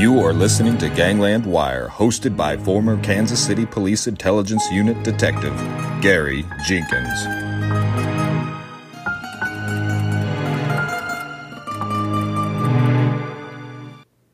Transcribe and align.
You 0.00 0.18
are 0.20 0.32
listening 0.32 0.78
to 0.78 0.88
Gangland 0.88 1.44
Wire, 1.44 1.86
hosted 1.86 2.34
by 2.34 2.56
former 2.56 2.98
Kansas 3.02 3.38
City 3.38 3.66
Police 3.66 4.06
Intelligence 4.06 4.64
Unit 4.72 5.02
Detective 5.02 5.54
Gary 6.00 6.42
Jenkins. 6.64 7.26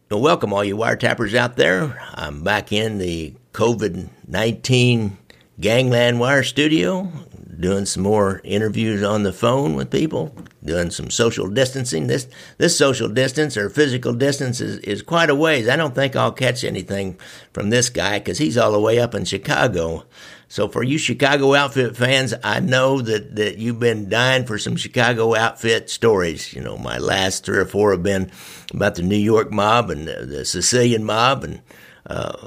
Well, 0.09 0.21
welcome, 0.21 0.53
all 0.53 0.63
you 0.63 0.77
wiretappers 0.77 1.35
out 1.35 1.57
there. 1.57 2.01
I'm 2.15 2.45
back 2.45 2.71
in 2.71 2.99
the 2.99 3.35
COVID 3.53 4.09
19 4.29 5.19
Gangland 5.59 6.21
Wire 6.21 6.45
studio 6.45 7.11
doing 7.59 7.87
some 7.87 8.05
more 8.05 8.41
interviews 8.45 9.03
on 9.03 9.25
the 9.25 9.33
phone 9.33 9.75
with 9.75 9.91
people, 9.91 10.33
doing 10.67 10.91
some 10.91 11.11
social 11.11 11.49
distancing. 11.49 12.07
This 12.07 12.27
this 12.59 12.77
social 12.77 13.09
distance 13.09 13.57
or 13.57 13.71
physical 13.71 14.13
distance 14.13 14.61
is, 14.61 14.79
is 14.79 15.03
quite 15.03 15.31
a 15.31 15.35
ways. 15.35 15.69
I 15.69 15.77
don't 15.77 15.95
think 15.95 16.17
I'll 16.17 16.33
catch 16.33 16.65
anything 16.65 17.19
from 17.53 17.71
this 17.71 17.89
guy 17.89 18.19
because 18.19 18.39
he's 18.39 18.59
all 18.59 18.73
the 18.73 18.81
way 18.81 18.99
up 18.99 19.15
in 19.15 19.25
Chicago. 19.25 20.05
So 20.49 20.69
for 20.69 20.83
you 20.83 20.97
Chicago 20.99 21.55
outfit 21.55 21.97
fans, 21.97 22.33
I 22.45 22.61
know 22.61 23.01
that, 23.01 23.35
that 23.35 23.59
you've 23.59 23.81
been 23.81 24.09
dying 24.09 24.47
for 24.47 24.59
some 24.59 24.77
Chicago 24.77 25.35
outfit 25.35 25.91
stories. 25.91 26.53
You 26.53 26.63
know, 26.63 26.79
my 26.79 26.99
last 26.99 27.45
three 27.45 27.59
or 27.59 27.67
four 27.67 27.91
have 27.93 28.03
been 28.03 28.31
about 28.73 28.95
the 28.95 29.03
New 29.03 29.17
York 29.17 29.51
mob 29.51 29.91
and 29.91 30.07
the, 30.07 30.25
the 30.25 30.45
Sicilian 30.45 31.05
mob 31.05 31.43
and 31.43 31.63
uh, 32.07 32.47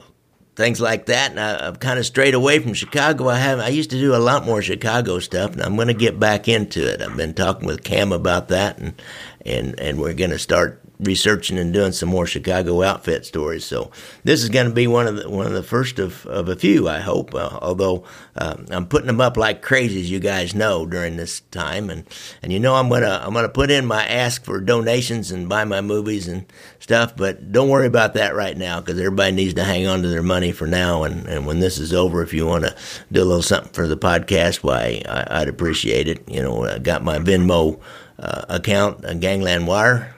things 0.60 0.82
like 0.82 1.06
that. 1.06 1.32
And 1.32 1.40
I, 1.40 1.64
have 1.66 1.80
kind 1.80 1.98
of 1.98 2.06
strayed 2.06 2.34
away 2.34 2.60
from 2.60 2.74
Chicago. 2.74 3.30
I 3.30 3.38
have 3.38 3.60
I 3.60 3.70
used 3.70 3.90
to 3.92 4.00
do 4.00 4.14
a 4.14 4.18
lot 4.18 4.46
more 4.46 4.62
Chicago 4.62 5.20
stuff, 5.20 5.54
and 5.54 5.64
I'm 5.64 5.76
going 5.76 5.88
to 5.88 5.94
get 5.94 6.20
back 6.20 6.48
into 6.48 6.86
it. 6.86 7.02
I've 7.02 7.16
been 7.16 7.34
talking 7.34 7.66
with 7.66 7.84
Cam 7.84 8.12
about 8.12 8.50
that, 8.50 8.78
and 8.78 9.02
and 9.46 9.80
and 9.80 10.00
we're 10.00 10.14
going 10.14 10.32
to 10.32 10.38
start 10.38 10.84
researching 11.00 11.58
and 11.58 11.74
doing 11.74 11.94
some 11.94 12.10
more 12.10 12.28
Chicago 12.28 12.84
outfit 12.84 13.26
stories. 13.26 13.64
So 13.64 13.90
this 14.24 14.44
is 14.44 14.50
going 14.50 14.68
to 14.68 14.74
be 14.74 14.86
one 14.86 15.08
of 15.08 15.16
the 15.16 15.30
one 15.30 15.46
of 15.46 15.54
the 15.54 15.64
first 15.64 15.98
of, 15.98 16.26
of 16.26 16.50
a 16.50 16.56
few, 16.56 16.90
I 16.90 17.00
hope. 17.00 17.34
Uh, 17.34 17.58
although 17.62 18.04
uh, 18.36 18.58
I'm 18.70 18.86
putting 18.86 19.08
them 19.08 19.22
up 19.22 19.38
like 19.38 19.62
crazy, 19.62 20.02
as 20.02 20.12
you 20.12 20.20
guys 20.20 20.54
know, 20.54 20.86
during 20.86 21.16
this 21.16 21.40
time, 21.52 21.90
and 21.90 22.06
and 22.44 22.52
you 22.52 22.60
know 22.60 22.76
I'm 22.76 22.90
gonna 22.90 23.22
I'm 23.24 23.34
gonna 23.34 23.50
put 23.50 23.72
in 23.72 23.86
my 23.86 24.06
ask 24.06 24.44
for 24.44 24.60
donations 24.60 25.32
and 25.32 25.48
buy 25.48 25.64
my 25.64 25.82
movies 25.82 26.28
and 26.28 26.46
stuff. 26.80 27.16
But 27.16 27.52
don't 27.52 27.70
worry 27.70 27.88
about 27.88 28.16
that 28.16 28.36
right 28.36 28.58
now 28.58 28.82
because 28.82 29.00
everybody 29.00 29.32
needs 29.32 29.54
to 29.54 29.64
hang 29.64 29.88
on 29.88 30.02
to 30.02 30.10
their 30.10 30.24
money 30.24 30.52
for 30.52 30.68
now. 30.68 31.04
And 31.04 31.28
and 31.28 31.46
when 31.46 31.62
this 31.62 31.78
is 31.78 31.94
over, 31.94 32.22
if 32.22 32.34
you 32.34 32.46
want 32.46 32.66
to 32.66 32.76
do 33.12 33.24
a 33.24 33.26
little 33.26 33.42
something 33.42 33.72
for 33.72 33.88
the 33.88 33.98
podcast, 33.98 34.58
why 34.58 35.02
I, 35.08 35.40
would 35.40 35.48
appreciate 35.48 36.10
it. 36.10 36.28
You 36.28 36.42
know, 36.42 36.66
I 36.66 36.80
got 36.80 37.04
my 37.04 37.20
Venmo. 37.20 37.80
Uh, 38.22 38.44
account, 38.50 39.06
uh, 39.06 39.14
Gangland 39.14 39.66
Wire, 39.66 40.14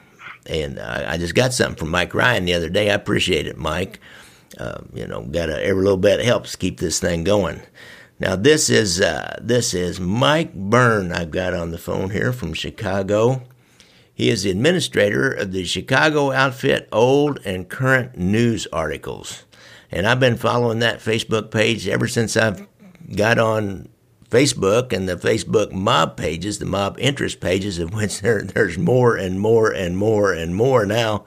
and 0.46 0.80
I, 0.80 1.14
I, 1.14 1.18
just 1.18 1.36
got 1.36 1.54
something 1.54 1.78
from 1.78 1.90
Mike 1.90 2.14
Ryan 2.14 2.46
the 2.46 2.54
other 2.54 2.70
day. 2.70 2.90
I 2.90 2.96
appreciate 2.96 3.48
it, 3.48 3.58
Mike. 3.58 4.00
Uh, 4.58 4.82
you 4.94 5.08
know, 5.08 5.22
got 5.22 5.50
every 5.50 5.84
little 5.84 5.98
bit 5.98 6.24
helps 6.24 6.56
keep 6.56 6.80
this 6.80 7.00
thing 7.00 7.24
going. 7.24 7.62
Now 8.20 8.36
this 8.36 8.70
is 8.70 9.02
uh, 9.02 9.40
this 9.42 9.74
is 9.74 10.00
Mike 10.00 10.54
Byrne. 10.54 11.12
I've 11.12 11.32
got 11.32 11.54
on 11.54 11.72
the 11.72 11.78
phone 11.78 12.10
here 12.12 12.32
from 12.32 12.54
Chicago. 12.54 13.44
He 14.14 14.30
is 14.30 14.44
the 14.44 14.52
administrator 14.52 15.32
of 15.32 15.52
the 15.52 15.66
Chicago 15.66 16.32
Outfit 16.32 16.88
Old 16.92 17.40
and 17.46 17.68
Current 17.68 18.18
News 18.18 18.68
Articles, 18.72 19.46
and 19.90 20.06
I've 20.06 20.20
been 20.20 20.38
following 20.38 20.80
that 20.80 21.00
Facebook 21.00 21.50
page 21.50 21.88
ever 21.88 22.08
since 22.08 22.38
I've 22.38 22.68
got 23.16 23.40
on 23.40 23.90
Facebook 24.32 24.94
and 24.94 25.08
the 25.08 25.18
Facebook 25.18 25.72
mob 25.72 26.18
pages, 26.18 26.58
the 26.58 26.66
mob 26.66 26.98
interest 27.00 27.40
pages, 27.40 27.78
of 27.78 27.94
which 27.94 28.20
there, 28.22 28.42
there's 28.42 28.78
more 28.78 29.16
and 29.16 29.40
more 29.40 29.72
and 29.72 29.98
more 29.98 30.34
and 30.34 30.56
more 30.56 30.86
now. 30.86 31.26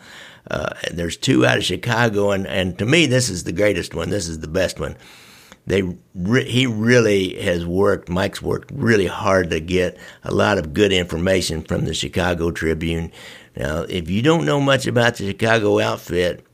Uh, 0.50 0.70
there's 0.90 1.16
two 1.16 1.46
out 1.46 1.56
of 1.56 1.64
Chicago, 1.64 2.30
and, 2.30 2.46
and 2.46 2.78
to 2.78 2.84
me, 2.84 3.06
this 3.06 3.30
is 3.30 3.44
the 3.44 3.52
greatest 3.52 3.94
one. 3.94 4.10
This 4.10 4.28
is 4.28 4.40
the 4.40 4.48
best 4.48 4.78
one. 4.78 4.96
They 5.66 5.82
re- 6.14 6.48
he 6.48 6.66
really 6.66 7.40
has 7.42 7.64
worked. 7.64 8.10
Mike's 8.10 8.42
worked 8.42 8.70
really 8.74 9.06
hard 9.06 9.48
to 9.50 9.60
get 9.60 9.96
a 10.22 10.34
lot 10.34 10.58
of 10.58 10.74
good 10.74 10.92
information 10.92 11.62
from 11.62 11.86
the 11.86 11.94
Chicago 11.94 12.50
Tribune. 12.50 13.10
Now, 13.56 13.82
if 13.82 14.10
you 14.10 14.20
don't 14.20 14.44
know 14.44 14.60
much 14.60 14.86
about 14.86 15.16
the 15.16 15.28
Chicago 15.28 15.80
outfit, 15.80 16.44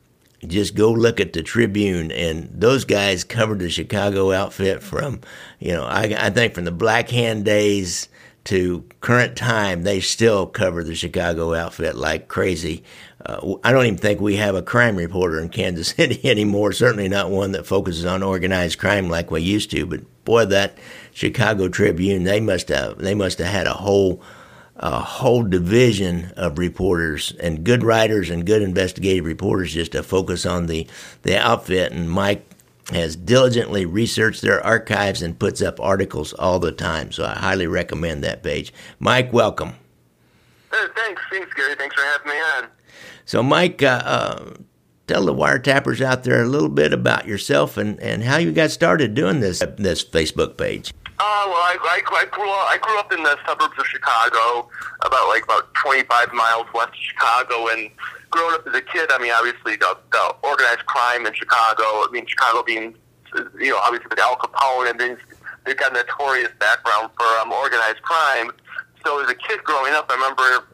just 0.47 0.75
go 0.75 0.91
look 0.91 1.21
at 1.21 1.33
the 1.33 1.43
Tribune, 1.43 2.11
and 2.11 2.49
those 2.53 2.84
guys 2.84 3.25
covered 3.25 3.59
the 3.59 3.71
Chicago 3.71 4.33
outfit 4.33 4.83
from, 4.83 5.21
you 5.59 5.73
know, 5.73 5.84
I, 5.84 6.15
I 6.19 6.31
think 6.31 6.55
from 6.55 6.65
the 6.65 6.73
Black 6.73 7.11
Hand 7.11 7.45
days 7.45 8.09
to 8.45 8.84
current 9.01 9.37
time, 9.37 9.83
they 9.83 10.01
still 10.01 10.47
cover 10.47 10.83
the 10.83 10.95
Chicago 10.95 11.55
outfit 11.55 11.95
like 11.95 12.28
crazy. 12.28 12.83
Uh, 13.25 13.56
I 13.62 13.71
don't 13.71 13.84
even 13.84 13.99
think 13.99 14.21
we 14.21 14.37
have 14.37 14.55
a 14.55 14.62
crime 14.62 14.97
reporter 14.97 15.39
in 15.41 15.51
Kansas 15.51 15.89
City 15.97 16.28
anymore. 16.28 16.72
Certainly 16.72 17.09
not 17.09 17.31
one 17.31 17.53
that 17.53 17.67
focuses 17.67 18.07
on 18.07 18.22
organized 18.22 18.78
crime 18.78 19.11
like 19.11 19.31
we 19.31 19.43
used 19.43 19.71
to. 19.72 19.84
But 19.84 20.25
boy, 20.25 20.47
that 20.47 20.78
Chicago 21.12 21.69
Tribune, 21.69 22.25
they 22.25 22.41
must 22.41 22.69
have 22.69 22.99
they 22.99 23.15
must 23.15 23.39
have 23.39 23.49
had 23.49 23.67
a 23.67 23.75
whole 23.75 24.22
a 24.80 24.98
whole 24.98 25.42
division 25.42 26.32
of 26.36 26.58
reporters 26.58 27.32
and 27.38 27.64
good 27.64 27.82
writers 27.84 28.30
and 28.30 28.46
good 28.46 28.62
investigative 28.62 29.26
reporters 29.26 29.74
just 29.74 29.92
to 29.92 30.02
focus 30.02 30.46
on 30.46 30.66
the, 30.66 30.86
the 31.22 31.38
outfit. 31.38 31.92
And 31.92 32.10
Mike 32.10 32.46
has 32.91 33.14
diligently 33.14 33.84
researched 33.84 34.41
their 34.41 34.64
archives 34.64 35.20
and 35.20 35.38
puts 35.38 35.60
up 35.60 35.78
articles 35.80 36.32
all 36.32 36.58
the 36.58 36.72
time. 36.72 37.12
So 37.12 37.24
I 37.24 37.34
highly 37.34 37.66
recommend 37.66 38.24
that 38.24 38.42
page. 38.42 38.72
Mike, 38.98 39.32
welcome. 39.32 39.74
Hey, 40.72 40.86
thanks. 40.97 41.22
Thanks, 41.30 41.52
Gary. 41.54 41.74
Thanks 41.74 41.94
for 41.94 42.02
having 42.02 42.28
me 42.28 42.38
on. 42.56 42.68
So, 43.26 43.42
Mike, 43.42 43.82
uh, 43.82 44.02
uh, 44.04 44.54
tell 45.06 45.26
the 45.26 45.34
wiretappers 45.34 46.00
out 46.00 46.24
there 46.24 46.42
a 46.42 46.48
little 46.48 46.68
bit 46.70 46.94
about 46.94 47.26
yourself 47.26 47.76
and, 47.76 48.00
and 48.00 48.22
how 48.22 48.38
you 48.38 48.50
got 48.50 48.70
started 48.70 49.14
doing 49.14 49.41
this 49.41 49.62
this 49.76 50.02
Facebook 50.02 50.56
page. 50.56 50.94
Uh, 51.20 51.44
well, 51.53 51.60
I, 51.60 51.76
I, 51.84 52.00
I 52.16 52.25
grew 52.32 52.48
up. 52.48 52.64
I 52.72 52.78
grew 52.81 52.98
up 52.98 53.12
in 53.12 53.22
the 53.22 53.36
suburbs 53.44 53.76
of 53.76 53.84
Chicago, 53.84 54.72
about 55.04 55.28
like 55.28 55.44
about 55.44 55.69
25 55.75 56.32
miles 56.32 56.64
west 56.72 56.97
of 56.97 57.04
Chicago. 57.12 57.69
And 57.69 57.91
growing 58.31 58.54
up 58.54 58.66
as 58.66 58.72
a 58.72 58.81
kid, 58.81 59.12
I 59.12 59.20
mean, 59.20 59.28
obviously 59.28 59.76
the, 59.76 60.00
the 60.12 60.34
organized 60.42 60.86
crime 60.86 61.26
in 61.26 61.34
Chicago. 61.34 61.84
I 61.84 62.09
mean, 62.10 62.25
Chicago 62.25 62.64
being, 62.64 62.97
you 63.60 63.69
know, 63.69 63.76
obviously 63.84 64.09
with 64.09 64.19
Al 64.19 64.41
Capone, 64.41 64.88
and 64.88 64.98
then 64.98 65.19
they've 65.66 65.76
got 65.76 65.92
a 65.92 66.00
notorious 66.00 66.56
background 66.59 67.12
for 67.12 67.28
um, 67.44 67.53
organized 67.53 68.00
crime. 68.00 68.50
So 69.04 69.20
as 69.20 69.28
a 69.28 69.36
kid 69.36 69.60
growing 69.62 69.92
up, 69.92 70.09
I 70.09 70.14
remember 70.14 70.72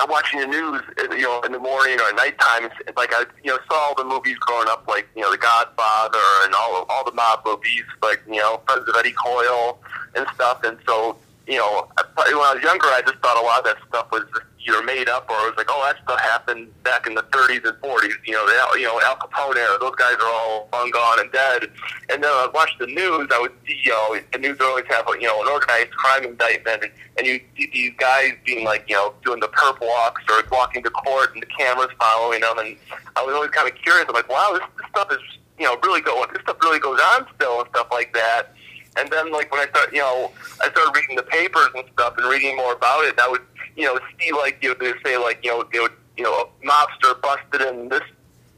I'm 0.00 0.10
watching 0.10 0.40
the 0.40 0.46
news, 0.46 0.82
uh, 0.98 1.14
you 1.14 1.22
know, 1.22 1.40
in 1.42 1.52
the 1.52 1.58
morning 1.58 1.98
or 2.00 2.08
at 2.08 2.16
nighttime. 2.16 2.70
Like 2.96 3.12
I, 3.12 3.24
you 3.42 3.52
know, 3.52 3.58
saw 3.68 3.74
all 3.74 3.94
the 3.94 4.04
movies 4.04 4.36
growing 4.38 4.68
up, 4.68 4.86
like 4.88 5.08
you 5.14 5.22
know, 5.22 5.30
The 5.30 5.38
Godfather 5.38 6.18
and 6.44 6.54
all 6.54 6.86
all 6.88 7.04
the 7.04 7.12
mob 7.12 7.40
movies, 7.44 7.84
like 8.02 8.22
you 8.26 8.40
know, 8.40 8.60
Friends 8.66 8.88
of 8.88 8.94
Eddie 8.98 9.12
Coyle 9.12 9.78
and 10.14 10.26
stuff. 10.34 10.62
And 10.64 10.78
so, 10.86 11.16
you 11.46 11.56
know, 11.58 11.88
when 12.14 12.26
I 12.26 12.54
was 12.54 12.62
younger, 12.62 12.86
I 12.86 13.02
just 13.06 13.18
thought 13.18 13.36
a 13.36 13.44
lot 13.44 13.60
of 13.60 13.64
that 13.64 13.76
stuff 13.88 14.10
was 14.10 14.24
either 14.66 14.82
made 14.82 15.08
up 15.08 15.30
or 15.30 15.36
it 15.46 15.54
was 15.54 15.56
like, 15.56 15.70
oh, 15.70 15.82
that 15.86 16.02
stuff 16.02 16.20
happened 16.20 16.68
back 16.82 17.06
in 17.06 17.14
the 17.14 17.22
30s 17.22 17.64
and 17.64 17.76
40s. 17.78 18.12
You 18.26 18.32
know, 18.32 18.46
the, 18.46 18.80
you 18.80 18.86
know, 18.86 19.00
Al 19.02 19.16
Capone 19.16 19.56
era. 19.56 19.78
Those 19.80 19.94
guys 19.94 20.14
are 20.14 20.26
all 20.26 20.68
long 20.72 20.90
gone 20.90 21.20
and 21.20 21.30
dead. 21.30 21.70
And 22.10 22.22
then 22.22 22.30
I 22.30 22.48
watched 22.52 22.78
the 22.78 22.86
news. 22.86 23.28
I 23.32 23.40
would 23.40 23.52
see, 23.66 23.78
you 23.84 23.92
know, 23.92 24.18
the 24.32 24.38
news 24.38 24.58
would 24.58 24.66
always 24.66 24.86
have, 24.88 25.06
you 25.20 25.28
know, 25.28 25.40
an 25.42 25.48
organized 25.48 25.92
crime 25.92 26.24
indictment, 26.24 26.82
and, 26.82 26.92
and 27.16 27.26
you 27.26 27.40
see 27.56 27.70
these 27.72 27.92
guys 27.96 28.32
being 28.44 28.64
like, 28.64 28.84
you 28.88 28.96
know, 28.96 29.14
doing 29.24 29.40
the 29.40 29.48
perp 29.48 29.80
walks 29.80 30.22
or 30.28 30.42
walking 30.50 30.82
to 30.82 30.90
court, 30.90 31.32
and 31.34 31.42
the 31.42 31.46
cameras 31.46 31.90
following 31.98 32.40
them. 32.40 32.58
And 32.58 32.76
I 33.14 33.22
was 33.22 33.34
always 33.34 33.50
kind 33.50 33.70
of 33.70 33.74
curious. 33.76 34.06
I'm 34.08 34.14
like, 34.14 34.28
wow, 34.28 34.50
this, 34.52 34.62
this 34.78 34.88
stuff 34.90 35.12
is, 35.12 35.18
you 35.58 35.64
know, 35.64 35.78
really 35.84 36.00
going. 36.00 36.28
This 36.32 36.42
stuff 36.42 36.56
really 36.60 36.80
goes 36.80 36.98
on 37.14 37.26
still 37.36 37.60
and 37.60 37.68
stuff 37.70 37.88
like 37.92 38.12
that. 38.14 38.55
And 38.98 39.10
then, 39.10 39.32
like 39.32 39.50
when 39.52 39.60
I 39.60 39.70
started, 39.70 39.94
you 39.94 40.00
know, 40.00 40.32
I 40.62 40.70
started 40.70 40.92
reading 40.94 41.16
the 41.16 41.22
papers 41.22 41.68
and 41.74 41.84
stuff 41.92 42.16
and 42.16 42.26
reading 42.26 42.56
more 42.56 42.72
about 42.72 43.04
it. 43.04 43.18
I 43.18 43.28
would 43.28 43.42
you 43.76 43.84
know, 43.84 43.98
see 44.18 44.32
like 44.32 44.58
you 44.62 44.70
know, 44.70 44.74
they 44.80 44.92
say 45.04 45.16
like 45.16 45.44
you 45.44 45.50
know 45.50 45.64
they 45.72 45.80
would 45.80 45.92
you 46.16 46.24
know 46.24 46.32
a 46.32 46.66
mobster 46.66 47.20
busted 47.20 47.60
in 47.60 47.88
this 47.88 48.02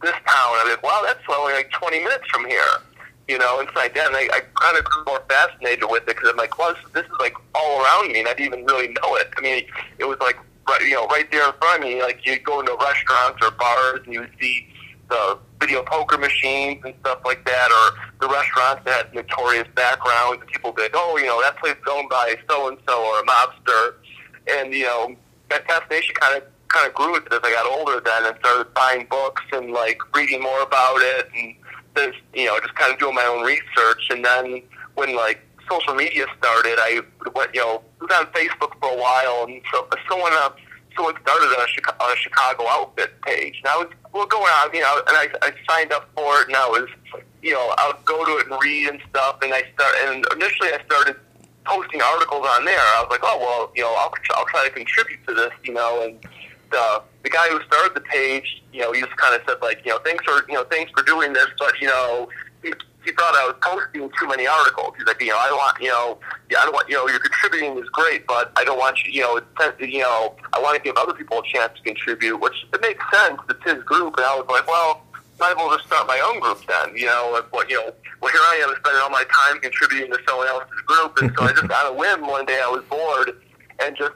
this 0.01 0.13
town. 0.13 0.55
I'm 0.55 0.71
like, 0.71 0.83
wow, 0.83 1.03
that's 1.05 1.21
only 1.29 1.55
like 1.55 1.71
20 1.73 1.99
minutes 1.99 2.25
from 2.31 2.47
here. 2.47 2.63
You 3.27 3.37
know, 3.39 3.61
and 3.61 3.69
that. 3.75 3.97
And 3.97 4.17
I, 4.17 4.29
I 4.33 4.41
kind 4.55 4.79
of 4.79 4.85
grew 4.85 5.05
more 5.05 5.23
fascinated 5.29 5.85
with 5.91 6.05
it 6.05 6.07
because 6.07 6.31
I'm 6.31 6.37
like, 6.37 6.57
well, 6.57 6.73
this, 6.73 6.93
this 6.95 7.05
is 7.05 7.19
like 7.21 7.35
all 7.55 7.83
around 7.83 8.13
me, 8.13 8.21
and 8.21 8.29
I 8.29 8.33
didn't 8.33 8.55
even 8.55 8.65
really 8.65 8.89
know 8.89 9.17
it. 9.17 9.29
I 9.37 9.41
mean, 9.43 9.65
it 9.99 10.05
was 10.05 10.19
like 10.21 10.39
right, 10.69 10.81
you 10.83 10.95
know 10.95 11.07
right 11.09 11.31
there 11.31 11.47
in 11.47 11.53
front 11.61 11.83
of 11.83 11.89
me. 11.89 12.01
Like 12.01 12.25
you 12.25 12.39
go 12.39 12.61
into 12.61 12.75
restaurants 12.81 13.39
or 13.43 13.51
bars 13.51 14.01
and 14.05 14.15
you 14.15 14.21
would 14.21 14.33
see 14.41 14.69
the 15.09 15.39
video 15.61 15.83
poker 15.83 16.19
machines 16.19 16.81
and 16.85 16.95
stuff 17.01 17.21
like 17.25 17.45
that, 17.47 17.69
or 17.71 17.99
the 18.21 18.33
restaurants 18.33 18.85
that 18.85 19.07
had 19.07 19.15
notorious 19.15 19.69
backgrounds. 19.75 20.41
And 20.43 20.51
people 20.51 20.75
like, 20.77 20.93
oh, 20.95 21.17
you 21.19 21.27
know, 21.27 21.41
that 21.43 21.59
place 21.59 21.75
is 21.75 21.89
owned 21.91 22.09
by 22.09 22.37
so 22.49 22.69
and 22.69 22.79
so 22.87 23.05
or 23.05 23.21
a 23.21 23.25
mobster 23.25 23.95
and 24.49 24.73
you 24.73 24.85
know 24.85 25.15
that 25.51 25.67
fascination 25.67 26.15
kind 26.15 26.37
of 26.37 26.43
kind 26.69 26.87
of 26.87 26.95
grew 26.95 27.13
with 27.13 27.27
it 27.27 27.33
as 27.33 27.41
I 27.43 27.51
got 27.53 27.67
older 27.67 28.01
then 28.01 28.27
and 28.27 28.37
started 28.41 28.73
buying 28.75 29.07
books 29.09 29.43
and 29.53 29.73
like 29.73 30.01
reading 30.15 30.43
more 30.43 30.63
about 30.63 30.99
it 30.99 31.29
and 31.35 31.55
just 31.97 32.19
you 32.35 32.47
know 32.47 32.59
just 32.61 32.75
kind 32.75 32.93
of 32.93 32.99
doing 32.99 33.15
my 33.15 33.25
own 33.25 33.45
research 33.45 34.09
and 34.11 34.25
then 34.25 34.63
when 34.95 35.17
like 35.17 35.41
social 35.71 35.95
media 35.95 36.27
started 36.39 36.79
I 36.79 37.01
went 37.35 37.55
you 37.55 37.61
know 37.61 37.83
was 38.01 38.11
on 38.13 38.27
Facebook 38.27 38.73
for 38.81 38.93
a 38.93 38.97
while 38.97 39.45
and 39.49 39.61
so 39.73 39.89
someone 40.09 40.33
uh, 40.35 40.51
uh, 40.99 41.03
someone 41.03 41.23
started 41.23 41.47
on 41.47 41.65
a, 41.65 41.69
Chicago, 41.69 42.05
on 42.05 42.13
a 42.13 42.17
Chicago 42.17 42.65
outfit 42.69 43.21
page. 43.23 43.61
And 43.65 43.69
I 43.69 43.77
was 43.79 43.89
well 44.13 44.27
going 44.27 44.43
on, 44.45 44.75
you 44.75 44.81
know, 44.81 45.03
and 45.07 45.17
I, 45.17 45.29
I 45.43 45.53
signed 45.69 45.93
up 45.93 46.09
for 46.15 46.43
it, 46.43 46.49
and 46.49 46.57
I 46.57 46.67
was, 46.69 46.89
you 47.43 47.53
know, 47.53 47.75
I 47.79 47.93
would 47.93 48.05
go 48.05 48.25
to 48.25 48.39
it 48.39 48.51
and 48.51 48.61
read 48.63 48.89
and 48.89 49.01
stuff. 49.11 49.39
And 49.43 49.53
I 49.55 49.63
start, 49.75 49.95
and 50.05 50.25
initially 50.33 50.69
I 50.69 50.83
started 50.85 51.17
posting 51.65 52.01
articles 52.03 52.47
on 52.47 52.65
there. 52.65 52.79
I 52.79 53.03
was 53.03 53.11
like, 53.11 53.21
oh 53.23 53.39
well, 53.39 53.73
you 53.75 53.83
know, 53.83 53.95
I'll 53.95 54.13
I'll 54.35 54.47
try 54.47 54.65
to 54.65 54.71
contribute 54.71 55.27
to 55.27 55.35
this, 55.35 55.53
you 55.65 55.75
know, 55.75 56.03
and 56.03 56.19
the 56.71 57.03
the 57.23 57.31
guy 57.31 57.49
who 57.49 57.61
started 57.65 57.95
the 57.95 58.01
page, 58.01 58.63
you 58.73 58.81
know, 58.81 58.93
he 58.93 59.01
just 59.01 59.17
kind 59.17 59.35
of 59.35 59.43
said 59.47 59.59
like, 59.63 59.85
you 59.85 59.93
know, 59.93 59.99
thanks 59.99 60.25
for 60.25 60.45
you 60.49 60.55
know, 60.55 60.65
thanks 60.65 60.91
for 60.93 61.03
doing 61.03 61.33
this, 61.33 61.49
but 61.59 61.81
you 61.81 61.87
know, 61.87 62.29
he, 63.09 63.15
thought 63.15 63.35
I 63.35 63.47
was 63.47 63.57
posting 63.61 64.11
too 64.19 64.29
many 64.29 64.47
articles. 64.47 64.95
He's 64.97 65.07
like, 65.07 65.21
you 65.21 65.29
know, 65.29 65.39
I 65.39 65.49
don't 65.49 65.59
want, 65.59 65.81
you 65.81 65.89
know, 65.89 66.19
yeah, 66.51 66.59
I 66.61 66.65
don't 66.65 66.73
want, 66.73 66.89
you 66.89 66.95
know, 66.95 67.09
you're 67.09 67.19
contributing 67.19 67.79
is 67.79 67.89
great, 67.91 68.27
but 68.27 68.53
I 68.57 68.65
don't 68.65 68.79
want 68.79 69.05
you, 69.05 69.13
you 69.13 69.23
know, 69.23 69.37
it's, 69.37 69.81
you 69.81 70.01
know, 70.01 70.37
I 70.53 70.61
want 70.61 70.77
to 70.77 70.83
give 70.83 70.97
other 70.97 71.15
people 71.15 71.41
a 71.41 71.43
chance 71.43 71.73
to 71.77 71.83
contribute, 71.83 72.37
which 72.39 72.67
it 72.73 72.81
makes 72.81 73.05
sense. 73.11 73.41
It's 73.49 73.65
his 73.65 73.83
group, 73.85 74.17
and 74.17 74.27
I 74.27 74.37
was 74.37 74.47
like, 74.49 74.67
well, 74.67 75.03
might 75.41 75.51
as 75.53 75.57
well 75.57 75.75
just 75.77 75.87
start 75.87 76.07
my 76.07 76.21
own 76.21 76.41
group 76.41 76.61
then. 76.67 76.97
You 76.97 77.07
know, 77.07 77.31
like, 77.33 77.53
what, 77.53 77.71
you 77.71 77.77
know, 77.77 77.93
well, 78.21 78.33
here 78.33 78.41
I 78.43 78.67
am 78.69 78.75
spending 78.81 79.03
all 79.03 79.11
my 79.11 79.25
time 79.25 79.61
contributing 79.61 80.13
to 80.13 80.19
someone 80.29 80.49
else's 80.49 80.81
group, 80.87 81.19
and 81.19 81.33
so 81.37 81.45
I 81.45 81.53
just 81.53 81.65
on 81.65 81.87
a 81.87 81.95
whim 81.95 82.27
one 82.27 82.47
day 82.47 82.61
I 82.63 82.69
was 82.69 82.85
bored 82.91 83.33
and 83.81 83.97
just 83.97 84.13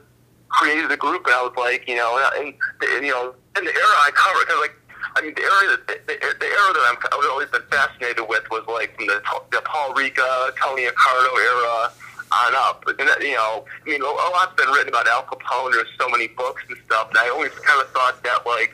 created 0.49 0.91
a 0.91 0.97
group, 0.97 1.25
and 1.27 1.35
I 1.35 1.43
was 1.43 1.55
like, 1.57 1.89
you 1.89 1.97
know, 1.97 2.19
and, 2.37 2.55
and 2.83 3.07
you 3.07 3.13
know, 3.13 3.35
in 3.57 3.65
the 3.65 3.71
era 3.71 3.97
I 4.05 4.11
cover, 4.15 4.41
because 4.45 4.61
like 4.61 4.77
I 5.15 5.21
mean, 5.21 5.35
the 5.35 5.43
area 5.43 5.77
that 5.77 6.07
the, 6.07 6.15
the 6.17 6.49
era 6.49 6.71
that 6.73 6.85
I'm, 6.89 6.97
I've 6.97 7.31
always 7.31 7.49
been 7.49 7.67
fascinated 7.71 8.25
with 8.29 8.49
was 8.51 8.65
like 8.67 8.97
from 8.97 9.07
the, 9.07 9.21
the 9.51 9.61
Paul 9.65 9.95
Ricca, 9.95 10.53
Tony 10.61 10.89
Accardo 10.89 11.33
era 11.37 11.93
on 12.33 12.55
up. 12.57 12.85
And 12.87 13.09
that, 13.09 13.21
you 13.21 13.37
know, 13.37 13.65
I 13.69 13.89
mean, 13.89 14.01
a 14.01 14.07
lot's 14.07 14.57
been 14.57 14.69
written 14.73 14.89
about 14.89 15.07
Al 15.09 15.25
Capone. 15.25 15.73
There's 15.73 15.93
so 16.01 16.09
many 16.09 16.29
books 16.29 16.63
and 16.69 16.79
stuff. 16.87 17.11
And 17.11 17.19
I 17.19 17.29
always 17.29 17.53
kind 17.61 17.81
of 17.81 17.91
thought 17.93 18.23
that 18.23 18.47
like 18.47 18.73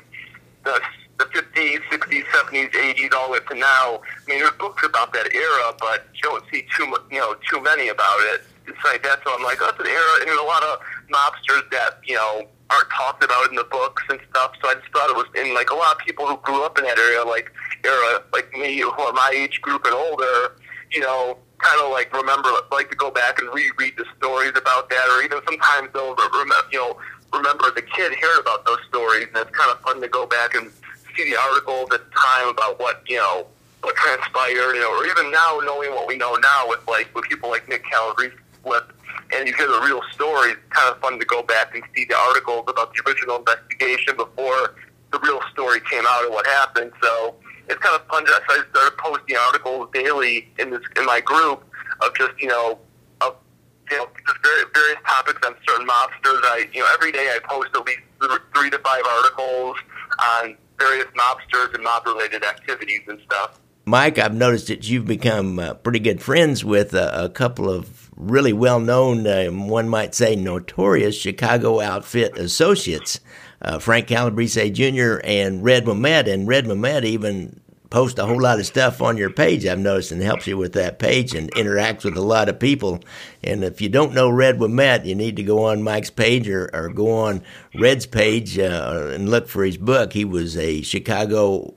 the 0.64 0.80
the 1.18 1.24
50s, 1.24 1.82
60s, 1.90 2.24
70s, 2.26 2.70
80s, 2.70 3.12
all 3.12 3.26
the 3.26 3.32
way 3.32 3.38
to 3.50 3.54
now. 3.56 3.98
I 3.98 4.30
mean, 4.30 4.38
there's 4.38 4.52
books 4.52 4.84
about 4.86 5.12
that 5.14 5.34
era, 5.34 5.74
but 5.80 6.06
you 6.14 6.22
don't 6.22 6.44
see 6.50 6.64
too 6.76 6.86
much, 6.86 7.02
you 7.10 7.18
know, 7.18 7.34
too 7.50 7.60
many 7.60 7.88
about 7.88 8.20
it. 8.32 8.44
It's 8.68 8.78
like 8.84 9.02
that. 9.02 9.18
So 9.24 9.34
I'm 9.34 9.42
like, 9.42 9.58
oh, 9.60 9.68
it's 9.70 9.80
an 9.80 9.86
era, 9.86 10.20
and 10.20 10.28
there's 10.28 10.38
a 10.38 10.42
lot 10.44 10.62
of 10.62 10.78
mobsters 11.10 11.68
that 11.72 11.98
you 12.04 12.14
know 12.14 12.46
aren't 12.70 12.90
talked 12.90 13.24
about 13.24 13.48
in 13.48 13.56
the 13.56 13.64
books 13.64 14.02
and 14.10 14.20
stuff. 14.30 14.52
So 14.60 14.68
I 14.68 14.74
just 14.74 14.92
thought 14.92 15.10
it 15.10 15.16
was 15.16 15.26
in 15.34 15.54
like 15.54 15.70
a 15.70 15.74
lot 15.74 15.92
of 15.92 15.98
people 15.98 16.26
who 16.26 16.36
grew 16.38 16.64
up 16.64 16.78
in 16.78 16.84
that 16.84 16.98
area, 16.98 17.24
like 17.24 17.50
era, 17.84 18.22
like 18.32 18.52
me, 18.52 18.78
who 18.80 18.90
are 18.90 19.12
my 19.12 19.30
age 19.34 19.60
group 19.60 19.84
and 19.84 19.94
older, 19.94 20.52
you 20.92 21.00
know, 21.00 21.38
kind 21.58 21.80
of 21.82 21.90
like 21.90 22.12
remember, 22.12 22.50
like 22.70 22.90
to 22.90 22.96
go 22.96 23.10
back 23.10 23.40
and 23.40 23.48
reread 23.52 23.96
the 23.96 24.04
stories 24.16 24.52
about 24.56 24.90
that, 24.90 25.06
or 25.10 25.22
even 25.22 25.38
sometimes 25.44 25.88
they'll 25.92 26.14
remember, 26.14 26.54
you 26.70 26.78
know, 26.78 26.96
remember 27.32 27.70
the 27.74 27.82
kid 27.82 28.12
hearing 28.14 28.40
about 28.40 28.64
those 28.64 28.78
stories, 28.88 29.26
and 29.28 29.36
it's 29.36 29.56
kind 29.56 29.70
of 29.70 29.80
fun 29.80 30.00
to 30.00 30.08
go 30.08 30.26
back 30.26 30.54
and 30.54 30.70
see 31.16 31.30
the 31.30 31.36
articles 31.36 31.88
at 31.92 32.04
the 32.04 32.10
time 32.14 32.48
about 32.48 32.78
what 32.78 33.02
you 33.08 33.16
know 33.16 33.46
what 33.82 33.94
transpired, 33.96 34.74
you 34.74 34.80
know, 34.80 34.92
or 34.98 35.06
even 35.06 35.30
now 35.30 35.60
knowing 35.64 35.90
what 35.90 36.06
we 36.06 36.16
know 36.16 36.34
now 36.36 36.68
with 36.68 36.86
like 36.86 37.12
with 37.14 37.24
people 37.24 37.48
like 37.48 37.68
Nick 37.68 37.84
Calabrese 37.90 38.34
with 38.64 38.84
and 39.32 39.48
you 39.48 39.54
hear 39.54 39.68
the 39.68 39.80
real 39.80 40.02
story. 40.12 40.52
It's 40.52 40.60
kind 40.70 40.94
of 40.94 41.00
fun 41.00 41.18
to 41.18 41.24
go 41.26 41.42
back 41.42 41.74
and 41.74 41.82
see 41.94 42.04
the 42.04 42.16
articles 42.16 42.64
about 42.68 42.94
the 42.94 43.02
original 43.06 43.36
investigation 43.36 44.16
before 44.16 44.74
the 45.12 45.18
real 45.20 45.40
story 45.52 45.80
came 45.90 46.04
out 46.06 46.24
and 46.24 46.32
what 46.32 46.46
happened. 46.46 46.92
So 47.02 47.34
it's 47.68 47.78
kind 47.80 48.00
of 48.00 48.06
fun. 48.06 48.24
To, 48.24 48.30
so 48.32 48.38
I 48.48 48.62
started 48.70 48.98
posting 48.98 49.36
articles 49.36 49.88
daily 49.92 50.48
in 50.58 50.70
this 50.70 50.80
in 50.96 51.04
my 51.04 51.20
group 51.20 51.64
of 52.00 52.14
just 52.16 52.32
you 52.38 52.48
know 52.48 52.78
of 53.20 53.36
you 53.90 53.96
know 53.98 54.08
just 54.26 54.38
various, 54.42 54.66
various 54.74 54.98
topics 55.06 55.46
on 55.46 55.54
certain 55.66 55.86
mobsters. 55.86 56.40
I 56.44 56.68
you 56.72 56.80
know 56.80 56.88
every 56.94 57.12
day 57.12 57.34
I 57.34 57.38
post 57.48 57.70
at 57.74 57.84
least 57.84 58.00
three 58.54 58.70
to 58.70 58.78
five 58.78 59.02
articles 59.06 59.76
on 60.42 60.56
various 60.78 61.06
mobsters 61.16 61.74
and 61.74 61.82
mob 61.82 62.06
related 62.06 62.44
activities 62.44 63.02
and 63.08 63.20
stuff. 63.24 63.60
Mike, 63.84 64.18
I've 64.18 64.34
noticed 64.34 64.66
that 64.68 64.88
you've 64.88 65.06
become 65.06 65.58
uh, 65.58 65.74
pretty 65.74 65.98
good 65.98 66.20
friends 66.20 66.62
with 66.62 66.92
a, 66.92 67.24
a 67.24 67.28
couple 67.30 67.70
of 67.70 68.07
really 68.18 68.52
well 68.52 68.80
known, 68.80 69.26
uh, 69.26 69.46
one 69.46 69.88
might 69.88 70.14
say 70.14 70.36
notorious 70.36 71.16
Chicago 71.16 71.80
outfit 71.80 72.36
associates, 72.36 73.20
uh, 73.62 73.78
Frank 73.78 74.08
Calabrese 74.08 74.70
Jr. 74.70 75.20
and 75.24 75.62
Red 75.62 75.84
Wemette. 75.84 76.32
And 76.32 76.46
Red 76.46 76.66
Wemette 76.66 77.04
even 77.04 77.60
posts 77.90 78.18
a 78.18 78.26
whole 78.26 78.40
lot 78.40 78.58
of 78.58 78.66
stuff 78.66 79.00
on 79.00 79.16
your 79.16 79.30
page, 79.30 79.64
I've 79.64 79.78
noticed, 79.78 80.12
and 80.12 80.20
helps 80.20 80.46
you 80.46 80.58
with 80.58 80.74
that 80.74 80.98
page 80.98 81.34
and 81.34 81.50
interacts 81.52 82.04
with 82.04 82.16
a 82.16 82.22
lot 82.22 82.48
of 82.48 82.58
people. 82.58 83.00
And 83.42 83.64
if 83.64 83.80
you 83.80 83.88
don't 83.88 84.14
know 84.14 84.28
Red 84.28 84.58
Wemette, 84.58 85.06
you 85.06 85.14
need 85.14 85.36
to 85.36 85.42
go 85.42 85.64
on 85.64 85.82
Mike's 85.82 86.10
page 86.10 86.48
or, 86.48 86.68
or 86.74 86.88
go 86.90 87.10
on 87.12 87.42
Red's 87.74 88.06
page 88.06 88.58
uh, 88.58 89.10
and 89.12 89.30
look 89.30 89.48
for 89.48 89.64
his 89.64 89.78
book. 89.78 90.12
He 90.12 90.24
was 90.24 90.56
a 90.56 90.82
Chicago 90.82 91.74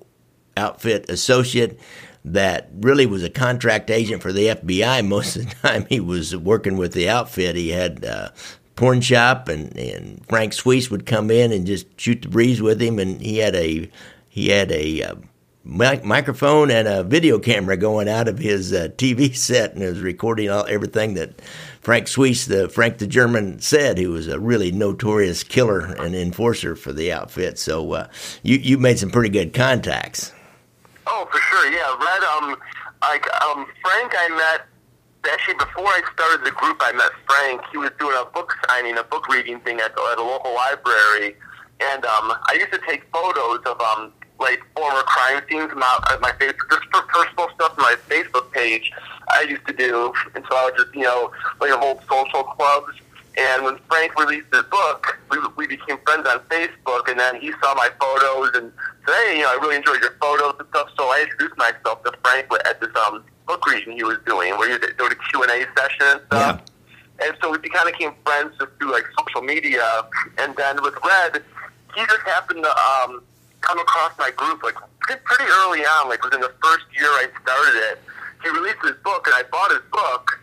outfit 0.57 1.09
associate 1.09 1.79
that 2.23 2.69
really 2.73 3.05
was 3.05 3.23
a 3.23 3.29
contract 3.29 3.89
agent 3.89 4.21
for 4.21 4.31
the 4.31 4.47
FBI. 4.47 5.07
Most 5.07 5.35
of 5.35 5.49
the 5.49 5.55
time, 5.55 5.85
he 5.89 5.99
was 5.99 6.35
working 6.35 6.77
with 6.77 6.93
the 6.93 7.09
outfit. 7.09 7.55
He 7.55 7.69
had 7.69 8.03
a 8.03 8.33
porn 8.75 9.01
shop, 9.01 9.47
and, 9.47 9.75
and 9.77 10.25
Frank 10.27 10.53
Schweihs 10.53 10.89
would 10.89 11.05
come 11.05 11.31
in 11.31 11.51
and 11.51 11.65
just 11.65 11.87
shoot 11.99 12.21
the 12.21 12.29
breeze 12.29 12.61
with 12.61 12.81
him. 12.81 12.99
And 12.99 13.21
he 13.21 13.37
had 13.37 13.55
a 13.55 13.89
he 14.29 14.49
had 14.49 14.71
a 14.71 15.03
uh, 15.03 15.15
mic- 15.63 16.03
microphone 16.03 16.71
and 16.71 16.87
a 16.87 17.03
video 17.03 17.39
camera 17.39 17.75
going 17.77 18.07
out 18.07 18.27
of 18.27 18.39
his 18.39 18.71
uh, 18.71 18.89
TV 18.97 19.35
set, 19.35 19.73
and 19.73 19.83
was 19.83 19.99
recording 19.99 20.49
all 20.49 20.65
everything 20.67 21.15
that 21.15 21.41
Frank 21.81 22.05
Schweihs, 22.05 22.47
the 22.47 22.69
Frank 22.69 22.99
the 22.99 23.07
German, 23.07 23.59
said. 23.59 23.97
He 23.97 24.07
was 24.07 24.27
a 24.27 24.39
really 24.39 24.71
notorious 24.71 25.43
killer 25.43 25.81
and 25.81 26.15
enforcer 26.15 26.75
for 26.75 26.93
the 26.93 27.11
outfit. 27.11 27.57
So 27.57 27.93
uh, 27.93 28.07
you 28.43 28.57
you 28.57 28.77
made 28.77 28.99
some 28.99 29.09
pretty 29.09 29.29
good 29.29 29.53
contacts. 29.53 30.33
Oh, 31.13 31.27
for 31.29 31.39
sure. 31.39 31.69
Yeah, 31.69 31.91
Red. 31.99 32.23
Um, 32.23 32.55
like 33.01 33.27
um, 33.43 33.67
Frank, 33.83 34.13
I 34.15 34.29
met 34.29 34.65
actually 35.29 35.55
before 35.55 35.87
I 35.87 36.01
started 36.13 36.45
the 36.45 36.51
group. 36.51 36.77
I 36.79 36.93
met 36.93 37.11
Frank. 37.27 37.61
He 37.71 37.77
was 37.77 37.91
doing 37.99 38.15
a 38.15 38.25
book 38.31 38.55
signing, 38.69 38.97
a 38.97 39.03
book 39.03 39.27
reading 39.27 39.59
thing 39.59 39.81
at, 39.81 39.91
at 39.91 40.17
a 40.17 40.23
local 40.23 40.55
library, 40.55 41.35
and 41.81 42.05
um, 42.05 42.31
I 42.47 42.55
used 42.57 42.71
to 42.71 42.79
take 42.87 43.03
photos 43.11 43.59
of 43.65 43.79
um, 43.81 44.13
like 44.39 44.63
former 44.73 45.03
crime 45.03 45.43
scenes. 45.49 45.71
My, 45.75 46.17
my 46.21 46.31
Facebook, 46.39 46.69
just 46.71 46.87
for 46.91 47.01
personal 47.03 47.49
stuff 47.55 47.75
my 47.77 47.95
Facebook 48.07 48.49
page. 48.53 48.89
I 49.35 49.41
used 49.41 49.67
to 49.67 49.73
do, 49.73 50.13
and 50.33 50.45
so 50.49 50.55
I 50.55 50.65
would 50.65 50.77
just 50.77 50.95
you 50.95 51.03
know 51.03 51.31
like 51.59 51.71
hold 51.71 51.99
social 52.09 52.43
clubs. 52.43 52.93
And 53.37 53.63
when 53.63 53.77
Frank 53.87 54.19
released 54.19 54.47
his 54.51 54.63
book, 54.63 55.19
we, 55.29 55.37
we 55.55 55.67
became 55.67 55.97
friends 56.05 56.27
on 56.27 56.39
Facebook, 56.49 57.09
and 57.09 57.19
then 57.19 57.39
he 57.39 57.51
saw 57.63 57.73
my 57.75 57.89
photos 57.99 58.51
and 58.55 58.71
said, 59.05 59.15
hey, 59.23 59.37
you 59.37 59.43
know, 59.43 59.49
I 59.49 59.57
really 59.61 59.77
enjoyed 59.77 60.01
your 60.01 60.15
photos 60.19 60.55
and 60.59 60.67
stuff. 60.69 60.89
So 60.97 61.05
I 61.05 61.21
introduced 61.23 61.57
myself 61.57 62.03
to 62.03 62.11
Frank 62.23 62.47
at 62.65 62.81
this 62.81 62.93
um, 63.07 63.23
book 63.47 63.65
reading 63.67 63.95
he 63.95 64.03
was 64.03 64.17
doing, 64.25 64.57
where 64.57 64.67
he 64.67 64.73
was 64.77 64.95
doing 64.97 65.11
a 65.13 65.29
Q&A 65.31 65.47
session 65.47 66.05
and 66.07 66.21
stuff. 66.27 66.61
Yeah. 66.61 67.27
And 67.27 67.37
so 67.41 67.51
we 67.51 67.57
kind 67.69 67.87
of 67.87 67.93
became 67.93 68.13
friends 68.25 68.53
just 68.59 68.71
through 68.79 68.91
like 68.91 69.05
social 69.17 69.41
media. 69.41 70.03
And 70.39 70.55
then 70.55 70.81
with 70.81 70.95
Red, 71.05 71.43
he 71.95 72.01
just 72.01 72.21
happened 72.25 72.63
to 72.63 72.69
um, 72.69 73.23
come 73.61 73.79
across 73.79 74.11
my 74.17 74.31
group 74.31 74.63
like 74.63 74.75
pretty 74.99 75.43
early 75.63 75.81
on, 75.81 76.09
like 76.09 76.23
within 76.23 76.41
the 76.41 76.51
first 76.61 76.85
year 76.97 77.07
I 77.07 77.27
started 77.43 77.77
it. 77.91 77.99
He 78.43 78.49
released 78.49 78.81
his 78.81 78.95
book, 79.03 79.27
and 79.27 79.35
I 79.35 79.43
bought 79.51 79.71
his 79.71 79.85
book. 79.91 80.39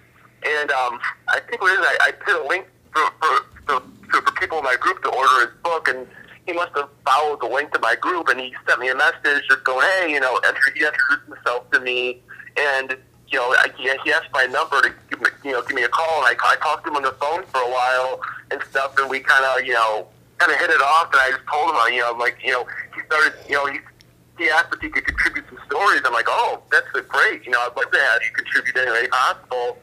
And 0.46 0.70
um, 0.70 1.00
I 1.28 1.40
think 1.40 1.60
what 1.60 1.72
it 1.72 1.80
is, 1.80 1.86
I, 1.86 2.08
I 2.08 2.10
put 2.12 2.44
a 2.44 2.46
link 2.46 2.66
for, 2.92 3.10
for, 3.20 3.80
for, 4.10 4.22
for 4.22 4.32
people 4.40 4.58
in 4.58 4.64
my 4.64 4.76
group 4.80 5.02
to 5.02 5.08
order 5.10 5.46
his 5.46 5.62
book, 5.62 5.88
and 5.88 6.06
he 6.46 6.52
must 6.52 6.74
have 6.76 6.88
followed 7.04 7.40
the 7.40 7.46
link 7.46 7.72
to 7.72 7.78
my 7.80 7.94
group, 7.96 8.28
and 8.28 8.40
he 8.40 8.54
sent 8.66 8.80
me 8.80 8.88
a 8.88 8.94
message 8.94 9.44
just 9.48 9.64
going, 9.64 9.86
hey, 9.98 10.12
you 10.12 10.20
know, 10.20 10.40
he 10.74 10.84
introduced 10.84 11.26
himself 11.28 11.70
to 11.72 11.80
me, 11.80 12.22
and 12.56 12.96
you 13.30 13.38
know, 13.38 13.54
I, 13.58 13.68
he 13.76 14.12
asked 14.12 14.32
my 14.32 14.46
number 14.46 14.80
to 14.80 14.94
give 15.10 15.20
me, 15.20 15.28
you 15.44 15.52
know 15.52 15.62
give 15.62 15.76
me 15.76 15.82
a 15.82 15.88
call, 15.88 16.24
and 16.24 16.36
I, 16.36 16.52
I 16.52 16.56
talked 16.56 16.84
to 16.84 16.90
him 16.90 16.96
on 16.96 17.02
the 17.02 17.12
phone 17.12 17.44
for 17.44 17.60
a 17.60 17.70
while 17.70 18.20
and 18.50 18.62
stuff, 18.70 18.96
and 18.98 19.10
we 19.10 19.20
kind 19.20 19.44
of 19.44 19.66
you 19.66 19.74
know 19.74 20.06
kind 20.38 20.52
of 20.52 20.58
hit 20.58 20.70
it 20.70 20.80
off, 20.80 21.12
and 21.12 21.20
I 21.20 21.30
just 21.30 21.46
told 21.46 21.70
him, 21.70 21.76
uh, 21.76 21.86
you 21.86 22.00
know, 22.00 22.12
I'm 22.12 22.18
like 22.18 22.38
you 22.42 22.52
know, 22.52 22.66
he 22.94 23.00
started, 23.06 23.34
you 23.48 23.56
know, 23.56 23.66
he 23.66 23.78
he 24.38 24.48
asked 24.48 24.72
if 24.72 24.80
he 24.80 24.88
could 24.88 25.04
contribute 25.04 25.44
some 25.48 25.58
stories. 25.66 26.00
I'm 26.04 26.12
like, 26.12 26.28
oh, 26.28 26.62
that's 26.70 26.88
great, 27.08 27.44
you 27.44 27.50
know, 27.50 27.60
I'd 27.60 27.76
like 27.76 27.90
to 27.92 27.98
have 27.98 28.22
you 28.22 28.30
contribute 28.32 28.76
any 28.76 28.90
way 28.90 29.08
possible. 29.08 29.78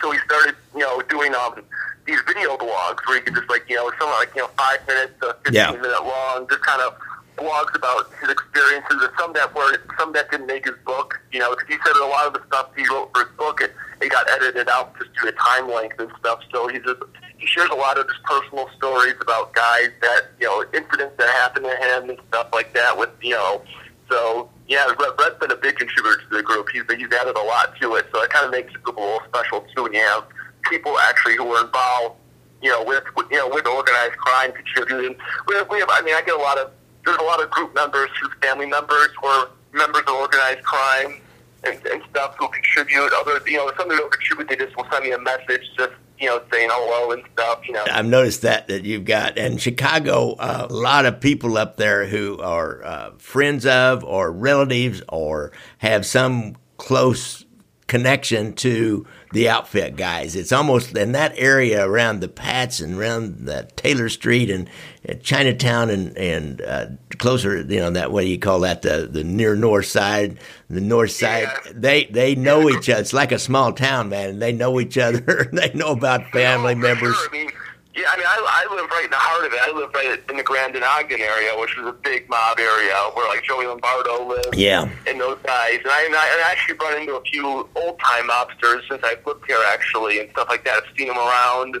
So 0.00 0.10
he 0.10 0.18
started, 0.18 0.54
you 0.74 0.80
know, 0.80 1.02
doing 1.08 1.34
um 1.34 1.62
these 2.06 2.20
video 2.26 2.56
blogs 2.56 2.98
where 3.06 3.16
you 3.18 3.22
can 3.22 3.34
just 3.34 3.48
like 3.48 3.64
you 3.68 3.76
know 3.76 3.90
something 3.98 4.18
like 4.18 4.34
you 4.34 4.42
know 4.42 4.50
five 4.56 4.86
minutes 4.86 5.12
to 5.20 5.36
fifteen 5.44 5.54
yeah. 5.54 5.70
minute 5.70 6.02
long, 6.02 6.46
just 6.48 6.62
kind 6.62 6.82
of 6.82 6.94
blogs 7.36 7.74
about 7.74 8.12
his 8.20 8.30
experiences, 8.30 8.98
and 9.00 9.12
some 9.18 9.32
that 9.32 9.54
were 9.54 9.78
some 9.98 10.12
that 10.12 10.30
didn't 10.30 10.46
make 10.46 10.64
his 10.64 10.76
book. 10.84 11.20
You 11.32 11.40
know, 11.40 11.50
because 11.50 11.68
he 11.68 11.76
said 11.84 11.96
a 11.96 12.06
lot 12.06 12.26
of 12.26 12.34
the 12.34 12.42
stuff 12.46 12.70
he 12.76 12.86
wrote 12.88 13.10
for 13.14 13.24
his 13.24 13.32
book, 13.36 13.60
it, 13.60 13.72
it 14.00 14.10
got 14.10 14.28
edited 14.30 14.68
out 14.68 14.96
just 14.98 15.10
due 15.14 15.30
to 15.30 15.36
time 15.36 15.70
length 15.70 15.98
and 15.98 16.10
stuff. 16.18 16.40
So 16.52 16.68
he 16.68 16.78
just 16.78 17.00
he 17.38 17.46
shares 17.46 17.70
a 17.70 17.74
lot 17.74 17.98
of 17.98 18.06
his 18.06 18.18
personal 18.24 18.68
stories 18.76 19.14
about 19.20 19.54
guys 19.54 19.90
that 20.02 20.30
you 20.40 20.46
know 20.46 20.64
incidents 20.74 21.16
that 21.18 21.28
happened 21.40 21.66
to 21.66 21.76
him 21.76 22.10
and 22.10 22.18
stuff 22.28 22.48
like 22.52 22.72
that. 22.74 22.96
With 22.98 23.10
you 23.22 23.34
know, 23.34 23.62
so 24.10 24.50
yeah, 24.70 24.86
Red's 24.98 25.38
been 25.38 25.50
a 25.50 25.56
big 25.56 25.76
contributor 25.76 26.16
to 26.16 26.36
the 26.36 26.42
group. 26.42 26.68
He's 26.72 26.84
he's 26.96 27.12
added 27.12 27.36
a 27.36 27.42
lot 27.42 27.76
to 27.82 27.96
it, 27.96 28.06
so 28.14 28.22
it 28.22 28.30
kind 28.30 28.46
of 28.46 28.52
makes 28.52 28.72
group 28.80 28.96
a 28.96 29.00
little 29.00 29.20
special 29.28 29.66
too. 29.74 29.84
And 29.84 29.94
you 29.94 30.00
have 30.00 30.24
people 30.70 30.98
actually 30.98 31.36
who 31.36 31.44
were 31.44 31.60
involved 31.60 32.16
you 32.62 32.70
know, 32.70 32.84
with, 32.84 33.04
with 33.16 33.26
you 33.30 33.38
know, 33.38 33.48
with 33.48 33.66
organized 33.66 34.16
crime 34.16 34.52
contributing. 34.52 35.16
We 35.48 35.54
have, 35.56 35.68
we 35.70 35.80
have, 35.80 35.88
I 35.90 36.02
mean, 36.02 36.14
I 36.14 36.22
get 36.22 36.34
a 36.34 36.42
lot 36.42 36.58
of 36.58 36.70
there's 37.04 37.16
a 37.16 37.22
lot 37.22 37.42
of 37.42 37.50
group 37.50 37.74
members 37.74 38.10
whose 38.20 38.30
family 38.42 38.66
members 38.66 39.08
were 39.22 39.48
members 39.72 40.02
of 40.06 40.14
organized 40.14 40.62
crime 40.62 41.20
and, 41.64 41.78
and 41.86 42.02
stuff 42.10 42.36
who 42.38 42.48
contribute. 42.48 43.10
Other, 43.18 43.40
you 43.46 43.56
know, 43.56 43.72
some 43.78 43.88
who 43.88 43.96
don't 43.96 44.12
contribute, 44.12 44.48
they 44.48 44.56
just 44.56 44.76
will 44.76 44.86
send 44.92 45.04
me 45.04 45.12
a 45.12 45.18
message 45.18 45.62
just 45.78 45.92
you 46.20 46.26
know, 46.26 46.42
saying 46.52 46.68
hello 46.70 47.12
and 47.12 47.22
stuff, 47.32 47.66
you 47.66 47.72
know. 47.72 47.84
I've 47.90 48.06
noticed 48.06 48.42
that 48.42 48.68
that 48.68 48.84
you've 48.84 49.06
got 49.06 49.38
in 49.38 49.56
Chicago 49.58 50.34
uh, 50.38 50.66
a 50.68 50.72
lot 50.72 51.06
of 51.06 51.20
people 51.20 51.56
up 51.56 51.76
there 51.76 52.06
who 52.06 52.38
are 52.38 52.84
uh, 52.84 53.10
friends 53.18 53.64
of 53.64 54.04
or 54.04 54.30
relatives 54.30 55.02
or 55.08 55.52
have 55.78 56.04
some 56.04 56.56
close 56.76 57.44
connection 57.86 58.52
to 58.52 59.04
the 59.32 59.48
outfit 59.48 59.96
guys. 59.96 60.36
It's 60.36 60.52
almost 60.52 60.96
in 60.96 61.12
that 61.12 61.32
area 61.36 61.84
around 61.84 62.20
the 62.20 62.28
Pats 62.28 62.80
and 62.80 62.98
around 62.98 63.46
the 63.46 63.68
Taylor 63.74 64.08
Street 64.08 64.50
and, 64.50 64.70
and 65.04 65.22
Chinatown 65.22 65.90
and 65.90 66.16
and 66.16 66.60
uh, 66.60 66.86
closer, 67.20 67.60
you 67.60 67.78
know, 67.78 67.90
that 67.90 68.10
what 68.10 68.22
do 68.22 68.26
you 68.26 68.38
call 68.38 68.60
that 68.60 68.82
the 68.82 69.08
the 69.10 69.22
near 69.22 69.54
north 69.54 69.86
side, 69.86 70.40
the 70.68 70.80
north 70.80 71.12
side. 71.12 71.48
Yeah. 71.66 71.72
They 71.74 72.04
they 72.06 72.34
know 72.34 72.68
each 72.68 72.88
other. 72.88 73.00
It's 73.00 73.12
like 73.12 73.30
a 73.30 73.38
small 73.38 73.72
town, 73.72 74.08
man. 74.08 74.30
And 74.30 74.42
They 74.42 74.52
know 74.52 74.80
each 74.80 74.98
other. 74.98 75.48
they 75.52 75.70
know 75.74 75.92
about 75.92 76.22
oh, 76.22 76.30
family 76.32 76.74
members. 76.74 77.14
Sure. 77.14 77.28
I 77.28 77.32
mean, 77.32 77.50
yeah, 77.94 78.04
I 78.08 78.16
mean, 78.16 78.26
I, 78.26 78.66
I 78.70 78.74
live 78.74 78.90
right 78.90 79.04
in 79.04 79.10
the 79.10 79.16
heart 79.16 79.46
of 79.46 79.52
it. 79.52 79.60
I 79.60 79.70
live 79.72 79.90
right 79.92 80.30
in 80.30 80.36
the 80.36 80.42
Grandin 80.42 80.82
Ogden 80.82 81.20
area, 81.20 81.52
which 81.58 81.76
is 81.76 81.86
a 81.86 81.92
big 81.92 82.28
mob 82.30 82.58
area 82.58 82.94
where 83.14 83.28
like 83.28 83.44
Joey 83.44 83.66
Lombardo 83.66 84.26
lives. 84.26 84.56
Yeah. 84.56 84.88
And 85.06 85.20
those 85.20 85.38
guys. 85.44 85.78
And 85.84 85.90
I, 85.90 86.04
and 86.06 86.16
I, 86.16 86.26
and 86.32 86.42
I 86.42 86.50
actually 86.50 86.76
run 86.76 87.00
into 87.00 87.16
a 87.16 87.22
few 87.22 87.68
old 87.74 88.00
time 88.00 88.28
mobsters 88.28 88.88
since 88.88 89.02
I've 89.04 89.24
lived 89.26 89.44
here, 89.46 89.58
actually, 89.72 90.20
and 90.20 90.30
stuff 90.30 90.48
like 90.48 90.64
that. 90.64 90.82
I've 90.82 90.96
seen 90.96 91.08
them 91.08 91.18
around. 91.18 91.76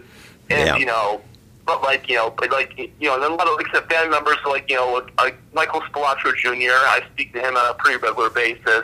And, 0.50 0.66
yeah. 0.66 0.76
you 0.76 0.86
know, 0.86 1.22
but 1.70 1.84
like, 1.84 2.08
you 2.08 2.16
know, 2.16 2.34
but 2.36 2.50
like, 2.50 2.76
you 2.76 2.90
know, 3.00 3.14
and 3.14 3.22
then 3.22 3.30
a 3.30 3.34
lot 3.34 3.46
of 3.46 3.54
like 3.56 3.88
family 3.88 4.10
members, 4.10 4.38
like, 4.44 4.68
you 4.68 4.74
know, 4.74 5.06
like 5.18 5.36
Michael 5.54 5.80
Spilotro 5.82 6.34
Jr., 6.34 6.74
I 6.74 7.00
speak 7.12 7.32
to 7.34 7.40
him 7.40 7.56
on 7.56 7.70
a 7.70 7.74
pretty 7.74 7.98
regular 7.98 8.28
basis. 8.28 8.82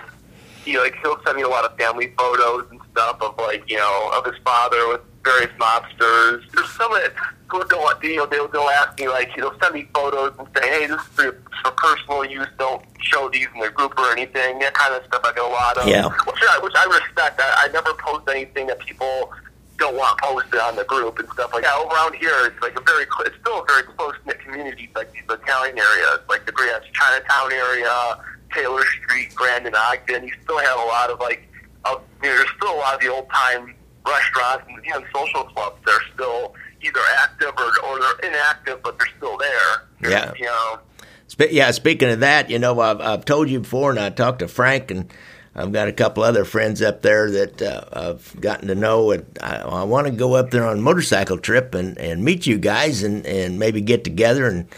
He, 0.64 0.78
like, 0.78 0.95
he'll 1.02 1.19
send 1.25 1.37
me 1.37 1.43
a 1.43 1.49
lot 1.49 1.64
of 1.64 1.76
family 1.76 2.12
photos 2.16 2.66
and 2.71 2.81
stuff 2.93 3.21
of, 3.23 3.37
like, 3.38 3.69
you 3.69 3.76
know, 3.76 4.12
of 4.16 4.25
his 4.25 4.40
father 4.45 4.87
with 4.88 5.00
various 5.25 5.50
mobsters. 5.59 6.43
There's 6.52 6.71
some 6.71 6.93
that 6.93 7.12
who 7.49 7.64
don't, 7.64 8.02
you 8.05 8.16
know, 8.16 8.26
they'll, 8.26 8.49
they'll 8.49 8.62
ask 8.62 8.99
me, 8.99 9.09
like, 9.09 9.35
you 9.37 9.43
know, 9.43 9.52
send 9.61 9.75
me 9.75 9.88
photos 9.93 10.35
and 10.38 10.47
say, 10.57 10.69
hey, 10.69 10.87
this 10.87 11.00
is 11.00 11.07
for, 11.09 11.43
for 11.62 11.71
personal 11.73 12.25
use. 12.25 12.49
Don't 12.59 12.85
show 13.00 13.28
these 13.28 13.47
in 13.55 13.61
the 13.61 13.71
group 13.71 13.99
or 13.99 14.12
anything. 14.12 14.61
That 14.61 14.75
kind 14.75 14.95
of 14.95 15.05
stuff 15.07 15.23
I 15.25 15.33
get 15.33 15.45
a 15.45 15.49
lot 15.49 15.78
of. 15.78 15.88
Yeah. 15.88 16.09
Which 16.09 16.43
I, 16.50 16.59
which 16.62 16.75
I 16.76 16.85
respect. 16.85 17.40
I, 17.40 17.66
I 17.66 17.69
never 17.73 17.95
post 17.95 18.28
anything 18.28 18.66
that 18.69 18.78
people 18.81 19.33
don't 19.78 19.97
want 19.97 20.18
posted 20.21 20.61
on 20.61 20.76
the 20.76 20.85
group 20.85 21.18
and 21.18 21.28
stuff 21.30 21.52
like 21.52 21.64
that. 21.64 21.75
Over 21.76 21.95
around 21.95 22.14
here, 22.14 22.47
it's 22.47 22.61
like 22.62 22.78
a 22.78 22.83
very, 22.83 23.06
it's 23.26 23.37
still 23.40 23.62
a 23.62 23.64
very 23.66 23.83
close 23.83 24.14
knit 24.26 24.40
community, 24.40 24.90
like 24.95 25.12
these 25.12 25.23
Italian 25.28 25.78
areas, 25.78 26.21
like 26.28 26.47
the 26.47 26.52
Grand 26.52 26.83
Chinatown 26.92 27.52
area, 27.52 28.18
Taylor 28.52 28.85
Street, 28.85 29.35
Grandin 29.35 29.75
Ogden. 29.75 30.25
You 30.25 30.33
still 30.42 30.59
have 30.59 30.78
a 30.78 30.85
lot 30.87 31.11
of 31.11 31.21
like, 31.21 31.47
uh, 31.85 31.97
you 32.23 32.28
know, 32.28 32.37
there's 32.37 32.50
still 32.56 32.75
a 32.75 32.78
lot 32.78 32.95
of 32.95 33.00
the 33.00 33.09
old 33.09 33.28
time 33.30 33.75
restaurants 34.06 34.64
and 34.68 34.85
even 34.87 35.04
social 35.14 35.45
clubs. 35.45 35.76
They're 35.85 36.00
still 36.14 36.54
either 36.83 37.00
active 37.18 37.52
or, 37.59 37.73
or 37.87 38.00
they're 38.00 38.30
inactive, 38.30 38.83
but 38.83 38.99
they're 38.99 39.09
still 39.16 39.37
there. 39.37 40.11
Yeah. 40.11 40.33
You 40.38 40.45
know. 40.45 40.78
Yeah. 41.50 41.71
Speaking 41.73 42.11
of 42.11 42.21
that, 42.21 42.50
you 42.50 42.59
know, 42.59 42.80
I've, 42.80 43.00
I've 43.00 43.25
told 43.25 43.50
you 43.50 43.61
before, 43.61 43.90
and 43.90 43.99
I 43.99 44.11
talked 44.11 44.38
to 44.38 44.49
Frank, 44.49 44.90
and 44.90 45.12
I've 45.58 45.72
got 45.72 45.88
a 45.88 45.92
couple 45.92 46.22
other 46.22 46.44
friends 46.44 46.82
up 46.82 47.00
there 47.00 47.30
that 47.30 47.62
uh, 47.62 47.84
I've 47.90 48.38
gotten 48.40 48.68
to 48.68 48.75
know, 48.75 49.10
and 49.10 49.25
I, 49.40 49.56
I 49.56 49.82
want 49.84 50.06
to 50.06 50.12
go 50.12 50.34
up 50.34 50.50
there 50.50 50.66
on 50.66 50.78
a 50.78 50.82
motorcycle 50.82 51.38
trip 51.38 51.75
and, 51.75 51.96
and 51.96 52.22
meet 52.22 52.46
you 52.46 52.58
guys, 52.58 53.02
and, 53.02 53.25
and 53.25 53.58
maybe 53.58 53.80
get 53.80 54.04
together 54.04 54.46
and 54.46 54.68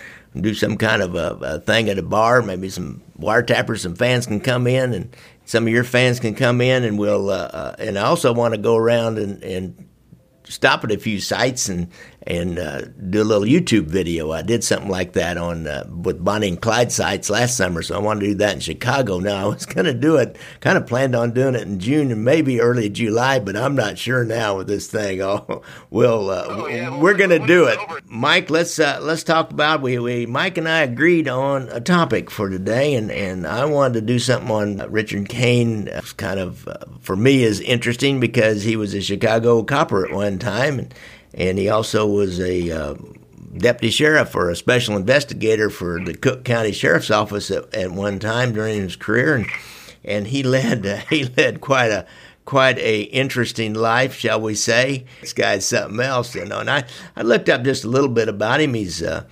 do 0.41 0.55
some 0.55 0.77
kind 0.77 1.03
of 1.03 1.17
a, 1.17 1.37
a 1.43 1.59
thing 1.59 1.89
at 1.89 1.99
a 1.99 2.03
bar. 2.03 2.43
Maybe 2.43 2.69
some 2.69 3.03
wiretappers, 3.19 3.81
some 3.81 3.97
fans 3.97 4.27
can 4.27 4.39
come 4.39 4.69
in, 4.69 4.95
and 4.95 5.17
some 5.45 5.67
of 5.67 5.73
your 5.73 5.83
fans 5.83 6.21
can 6.21 6.37
come 6.37 6.61
in, 6.61 6.85
and 6.85 6.97
we'll. 6.97 7.29
Uh, 7.29 7.51
uh, 7.53 7.77
and 7.81 7.99
I 7.99 8.03
also 8.03 8.33
want 8.33 8.55
to 8.55 8.61
go 8.61 8.77
around 8.77 9.19
and, 9.19 9.43
and 9.43 9.89
stop 10.45 10.85
at 10.85 10.93
a 10.93 10.99
few 10.99 11.21
sites 11.21 11.69
and 11.69 11.89
and 12.23 12.59
uh, 12.59 12.83
do 13.11 13.23
a 13.23 13.25
little 13.25 13.45
YouTube 13.45 13.87
video. 13.87 14.33
I 14.33 14.43
did 14.43 14.65
something 14.65 14.91
like 14.91 15.13
that 15.13 15.37
on 15.37 15.67
uh, 15.67 15.89
with 15.89 16.23
Bonnie 16.23 16.49
and 16.49 16.61
Clyde 16.61 16.93
sites 16.93 17.31
last 17.31 17.57
summer, 17.57 17.83
so 17.83 17.95
I 17.95 17.99
wanted 17.99 18.21
to 18.21 18.27
do 18.27 18.35
that 18.37 18.55
in 18.55 18.61
Chicago. 18.61 19.19
Now 19.19 19.47
I 19.47 19.55
was 19.55 19.67
going 19.67 19.87
to 19.87 19.95
do 19.95 20.17
it, 20.17 20.37
kind 20.61 20.77
of 20.77 20.87
planned 20.87 21.15
on 21.15 21.33
doing 21.33 21.55
it 21.55 21.63
in 21.63 21.79
June 21.79 22.11
and 22.11 22.25
maybe 22.25 22.61
early 22.61 22.89
July, 22.89 23.39
but 23.39 23.57
I'm 23.57 23.75
not 23.75 23.99
sure 23.99 24.25
now 24.25 24.57
with 24.57 24.67
this 24.67 24.87
thing. 24.87 25.09
Oh, 25.29 25.63
we'll, 25.91 26.31
uh, 26.31 26.47
oh, 26.49 26.67
yeah, 26.69 26.99
we're 26.99 27.15
going 27.15 27.31
to 27.31 27.45
do 27.47 27.67
it, 27.67 27.79
Mike. 28.07 28.51
Let's 28.51 28.79
uh, 28.79 28.99
let's 29.03 29.23
talk 29.23 29.51
about 29.51 29.83
we, 29.83 29.99
we 29.99 30.27
Mike 30.27 30.57
and 30.57 30.69
I 30.69 30.81
agreed 30.81 31.29
on 31.29 31.69
a 31.69 31.81
topic 31.81 32.31
for 32.31 32.49
today, 32.49 32.95
and 32.95 33.11
and 33.11 33.47
I 33.47 33.67
wanted 33.67 33.95
to 33.95 34.01
do 34.01 34.19
something 34.19 34.51
on 34.51 34.91
Richard 34.91 35.29
Cain. 35.29 35.89
It's 35.89 36.13
kind 36.13 36.41
of 36.41 36.67
uh, 36.67 36.79
for 37.01 37.15
me 37.15 37.43
is 37.43 37.61
interesting 37.61 38.21
because 38.21 38.63
he 38.63 38.75
was 38.75 38.95
a 38.95 39.03
Chicago 39.03 39.63
copper 39.63 40.07
at 40.07 40.13
one 40.13 40.39
time 40.39 40.79
and 40.79 40.95
and 41.35 41.59
he 41.59 41.69
also 41.69 42.07
was 42.07 42.41
a 42.41 42.71
uh, 42.71 42.95
deputy 43.57 43.91
sheriff 43.91 44.35
or 44.35 44.51
a 44.51 44.57
special 44.57 44.97
investigator 44.97 45.71
for 45.71 46.03
the 46.03 46.15
Cook 46.15 46.45
County 46.45 46.73
Sheriff's 46.73 47.11
Office 47.11 47.51
at, 47.51 47.73
at 47.75 47.93
one 47.93 48.19
time 48.19 48.53
during 48.53 48.81
his 48.81 48.97
career, 48.97 49.37
and 49.37 49.47
and 50.05 50.27
he 50.29 50.43
led 50.55 50.87
uh, 50.87 50.99
he 51.11 51.25
led 51.25 51.61
quite 51.61 51.91
a 51.91 52.07
quite 52.45 52.79
a 52.79 53.03
interesting 53.03 53.75
life, 53.75 54.15
shall 54.15 54.41
we 54.41 54.55
say? 54.55 55.05
This 55.21 55.35
guy's 55.35 55.67
something 55.67 56.01
else, 56.01 56.35
you 56.35 56.45
know. 56.47 56.61
And 56.61 56.71
I 56.71 56.85
I 57.17 57.23
looked 57.23 57.49
up 57.49 57.63
just 57.63 57.85
a 57.85 57.89
little 57.89 58.09
bit 58.09 58.29
about 58.29 58.61
him. 58.61 58.75
He's 58.75 59.03
uh, 59.03 59.25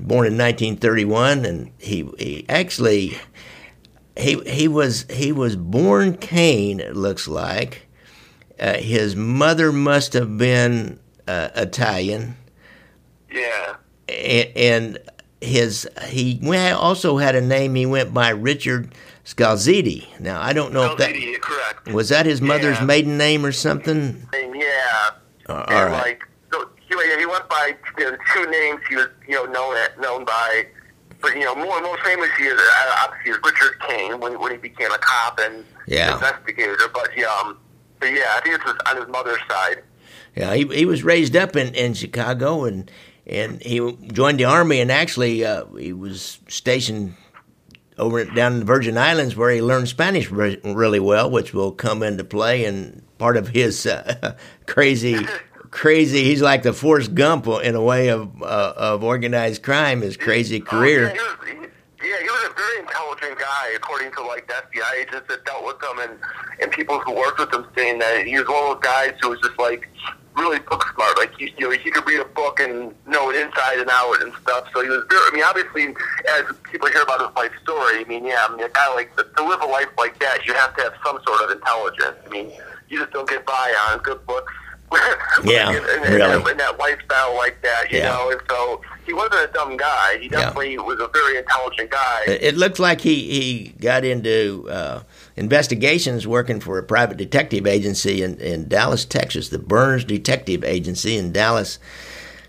born 0.00 0.26
in 0.26 0.38
1931, 0.38 1.44
and 1.44 1.70
he 1.78 2.08
he 2.18 2.46
actually 2.48 3.18
he 4.16 4.40
he 4.46 4.68
was 4.68 5.06
he 5.10 5.32
was 5.32 5.56
born 5.56 6.16
Cain. 6.16 6.80
It 6.80 6.96
looks 6.96 7.28
like. 7.28 7.86
Uh, 8.58 8.74
his 8.74 9.16
mother 9.16 9.72
must 9.72 10.12
have 10.12 10.38
been 10.38 11.00
uh, 11.28 11.48
Italian. 11.54 12.36
Yeah. 13.30 13.76
And, 14.08 14.48
and 14.56 14.98
his 15.40 15.88
he 16.06 16.40
also 16.72 17.18
had 17.18 17.34
a 17.34 17.40
name. 17.40 17.74
He 17.74 17.86
went 17.86 18.14
by 18.14 18.30
Richard 18.30 18.94
Scalzitti. 19.24 20.20
Now 20.20 20.40
I 20.40 20.52
don't 20.52 20.72
know 20.72 20.94
Scalzitti, 20.94 21.34
if 21.34 21.42
that 21.42 21.42
correct. 21.42 21.92
was 21.92 22.08
that 22.10 22.26
his 22.26 22.40
mother's 22.40 22.78
yeah. 22.78 22.84
maiden 22.84 23.18
name 23.18 23.44
or 23.44 23.52
something. 23.52 24.28
Yeah. 24.32 25.10
Uh, 25.48 25.64
all 25.68 25.86
right. 25.86 25.92
Like, 25.92 26.22
so 26.52 26.68
he, 26.76 26.94
he 27.18 27.26
went 27.26 27.48
by 27.48 27.74
you 27.98 28.10
know, 28.10 28.16
two 28.34 28.50
names. 28.50 28.80
He 28.88 28.96
was 28.96 29.08
you 29.26 29.34
know 29.34 29.44
known 29.44 29.76
known 30.00 30.24
by, 30.24 30.66
but 31.20 31.34
you 31.34 31.44
know 31.44 31.54
more 31.54 31.80
most 31.80 32.02
famous 32.02 32.28
he 32.38 32.44
is 32.44 32.60
uh, 32.60 32.96
obviously 33.02 33.32
is 33.32 33.38
Richard 33.44 33.80
Cain 33.88 34.20
when 34.20 34.38
when 34.38 34.52
he 34.52 34.58
became 34.58 34.92
a 34.92 34.98
cop 34.98 35.40
and 35.42 35.64
yeah. 35.86 36.14
investigator. 36.14 36.76
But 36.92 37.10
yeah, 37.16 37.26
um, 37.40 37.58
but 37.98 38.12
yeah, 38.12 38.36
I 38.36 38.40
think 38.42 38.60
it 38.60 38.64
was 38.64 38.76
on 38.86 38.96
his 38.96 39.08
mother's 39.08 39.40
side. 39.48 39.82
Yeah, 40.34 40.54
he 40.54 40.64
he 40.66 40.86
was 40.86 41.02
raised 41.02 41.36
up 41.36 41.56
in, 41.56 41.74
in 41.74 41.94
Chicago 41.94 42.64
and 42.64 42.90
and 43.26 43.62
he 43.62 43.96
joined 44.12 44.40
the 44.40 44.44
army 44.44 44.80
and 44.80 44.90
actually 44.90 45.44
uh, 45.44 45.66
he 45.66 45.92
was 45.92 46.40
stationed 46.48 47.14
over 47.98 48.24
down 48.24 48.54
in 48.54 48.58
the 48.60 48.64
Virgin 48.64 48.96
Islands 48.96 49.36
where 49.36 49.50
he 49.50 49.62
learned 49.62 49.88
Spanish 49.88 50.30
re- 50.30 50.60
really 50.64 51.00
well, 51.00 51.30
which 51.30 51.52
will 51.52 51.72
come 51.72 52.02
into 52.02 52.24
play 52.24 52.64
and 52.64 53.02
part 53.18 53.36
of 53.36 53.48
his 53.48 53.86
uh, 53.86 54.36
crazy. 54.66 55.16
Crazy, 55.70 56.22
he's 56.24 56.42
like 56.42 56.64
the 56.64 56.74
Forrest 56.74 57.14
Gump 57.14 57.46
in 57.46 57.74
a 57.74 57.80
way 57.82 58.08
of 58.08 58.42
uh, 58.42 58.74
of 58.76 59.02
organized 59.02 59.62
crime. 59.62 60.02
His 60.02 60.18
crazy 60.18 60.60
career. 60.60 61.08
Oh, 61.08 61.14
yeah, 61.14 61.50
he 61.50 61.58
was, 61.58 61.68
yeah, 62.04 62.20
he 62.20 62.28
was 62.28 62.50
a 62.50 62.54
very 62.54 62.78
intelligent 62.80 63.38
guy, 63.38 63.72
according 63.74 64.12
to 64.12 64.22
like 64.22 64.46
the 64.48 64.52
FBI 64.52 65.00
agents 65.00 65.28
that 65.30 65.46
dealt 65.46 65.64
with 65.64 65.82
him 65.82 65.98
and 66.00 66.18
and 66.60 66.70
people 66.72 67.00
who 67.00 67.14
worked 67.14 67.38
with 67.38 67.54
him, 67.54 67.66
saying 67.74 68.00
that 68.00 68.26
he 68.26 68.38
was 68.38 68.46
one 68.48 68.70
of 68.70 68.82
those 68.82 68.84
guys 68.84 69.14
who 69.22 69.30
was 69.30 69.40
just 69.40 69.58
like 69.58 69.88
really 70.36 70.58
book 70.60 70.84
smart. 70.94 71.16
Like 71.18 71.36
he, 71.38 71.52
you 71.58 71.68
know, 71.68 71.70
he 71.70 71.90
could 71.90 72.06
read 72.06 72.20
a 72.20 72.24
book 72.24 72.60
and 72.60 72.94
know 73.06 73.30
it 73.30 73.36
inside 73.36 73.78
and 73.78 73.90
out 73.90 74.22
and 74.22 74.32
stuff. 74.42 74.68
So 74.72 74.82
he 74.82 74.88
was 74.88 75.04
very. 75.08 75.22
I 75.22 75.30
mean, 75.34 75.44
obviously, 75.44 75.94
as 76.38 76.56
people 76.70 76.88
hear 76.88 77.02
about 77.02 77.20
his 77.20 77.36
life 77.36 77.52
story, 77.62 78.00
I 78.00 78.04
mean, 78.04 78.24
yeah, 78.24 78.46
I 78.48 78.54
mean, 78.54 78.64
a 78.64 78.68
guy 78.68 78.92
like 78.94 79.14
to 79.16 79.44
live 79.44 79.60
a 79.62 79.66
life 79.66 79.90
like 79.98 80.18
that, 80.20 80.46
you 80.46 80.54
have 80.54 80.74
to 80.76 80.82
have 80.82 80.94
some 81.04 81.18
sort 81.26 81.42
of 81.42 81.50
intelligence. 81.50 82.16
I 82.24 82.28
mean, 82.30 82.52
you 82.88 82.98
just 82.98 83.12
don't 83.12 83.28
get 83.28 83.46
by 83.46 83.74
on 83.90 83.98
good 83.98 84.24
books. 84.26 84.52
yeah, 85.44 85.70
in, 85.70 85.76
in, 85.76 86.12
really. 86.12 86.40
in, 86.42 86.48
in 86.50 86.56
that 86.58 86.78
lifestyle 86.78 87.34
like 87.36 87.60
that, 87.62 87.90
you 87.90 87.98
Yeah. 87.98 88.10
know. 88.10 88.30
And 88.30 88.40
so 88.48 88.80
he 89.06 89.12
wasn't 89.12 89.48
a 89.48 89.52
dumb 89.52 89.76
guy. 89.76 90.18
He 90.18 90.28
definitely 90.28 90.78
was 90.78 91.00
a 91.00 91.08
very 91.08 91.38
intelligent 91.38 91.90
guy. 91.90 92.22
It 92.26 92.56
looks 92.56 92.78
like 92.78 93.00
he, 93.00 93.14
he 93.30 93.68
got 93.80 94.04
into 94.04 94.68
uh, 94.70 95.02
investigations 95.36 96.26
working 96.26 96.60
for 96.60 96.78
a 96.78 96.82
private 96.82 97.16
detective 97.16 97.66
agency 97.66 98.22
in, 98.22 98.38
in 98.38 98.68
Dallas, 98.68 99.04
Texas, 99.04 99.48
the 99.48 99.58
Burns 99.58 100.04
Detective 100.04 100.64
Agency 100.64 101.16
in 101.16 101.32
Dallas. 101.32 101.78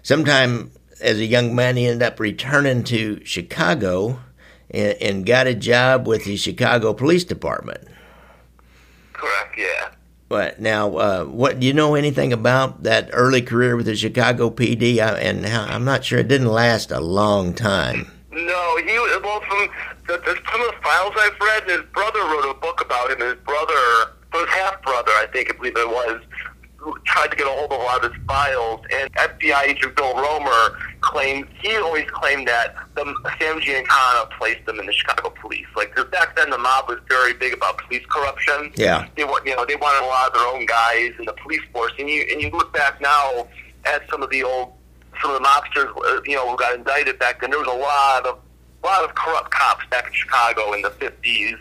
Sometime 0.03 0.71
as 1.01 1.19
a 1.19 1.25
young 1.25 1.55
man, 1.55 1.77
he 1.77 1.87
ended 1.87 2.03
up 2.05 2.19
returning 2.19 2.83
to 2.85 3.23
Chicago 3.25 4.19
and, 4.69 4.97
and 5.01 5.25
got 5.25 5.47
a 5.47 5.53
job 5.55 6.07
with 6.07 6.25
the 6.25 6.35
Chicago 6.37 6.93
Police 6.93 7.23
Department. 7.23 7.87
Correct. 9.13 9.57
Yeah. 9.57 9.89
But 10.33 10.59
now, 10.59 10.97
uh, 10.97 11.25
what 11.25 11.59
do 11.59 11.67
you 11.67 11.73
know 11.73 11.93
anything 11.93 12.33
about 12.33 12.81
that 12.81 13.11
early 13.13 13.43
career 13.43 13.75
with 13.75 13.85
the 13.85 13.95
Chicago 13.95 14.49
PD? 14.49 14.97
I, 14.97 15.19
and 15.19 15.45
how, 15.45 15.65
I'm 15.65 15.85
not 15.85 16.03
sure 16.03 16.17
it 16.17 16.27
didn't 16.27 16.47
last 16.47 16.89
a 16.89 16.99
long 16.99 17.53
time. 17.53 18.11
No, 18.31 18.77
he 18.77 18.97
well 19.21 19.41
from 19.41 19.67
the, 20.07 20.19
some 20.51 20.61
of 20.61 20.73
the 20.73 20.77
files 20.81 21.13
I've 21.19 21.39
read. 21.39 21.69
His 21.69 21.81
brother 21.93 22.17
wrote 22.21 22.49
a 22.49 22.55
book 22.55 22.81
about 22.81 23.11
him. 23.11 23.19
His 23.19 23.35
brother, 23.45 23.75
his 24.33 24.49
half 24.49 24.81
brother, 24.81 25.11
I 25.11 25.27
think, 25.31 25.53
I 25.53 25.55
believe 25.55 25.77
it 25.77 25.87
was, 25.87 26.19
tried 27.05 27.31
to 27.31 27.35
get 27.37 27.47
a 27.47 27.49
hold 27.49 27.71
of 27.71 27.79
a 27.79 27.83
lot 27.83 28.03
of 28.03 28.13
his 28.13 28.21
files, 28.25 28.81
and 28.93 29.11
FBI 29.13 29.63
agent 29.63 29.95
Bill 29.95 30.13
Roemer 30.15 30.77
claimed 31.01 31.47
he 31.61 31.75
always 31.77 32.05
claimed 32.11 32.47
that 32.47 32.75
the 32.95 33.03
Sam 33.39 33.59
Giancana 33.59 34.29
placed 34.37 34.65
them 34.65 34.79
in 34.79 34.85
the 34.85 34.93
Chicago 34.93 35.33
police. 35.41 35.65
Like 35.75 35.93
'cause 35.95 36.05
back 36.05 36.35
then, 36.35 36.49
the 36.49 36.57
mob 36.57 36.89
was 36.89 36.99
very 37.09 37.33
big 37.33 37.53
about 37.53 37.77
police 37.77 38.05
corruption. 38.09 38.71
Yeah. 38.75 39.07
they 39.15 39.23
want 39.23 39.45
you 39.45 39.55
know 39.55 39.65
they 39.65 39.75
wanted 39.75 40.03
a 40.03 40.07
lot 40.07 40.27
of 40.27 40.33
their 40.33 40.47
own 40.47 40.65
guys 40.65 41.11
in 41.19 41.25
the 41.25 41.33
police 41.33 41.61
force, 41.71 41.91
and 41.99 42.09
you 42.09 42.25
and 42.31 42.41
you 42.41 42.49
look 42.51 42.73
back 42.73 42.99
now 43.01 43.47
at 43.85 44.09
some 44.09 44.21
of 44.23 44.29
the 44.29 44.43
old 44.43 44.73
some 45.21 45.31
of 45.31 45.41
the 45.41 45.47
mobsters, 45.47 45.89
uh, 46.17 46.21
you 46.25 46.35
know, 46.35 46.49
who 46.49 46.57
got 46.57 46.73
indicted 46.73 47.19
back 47.19 47.39
then. 47.39 47.51
There 47.51 47.59
was 47.59 47.67
a 47.67 47.71
lot 47.71 48.25
of 48.25 48.39
a 48.83 48.85
lot 48.87 49.03
of 49.03 49.15
corrupt 49.15 49.51
cops 49.51 49.85
back 49.89 50.07
in 50.07 50.13
Chicago 50.13 50.73
in 50.73 50.81
the 50.81 50.89
fifties. 50.89 51.55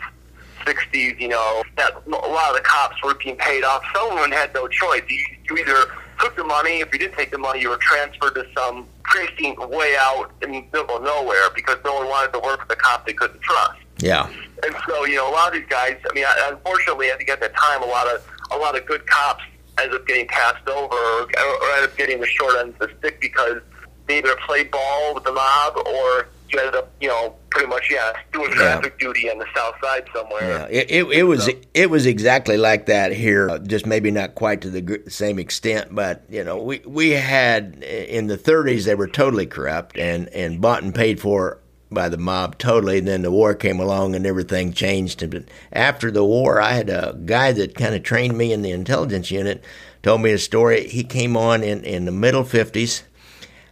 60s, 0.65 1.19
you 1.19 1.27
know, 1.27 1.63
that 1.77 1.93
a 2.05 2.09
lot 2.09 2.49
of 2.49 2.55
the 2.55 2.63
cops 2.63 3.01
were 3.03 3.15
being 3.15 3.35
paid 3.37 3.63
off. 3.63 3.83
Someone 3.95 4.31
had 4.31 4.53
no 4.53 4.67
choice. 4.67 5.03
You, 5.07 5.23
you 5.49 5.57
either 5.57 5.91
took 6.19 6.35
the 6.35 6.43
money, 6.43 6.79
if 6.79 6.91
you 6.93 6.99
didn't 6.99 7.15
take 7.15 7.31
the 7.31 7.37
money, 7.37 7.61
you 7.61 7.69
were 7.69 7.77
transferred 7.77 8.35
to 8.35 8.45
some 8.55 8.85
precinct 9.03 9.59
way 9.69 9.95
out 9.99 10.31
in 10.41 10.51
the 10.51 10.61
middle 10.71 10.97
of 10.97 11.03
nowhere 11.03 11.49
because 11.55 11.77
no 11.83 11.95
one 11.95 12.07
wanted 12.07 12.31
to 12.33 12.39
work 12.39 12.59
with 12.59 12.69
the 12.69 12.75
cop 12.75 13.05
they 13.05 13.13
couldn't 13.13 13.41
trust. 13.41 13.79
Yeah. 13.99 14.27
And 14.63 14.75
so, 14.87 15.05
you 15.05 15.15
know, 15.15 15.29
a 15.29 15.33
lot 15.33 15.49
of 15.49 15.53
these 15.53 15.69
guys. 15.69 15.97
I 16.09 16.13
mean, 16.13 16.25
I- 16.25 16.49
unfortunately, 16.51 17.11
I 17.11 17.17
think 17.17 17.29
at 17.29 17.39
that 17.41 17.55
time, 17.55 17.83
a 17.83 17.85
lot 17.85 18.07
of 18.07 18.25
a 18.51 18.57
lot 18.57 18.77
of 18.77 18.85
good 18.85 19.05
cops 19.07 19.43
ended 19.79 19.99
up 19.99 20.05
getting 20.07 20.27
passed 20.27 20.67
over 20.67 20.95
or, 20.95 21.21
or 21.23 21.69
ended 21.75 21.89
up 21.89 21.97
getting 21.97 22.19
the 22.19 22.27
short 22.27 22.55
end 22.59 22.73
of 22.79 22.79
the 22.79 22.91
stick 22.99 23.19
because 23.19 23.61
they 24.07 24.19
either 24.19 24.35
played 24.45 24.69
ball 24.69 25.15
with 25.15 25.23
the 25.23 25.31
mob 25.31 25.77
or 25.87 26.27
you 26.53 26.59
ended 26.59 26.75
up, 26.75 26.91
you 27.01 27.07
know, 27.07 27.35
pretty 27.49 27.67
much, 27.67 27.89
yeah, 27.91 28.13
doing 28.31 28.51
traffic 28.51 28.99
duty 28.99 29.29
on 29.29 29.37
the 29.39 29.45
south 29.55 29.75
side 29.81 30.05
somewhere. 30.13 30.41
Yeah, 30.41 30.67
it, 30.69 30.91
it, 30.91 31.03
it 31.11 31.23
was 31.23 31.49
it 31.73 31.89
was 31.89 32.05
exactly 32.05 32.57
like 32.57 32.85
that 32.85 33.11
here, 33.11 33.49
uh, 33.49 33.59
just 33.59 33.85
maybe 33.85 34.11
not 34.11 34.35
quite 34.35 34.61
to 34.61 34.69
the 34.69 34.81
gr- 34.81 35.09
same 35.09 35.39
extent, 35.39 35.93
but 35.93 36.23
you 36.29 36.43
know, 36.43 36.61
we 36.61 36.81
we 36.85 37.09
had 37.11 37.83
in 37.83 38.27
the 38.27 38.37
30s 38.37 38.85
they 38.85 38.95
were 38.95 39.07
totally 39.07 39.45
corrupt 39.45 39.97
and 39.97 40.29
and 40.29 40.61
bought 40.61 40.83
and 40.83 40.93
paid 40.93 41.19
for 41.19 41.59
by 41.91 42.09
the 42.09 42.17
mob 42.17 42.57
totally. 42.57 42.99
And 42.99 43.07
then 43.07 43.21
the 43.21 43.31
war 43.31 43.53
came 43.53 43.79
along 43.79 44.15
and 44.15 44.25
everything 44.25 44.73
changed. 44.73 45.29
But 45.29 45.45
after 45.71 46.11
the 46.11 46.23
war, 46.23 46.59
I 46.59 46.73
had 46.73 46.89
a 46.89 47.17
guy 47.25 47.51
that 47.53 47.75
kind 47.75 47.95
of 47.95 48.03
trained 48.03 48.37
me 48.37 48.51
in 48.51 48.61
the 48.61 48.71
intelligence 48.71 49.31
unit, 49.31 49.63
told 50.01 50.21
me 50.21 50.31
a 50.31 50.37
story. 50.37 50.87
He 50.87 51.03
came 51.03 51.37
on 51.37 51.63
in 51.63 51.83
in 51.83 52.05
the 52.05 52.11
middle 52.11 52.43
50s 52.43 53.03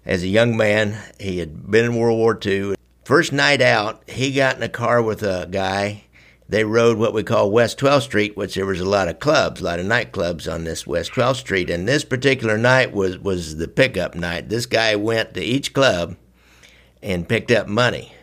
as 0.06 0.24
a 0.24 0.28
young 0.28 0.56
man. 0.56 0.98
He 1.20 1.40
had 1.40 1.70
been 1.70 1.86
in 1.86 1.96
World 1.96 2.18
War 2.18 2.40
II. 2.44 2.76
First 3.04 3.34
night 3.34 3.62
out, 3.62 4.08
he 4.10 4.32
got 4.32 4.58
in 4.58 4.64
a 4.64 4.70
car 4.70 5.02
with 5.02 5.24
a 5.24 5.48
guy. 5.50 6.06
They 6.48 6.64
rode 6.66 6.98
what 6.98 7.14
we 7.14 7.24
call 7.24 7.50
West 7.50 7.80
12th 7.80 8.02
Street, 8.04 8.36
which 8.36 8.56
there 8.56 8.66
was 8.66 8.82
a 8.82 8.86
lot 8.86 9.08
of 9.08 9.20
clubs, 9.20 9.62
a 9.62 9.64
lot 9.64 9.80
of 9.80 9.86
nightclubs 9.86 10.52
on 10.52 10.66
this 10.66 10.86
West 10.86 11.14
12th 11.14 11.38
Street. 11.38 11.70
And 11.70 11.88
this 11.88 12.04
particular 12.04 12.58
night 12.58 12.92
was, 12.92 13.18
was 13.18 13.56
the 13.56 13.70
pickup 13.70 14.16
night. 14.16 14.50
This 14.50 14.66
guy 14.66 14.96
went 14.96 15.34
to 15.34 15.42
each 15.42 15.74
club 15.74 16.18
and 17.02 17.30
picked 17.30 17.52
up 17.52 17.68
money. 17.68 18.14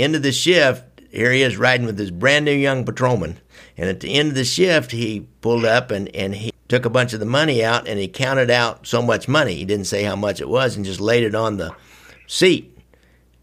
End 0.00 0.16
of 0.16 0.22
the 0.22 0.32
shift, 0.32 0.84
here 1.10 1.32
he 1.32 1.42
is 1.42 1.56
riding 1.56 1.86
with 1.86 1.98
his 1.98 2.10
brand 2.10 2.44
new 2.44 2.52
young 2.52 2.84
patrolman. 2.84 3.38
And 3.76 3.88
at 3.88 4.00
the 4.00 4.14
end 4.14 4.30
of 4.30 4.34
the 4.34 4.44
shift, 4.44 4.92
he 4.92 5.28
pulled 5.40 5.64
up 5.64 5.90
and, 5.90 6.14
and 6.14 6.34
he 6.34 6.49
took 6.70 6.86
a 6.86 6.90
bunch 6.90 7.12
of 7.12 7.20
the 7.20 7.26
money 7.26 7.62
out 7.64 7.86
and 7.88 7.98
he 7.98 8.08
counted 8.08 8.50
out 8.50 8.86
so 8.86 9.02
much 9.02 9.28
money. 9.28 9.56
He 9.56 9.64
didn't 9.64 9.86
say 9.86 10.04
how 10.04 10.16
much 10.16 10.40
it 10.40 10.48
was 10.48 10.76
and 10.76 10.84
just 10.84 11.00
laid 11.00 11.24
it 11.24 11.34
on 11.34 11.56
the 11.56 11.74
seat. 12.26 12.78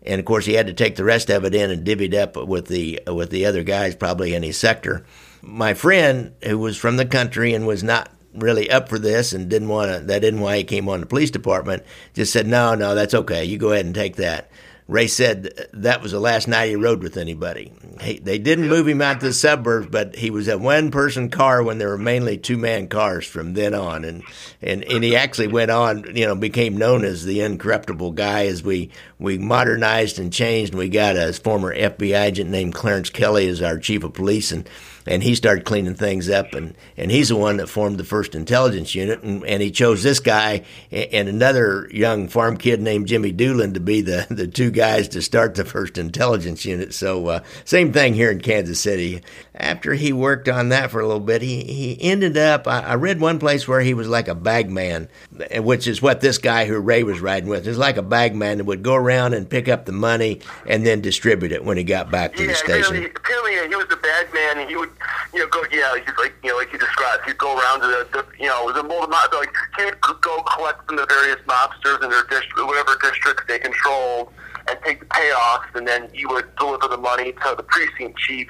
And 0.03 0.19
of 0.19 0.25
course, 0.25 0.45
he 0.45 0.53
had 0.53 0.67
to 0.67 0.73
take 0.73 0.95
the 0.95 1.03
rest 1.03 1.29
of 1.29 1.43
it 1.43 1.53
in 1.53 1.69
and 1.69 1.85
divvied 1.85 2.15
up 2.15 2.37
with 2.37 2.67
the 2.67 3.01
with 3.05 3.29
the 3.29 3.45
other 3.45 3.63
guys, 3.63 3.95
probably 3.95 4.33
in 4.33 4.41
his 4.41 4.57
sector. 4.57 5.05
My 5.41 5.73
friend, 5.73 6.33
who 6.43 6.57
was 6.57 6.77
from 6.77 6.95
the 6.95 7.05
country 7.05 7.53
and 7.53 7.67
was 7.67 7.83
not 7.83 8.09
really 8.33 8.71
up 8.71 8.87
for 8.87 8.97
this 8.97 9.33
and 9.33 9.49
didn't 9.49 9.67
want 9.67 9.91
to, 9.91 9.99
that 9.99 10.19
didn't 10.19 10.39
why 10.39 10.57
he 10.57 10.63
came 10.63 10.87
on 10.87 11.01
the 11.01 11.05
police 11.05 11.31
department, 11.31 11.83
just 12.13 12.31
said, 12.31 12.47
"No, 12.47 12.75
no, 12.75 12.95
that's 12.95 13.13
okay. 13.13 13.43
You 13.43 13.57
go 13.57 13.73
ahead 13.73 13.85
and 13.85 13.93
take 13.93 14.15
that." 14.15 14.49
Ray 14.87 15.07
said 15.07 15.67
that 15.73 16.01
was 16.01 16.13
the 16.13 16.19
last 16.19 16.47
night 16.47 16.69
he 16.69 16.75
rode 16.77 17.03
with 17.03 17.17
anybody. 17.17 17.73
He, 18.01 18.19
they 18.19 18.37
didn't 18.37 18.69
move 18.69 18.87
him 18.87 19.01
out 19.01 19.19
to 19.19 19.27
the 19.27 19.33
suburbs, 19.33 19.87
but 19.87 20.15
he 20.15 20.29
was 20.29 20.47
a 20.47 20.57
one 20.57 20.91
person 20.91 21.29
car 21.29 21.61
when 21.61 21.77
there 21.77 21.89
were 21.89 21.97
mainly 21.97 22.37
two 22.37 22.57
man 22.57 22.87
cars 22.87 23.25
from 23.25 23.53
then 23.53 23.73
on. 23.73 24.05
And, 24.05 24.23
and, 24.61 24.85
and 24.85 25.03
he 25.03 25.15
actually 25.15 25.47
went 25.47 25.71
on, 25.71 26.15
you 26.15 26.25
know, 26.25 26.35
became 26.35 26.77
known 26.77 27.03
as 27.03 27.25
the 27.25 27.41
incorruptible 27.41 28.13
guy 28.13 28.45
as 28.45 28.63
we, 28.63 28.91
we 29.19 29.37
modernized 29.37 30.19
and 30.19 30.31
changed. 30.31 30.71
And 30.71 30.79
we 30.79 30.87
got 30.87 31.17
a 31.17 31.33
former 31.33 31.75
FBI 31.75 32.21
agent 32.21 32.49
named 32.49 32.73
Clarence 32.73 33.09
Kelley 33.09 33.49
as 33.49 33.61
our 33.61 33.79
chief 33.79 34.05
of 34.05 34.13
police. 34.13 34.53
And, 34.53 34.69
and 35.07 35.23
he 35.23 35.35
started 35.35 35.65
cleaning 35.65 35.95
things 35.95 36.29
up 36.29 36.53
and, 36.53 36.75
and 36.95 37.11
he's 37.11 37.29
the 37.29 37.35
one 37.35 37.57
that 37.57 37.67
formed 37.67 37.97
the 37.97 38.03
first 38.03 38.35
intelligence 38.35 38.93
unit 38.95 39.21
and, 39.23 39.45
and 39.45 39.61
he 39.61 39.71
chose 39.71 40.03
this 40.03 40.19
guy 40.19 40.63
and 40.91 41.27
another 41.27 41.87
young 41.91 42.27
farm 42.27 42.57
kid 42.57 42.81
named 42.81 43.07
Jimmy 43.07 43.31
Doolin 43.31 43.73
to 43.73 43.79
be 43.79 44.01
the, 44.01 44.27
the 44.29 44.47
two 44.47 44.71
guys 44.71 45.07
to 45.09 45.21
start 45.21 45.55
the 45.55 45.65
first 45.65 45.97
intelligence 45.97 46.65
unit. 46.65 46.93
So 46.93 47.27
uh, 47.27 47.39
same 47.65 47.93
thing 47.93 48.13
here 48.13 48.31
in 48.31 48.41
Kansas 48.41 48.79
City. 48.79 49.21
After 49.55 49.93
he 49.93 50.13
worked 50.13 50.47
on 50.47 50.69
that 50.69 50.91
for 50.91 50.99
a 50.99 51.07
little 51.07 51.19
bit, 51.19 51.41
he, 51.41 51.63
he 51.63 51.97
ended 52.01 52.37
up, 52.37 52.67
I, 52.67 52.81
I 52.81 52.95
read 52.95 53.19
one 53.19 53.39
place 53.39 53.67
where 53.67 53.81
he 53.81 53.93
was 53.93 54.07
like 54.07 54.27
a 54.27 54.35
bagman, 54.35 55.09
which 55.57 55.87
is 55.87 56.01
what 56.01 56.21
this 56.21 56.37
guy 56.37 56.65
who 56.65 56.77
Ray 56.79 57.03
was 57.03 57.19
riding 57.19 57.49
with 57.49 57.67
is 57.67 57.77
like 57.77 57.97
a 57.97 58.01
bagman 58.01 58.59
that 58.59 58.65
would 58.65 58.83
go 58.83 58.95
around 58.95 59.33
and 59.33 59.49
pick 59.49 59.67
up 59.67 59.85
the 59.85 59.91
money 59.91 60.41
and 60.67 60.85
then 60.85 61.01
distribute 61.01 61.51
it 61.51 61.63
when 61.63 61.77
he 61.77 61.83
got 61.83 62.11
back 62.11 62.35
to 62.35 62.43
yeah, 62.43 62.49
the 62.49 62.55
station. 62.55 62.95
Apparently, 62.95 63.11
apparently, 63.15 63.69
he 63.69 63.75
was 63.75 63.87
the 63.87 63.95
bad 63.97 64.33
man. 64.33 64.57
and 64.59 64.69
He 64.69 64.75
would, 64.75 64.89
you 65.33 65.39
know, 65.39 65.47
go. 65.47 65.63
Yeah, 65.71 65.95
he's 65.97 66.15
like, 66.17 66.33
you 66.43 66.51
know, 66.51 66.57
like 66.57 66.71
you 66.71 66.79
described. 66.79 67.25
He'd 67.25 67.37
go 67.37 67.57
around 67.57 67.81
to 67.81 67.87
the, 67.87 68.07
the 68.11 68.25
you 68.39 68.47
know, 68.47 68.71
the 68.71 68.83
mold 68.83 69.09
mob. 69.09 69.33
Like 69.33 69.53
would 69.77 70.21
go 70.21 70.41
collect 70.43 70.85
from 70.87 70.97
the 70.97 71.05
various 71.05 71.39
mobsters 71.47 72.03
in 72.03 72.09
their 72.09 72.23
district, 72.23 72.57
whatever 72.57 72.97
districts 73.01 73.43
they 73.47 73.59
controlled, 73.59 74.31
and 74.69 74.77
take 74.83 74.99
the 74.99 75.05
payoffs, 75.05 75.73
and 75.75 75.87
then 75.87 76.09
he 76.13 76.25
would 76.25 76.55
deliver 76.57 76.87
the 76.87 76.97
money 76.97 77.31
to 77.31 77.53
the 77.55 77.63
precinct 77.63 78.17
chief. 78.19 78.49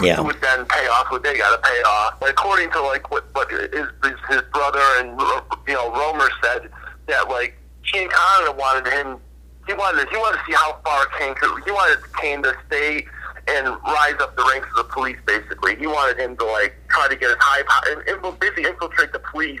Yeah. 0.00 0.16
Who 0.16 0.24
would 0.24 0.40
then 0.40 0.64
pay 0.66 0.86
off 0.86 1.10
what 1.10 1.22
they 1.22 1.36
got 1.36 1.50
to 1.56 1.68
pay 1.68 1.82
off. 1.82 2.20
But 2.20 2.30
according 2.30 2.70
to 2.70 2.80
like 2.82 3.10
what 3.10 3.24
what 3.34 3.50
his 3.50 3.68
his, 3.72 4.18
his 4.28 4.42
brother 4.52 4.82
and 4.98 5.18
you 5.66 5.74
know 5.74 5.90
Roemer 5.92 6.30
said 6.42 6.70
that 7.08 7.28
like 7.28 7.58
Giancana 7.84 8.56
wanted 8.56 8.92
him 8.92 9.18
he 9.66 9.74
wanted 9.74 10.08
he 10.08 10.16
wanted 10.16 10.38
to 10.38 10.44
see 10.46 10.54
how 10.54 10.78
far 10.84 11.06
Cain 11.18 11.34
could. 11.34 11.62
He 11.64 11.70
wanted 11.70 11.98
Cain 12.20 12.42
to 12.42 12.54
stay 12.66 13.06
and 13.48 13.66
rise 13.84 14.14
up 14.20 14.36
the 14.36 14.44
ranks 14.52 14.68
of 14.76 14.86
the 14.86 14.92
police. 14.92 15.16
Basically, 15.26 15.76
he 15.76 15.86
wanted 15.86 16.18
him 16.18 16.36
to 16.36 16.44
like 16.44 16.74
try 16.88 17.08
to 17.08 17.16
get 17.16 17.30
as 17.30 17.36
high 17.40 17.62
and 17.88 18.40
basically 18.40 18.64
infiltrate 18.64 19.12
the 19.12 19.20
police 19.20 19.60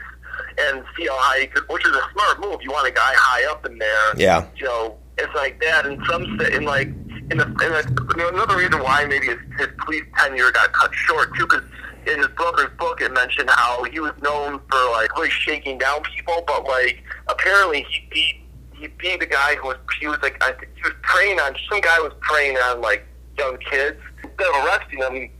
and 0.58 0.84
see 0.96 1.06
how 1.06 1.16
high 1.18 1.40
he 1.40 1.46
could. 1.46 1.64
Which 1.68 1.86
is 1.86 1.94
a 1.94 2.02
smart 2.12 2.40
move. 2.40 2.60
You 2.62 2.70
want 2.70 2.88
a 2.88 2.92
guy 2.92 3.12
high 3.14 3.50
up 3.50 3.64
in 3.66 3.78
there. 3.78 4.16
Yeah. 4.16 4.46
You 4.56 4.64
know, 4.64 4.98
it's 5.18 5.34
like 5.34 5.60
that. 5.60 5.86
And 5.86 6.00
some 6.08 6.40
in 6.40 6.64
like 6.64 6.88
in, 7.30 7.38
the, 7.38 7.46
in 8.14 8.34
another 8.34 8.56
reason 8.56 8.82
why 8.82 9.04
maybe 9.04 9.26
his, 9.26 9.38
his 9.58 9.68
police 9.78 10.04
tenure 10.18 10.50
got 10.50 10.72
cut 10.72 10.92
short 10.94 11.34
too, 11.36 11.46
because 11.46 11.62
in 12.06 12.18
his 12.18 12.28
brother's 12.28 12.70
book 12.78 13.00
it 13.00 13.12
mentioned 13.12 13.48
how 13.50 13.84
he 13.84 14.00
was 14.00 14.12
known 14.22 14.58
for 14.70 14.90
like 14.92 15.14
really 15.16 15.30
shaking 15.30 15.78
down 15.78 16.02
people, 16.02 16.42
but 16.46 16.64
like 16.64 17.02
apparently 17.28 17.86
he 17.90 18.08
beat 18.10 18.36
he 18.80 18.88
beat 18.88 19.20
the 19.20 19.26
guy 19.26 19.54
who 19.56 19.68
was 19.68 19.76
he 20.00 20.06
was 20.06 20.18
like 20.22 20.42
I 20.42 20.52
think 20.52 20.68
he 20.74 20.82
was 20.82 20.94
preying 21.02 21.38
on 21.38 21.54
some 21.68 21.80
guy 21.80 21.98
was 22.00 22.12
preying 22.20 22.56
on 22.56 22.80
like 22.80 23.06
young 23.38 23.56
kids. 23.58 23.98
Instead 24.22 24.48
of 24.48 24.64
arresting 24.64 24.98
him, 24.98 25.30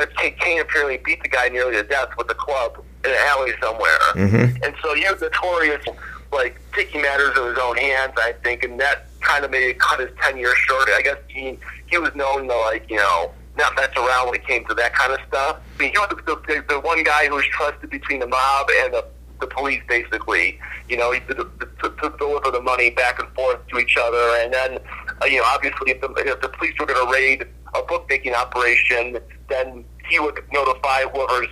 uh, 0.00 0.06
Cain 0.16 0.60
apparently 0.60 0.98
beat 1.04 1.22
the 1.22 1.28
guy 1.28 1.48
nearly 1.48 1.72
to 1.74 1.82
death 1.82 2.08
with 2.18 2.30
a 2.30 2.34
club 2.34 2.82
in 3.04 3.10
an 3.10 3.16
alley 3.28 3.52
somewhere. 3.62 3.98
Mhm. 4.14 4.64
And 4.64 4.74
so 4.82 4.94
he 4.94 5.04
was 5.10 5.20
notorious, 5.20 5.84
like 6.32 6.58
taking 6.74 7.00
matters 7.02 7.36
in 7.38 7.44
his 7.46 7.58
own 7.58 7.76
hands, 7.76 8.12
I 8.18 8.32
think, 8.44 8.64
and 8.64 8.78
that 8.80 9.06
kind 9.20 9.44
of 9.44 9.50
maybe 9.50 9.74
cut 9.74 10.00
his 10.00 10.10
tenure 10.20 10.54
short. 10.54 10.88
I 10.90 11.02
guess 11.02 11.18
he 11.28 11.58
he 11.86 11.98
was 11.98 12.14
known 12.14 12.48
to 12.48 12.56
like 12.56 12.88
you 12.90 12.96
know 12.96 13.32
not 13.56 13.74
mess 13.76 13.90
around 13.96 14.26
when 14.26 14.34
it 14.36 14.46
came 14.46 14.64
to 14.66 14.74
that 14.74 14.94
kind 14.94 15.12
of 15.12 15.18
stuff. 15.26 15.56
I 15.78 15.82
mean, 15.82 15.90
he 15.92 15.98
was 15.98 16.08
the, 16.24 16.36
the, 16.46 16.64
the 16.68 16.80
one 16.80 17.02
guy 17.02 17.26
who 17.26 17.34
was 17.34 17.44
trusted 17.46 17.90
between 17.90 18.20
the 18.20 18.26
mob 18.26 18.68
and 18.84 18.94
the 18.94 19.04
the 19.40 19.46
police 19.46 19.82
basically. 19.88 20.58
You 20.88 20.96
know, 20.96 21.12
he 21.12 21.20
to, 21.20 21.34
to, 21.34 21.90
to 21.90 22.14
deliver 22.18 22.50
the 22.50 22.60
money 22.62 22.90
back 22.90 23.20
and 23.20 23.28
forth 23.34 23.66
to 23.68 23.78
each 23.78 23.96
other, 23.96 24.36
and 24.40 24.52
then 24.52 24.78
uh, 25.22 25.26
you 25.26 25.38
know, 25.38 25.44
obviously, 25.46 25.90
if 25.90 26.00
the, 26.00 26.12
if 26.18 26.40
the 26.40 26.48
police 26.48 26.74
were 26.78 26.86
going 26.86 27.06
to 27.06 27.12
raid 27.12 27.46
a 27.74 27.82
bookmaking 27.82 28.34
operation, 28.34 29.18
then 29.48 29.84
he 30.08 30.18
would 30.18 30.40
notify 30.52 31.02
whoever's 31.02 31.48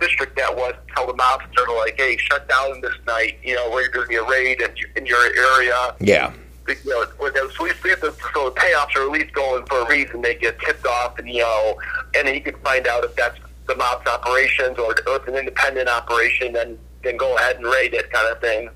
district 0.00 0.36
that 0.36 0.54
was, 0.54 0.74
tell 0.94 1.06
the 1.06 1.14
mobster 1.14 1.64
to 1.64 1.72
like, 1.72 1.94
hey, 1.96 2.16
shut 2.16 2.48
down 2.48 2.80
this 2.80 2.94
night. 3.06 3.38
You 3.42 3.54
know, 3.54 3.70
where 3.70 3.82
there's 3.82 3.94
going 3.94 4.06
to 4.06 4.08
be 4.08 4.16
a 4.16 4.24
raid 4.24 4.60
in, 4.60 4.70
in 4.96 5.06
your 5.06 5.22
area. 5.22 5.94
Yeah. 6.00 6.32
You 6.68 6.76
know, 6.86 7.04
so, 7.18 7.64
we 7.64 7.90
have 7.90 8.00
to, 8.00 8.14
so 8.34 8.50
the 8.50 8.54
payoffs 8.56 8.96
are 8.96 9.02
at 9.02 9.10
least 9.10 9.32
going 9.32 9.66
for 9.66 9.80
a 9.80 9.88
reason. 9.88 10.22
They 10.22 10.36
get 10.36 10.60
tipped 10.60 10.86
off, 10.86 11.18
and 11.18 11.28
you 11.28 11.42
know, 11.42 11.76
and 12.14 12.28
then 12.28 12.34
you 12.34 12.40
can 12.40 12.54
find 12.60 12.86
out 12.86 13.04
if 13.04 13.14
that's 13.16 13.38
the 13.66 13.74
mob's 13.74 14.06
operations, 14.06 14.78
or, 14.78 14.94
or 15.08 15.16
it's 15.16 15.28
an 15.28 15.34
independent 15.34 15.88
operation, 15.88 16.52
then 16.52 16.78
then 17.02 17.16
go 17.16 17.36
ahead 17.36 17.56
and 17.56 17.64
raid 17.66 17.94
it, 17.94 18.10
kind 18.12 18.32
of 18.32 18.40
thing. 18.40 18.70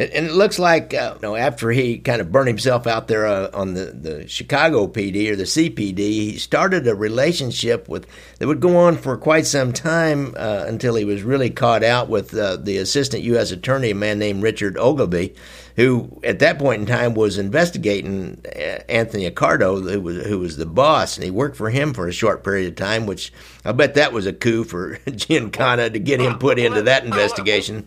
And, 0.00 0.26
it 0.26 0.32
looks 0.32 0.58
like 0.58 0.94
uh, 0.94 1.12
you 1.16 1.20
know, 1.20 1.36
after 1.36 1.70
he 1.70 1.98
kind 1.98 2.22
of 2.22 2.32
burned 2.32 2.48
himself 2.48 2.86
out 2.86 3.06
there 3.06 3.26
uh, 3.26 3.50
on 3.52 3.74
the, 3.74 3.86
the 3.86 4.28
Chicago 4.28 4.86
PD 4.86 5.30
or 5.30 5.36
the 5.36 5.44
CPD, 5.44 5.98
he 5.98 6.38
started 6.38 6.88
a 6.88 6.94
relationship 6.94 7.86
with 7.86 8.06
that 8.38 8.46
would 8.46 8.60
go 8.60 8.78
on 8.78 8.96
for 8.96 9.18
quite 9.18 9.44
some 9.44 9.74
time 9.74 10.34
uh, 10.38 10.64
until 10.66 10.94
he 10.94 11.04
was 11.04 11.22
really 11.22 11.50
caught 11.50 11.82
out 11.82 12.08
with 12.08 12.34
uh, 12.34 12.56
the 12.56 12.78
assistant 12.78 13.22
U.S. 13.24 13.50
attorney, 13.50 13.90
a 13.90 13.94
man 13.94 14.18
named 14.18 14.42
Richard 14.42 14.78
Ogilvie, 14.78 15.34
who 15.76 16.18
at 16.24 16.38
that 16.38 16.58
point 16.58 16.80
in 16.80 16.86
time 16.86 17.12
was 17.12 17.36
investigating 17.36 18.40
uh, 18.46 18.80
Anthony 18.88 19.30
Accardo, 19.30 19.90
who 19.90 20.00
was 20.00 20.26
who 20.26 20.38
was 20.38 20.56
the 20.56 20.64
boss, 20.64 21.18
and 21.18 21.24
he 21.24 21.30
worked 21.30 21.56
for 21.56 21.68
him 21.68 21.92
for 21.92 22.08
a 22.08 22.12
short 22.12 22.42
period 22.42 22.68
of 22.68 22.76
time. 22.76 23.04
Which 23.04 23.34
I 23.66 23.72
bet 23.72 23.94
that 23.94 24.14
was 24.14 24.24
a 24.24 24.32
coup 24.32 24.64
for 24.64 24.96
Giancana 25.06 25.92
to 25.92 25.98
get 25.98 26.22
him 26.22 26.38
put 26.38 26.58
into 26.58 26.80
that 26.82 27.04
investigation 27.04 27.86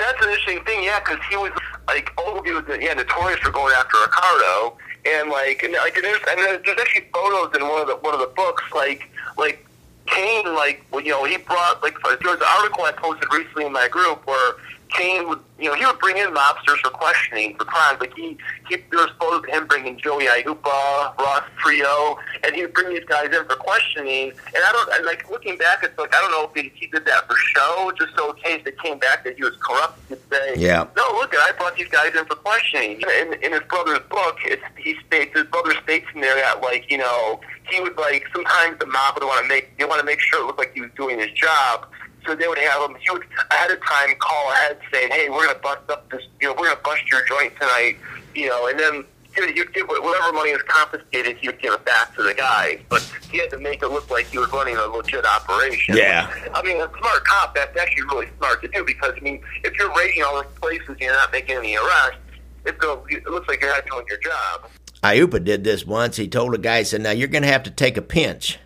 that's 0.00 0.22
an 0.22 0.30
interesting 0.30 0.64
thing, 0.64 0.84
yeah, 0.84 0.98
because 1.00 1.18
he 1.28 1.36
was 1.36 1.52
like 1.86 2.12
oh, 2.18 2.38
Ogilvie 2.38 2.52
was 2.52 2.64
yeah 2.80 2.94
notorious 2.94 3.40
for 3.40 3.50
going 3.50 3.74
after 3.76 3.96
Accardo, 3.98 4.74
and 5.06 5.30
like 5.30 5.62
and 5.62 5.72
like 5.74 5.96
and 5.96 6.04
there's, 6.04 6.20
and 6.28 6.38
there's 6.38 6.80
actually 6.80 7.06
photos 7.12 7.54
in 7.56 7.66
one 7.68 7.80
of 7.80 7.86
the 7.86 7.96
one 7.96 8.14
of 8.14 8.20
the 8.20 8.32
books 8.34 8.64
like 8.74 9.08
like 9.36 9.64
Cain 10.06 10.44
like 10.54 10.84
you 10.94 11.10
know 11.10 11.24
he 11.24 11.36
brought 11.36 11.82
like 11.82 11.96
there 12.02 12.32
was 12.32 12.40
an 12.40 12.48
article 12.58 12.84
I 12.84 12.92
posted 12.92 13.28
recently 13.32 13.66
in 13.66 13.72
my 13.72 13.88
group 13.88 14.26
where 14.26 14.54
Cain 14.92 15.28
would, 15.28 15.40
you 15.58 15.68
know, 15.68 15.74
he 15.74 15.84
would 15.84 15.98
bring 15.98 16.16
in 16.16 16.28
mobsters 16.28 16.78
for 16.82 16.90
questioning 16.90 17.56
for 17.56 17.64
crimes. 17.64 18.00
Like 18.00 18.14
he, 18.14 18.36
he 18.68 18.76
there 18.90 19.00
was 19.00 19.10
photos 19.18 19.44
of 19.44 19.46
him 19.46 19.66
bringing 19.66 19.98
Joey 19.98 20.26
Aiuppa, 20.26 21.18
Ross 21.18 21.44
Trio, 21.58 22.18
and 22.42 22.54
he 22.54 22.62
would 22.62 22.74
bring 22.74 22.90
these 22.90 23.04
guys 23.04 23.26
in 23.26 23.44
for 23.44 23.56
questioning. 23.56 24.30
And 24.30 24.56
I 24.64 24.72
don't, 24.72 24.92
and 24.94 25.06
like 25.06 25.30
looking 25.30 25.56
back, 25.56 25.82
it's 25.82 25.96
like 25.98 26.14
I 26.14 26.20
don't 26.20 26.30
know 26.30 26.50
if 26.52 26.62
he, 26.62 26.70
he 26.74 26.86
did 26.86 27.04
that 27.06 27.26
for 27.26 27.36
show, 27.36 27.92
just 27.98 28.14
so 28.16 28.32
in 28.32 28.36
case 28.42 28.62
it 28.66 28.78
came 28.78 28.98
back 28.98 29.24
that 29.24 29.36
he 29.36 29.44
was 29.44 29.56
corrupt, 29.56 29.98
he 30.08 30.14
could 30.14 30.22
say, 30.30 30.54
yeah, 30.56 30.86
no, 30.96 31.04
look, 31.14 31.34
I 31.34 31.52
brought 31.58 31.76
these 31.76 31.88
guys 31.88 32.14
in 32.14 32.24
for 32.26 32.36
questioning. 32.36 33.00
In, 33.20 33.34
in 33.42 33.52
his 33.52 33.62
brother's 33.68 34.00
book, 34.08 34.36
it's, 34.44 34.62
he 34.76 34.96
states 35.06 35.36
his 35.36 35.44
brother 35.44 35.74
states 35.82 36.06
in 36.14 36.20
there 36.20 36.34
that 36.36 36.60
like 36.62 36.90
you 36.90 36.98
know 36.98 37.40
he 37.70 37.80
would 37.80 37.96
like 37.96 38.26
sometimes 38.32 38.78
the 38.78 38.86
mob 38.86 39.14
would 39.14 39.24
want 39.24 39.42
to 39.42 39.48
make 39.48 39.76
they 39.78 39.84
want 39.84 40.00
to 40.00 40.06
make 40.06 40.20
sure 40.20 40.42
it 40.42 40.46
looked 40.46 40.58
like 40.58 40.74
he 40.74 40.80
was 40.80 40.90
doing 40.96 41.18
his 41.18 41.30
job. 41.32 41.86
So 42.26 42.34
they 42.34 42.46
would 42.48 42.58
have 42.58 42.90
him. 42.90 42.96
He 43.00 43.10
would 43.10 43.24
ahead 43.50 43.70
of 43.70 43.80
time 43.80 44.14
call 44.18 44.52
ahead 44.52 44.78
saying, 44.92 45.10
"Hey, 45.10 45.28
we're 45.28 45.46
gonna 45.46 45.58
bust 45.58 45.88
up 45.88 46.08
this. 46.10 46.22
You 46.40 46.48
know, 46.48 46.54
we're 46.54 46.68
gonna 46.68 46.80
bust 46.84 47.02
your 47.10 47.24
joint 47.24 47.54
tonight." 47.58 47.96
You 48.34 48.48
know, 48.48 48.66
and 48.66 48.78
then 48.78 49.04
he 49.34 49.60
would 49.60 49.72
give 49.74 49.88
whatever 49.88 50.32
money 50.32 50.52
was 50.52 50.62
confiscated, 50.62 51.36
he 51.38 51.48
would 51.48 51.60
give 51.60 51.72
it 51.72 51.84
back 51.84 52.14
to 52.16 52.22
the 52.22 52.34
guy. 52.34 52.80
But 52.88 53.02
he 53.30 53.38
had 53.38 53.50
to 53.50 53.58
make 53.58 53.82
it 53.82 53.88
look 53.88 54.10
like 54.10 54.26
he 54.26 54.38
was 54.38 54.50
running 54.52 54.76
a 54.76 54.86
legit 54.86 55.24
operation. 55.24 55.96
Yeah. 55.96 56.32
I 56.54 56.62
mean, 56.62 56.76
a 56.76 56.90
smart 56.98 57.24
cop. 57.24 57.54
That's 57.54 57.76
actually 57.76 58.02
really 58.04 58.28
smart 58.38 58.60
to 58.62 58.68
do 58.68 58.84
because 58.84 59.14
I 59.16 59.20
mean, 59.20 59.42
if 59.64 59.76
you're 59.76 59.94
raiding 59.94 60.22
all 60.22 60.42
these 60.42 60.52
places 60.60 60.88
and 60.88 61.00
you're 61.00 61.12
not 61.12 61.32
making 61.32 61.56
any 61.56 61.76
arrests, 61.76 62.18
it, 62.66 62.76
it 63.08 63.26
looks 63.26 63.48
like 63.48 63.60
you're 63.60 63.70
not 63.70 63.86
doing 63.86 64.04
your 64.08 64.18
job. 64.18 64.68
Aiuppa 65.02 65.42
did 65.44 65.64
this 65.64 65.86
once. 65.86 66.16
He 66.16 66.28
told 66.28 66.54
a 66.54 66.58
guy, 66.58 66.78
he 66.78 66.84
said, 66.84 67.00
"Now 67.00 67.10
you're 67.10 67.28
going 67.28 67.42
to 67.42 67.48
have 67.48 67.62
to 67.64 67.70
take 67.70 67.96
a 67.96 68.02
pinch." 68.02 68.58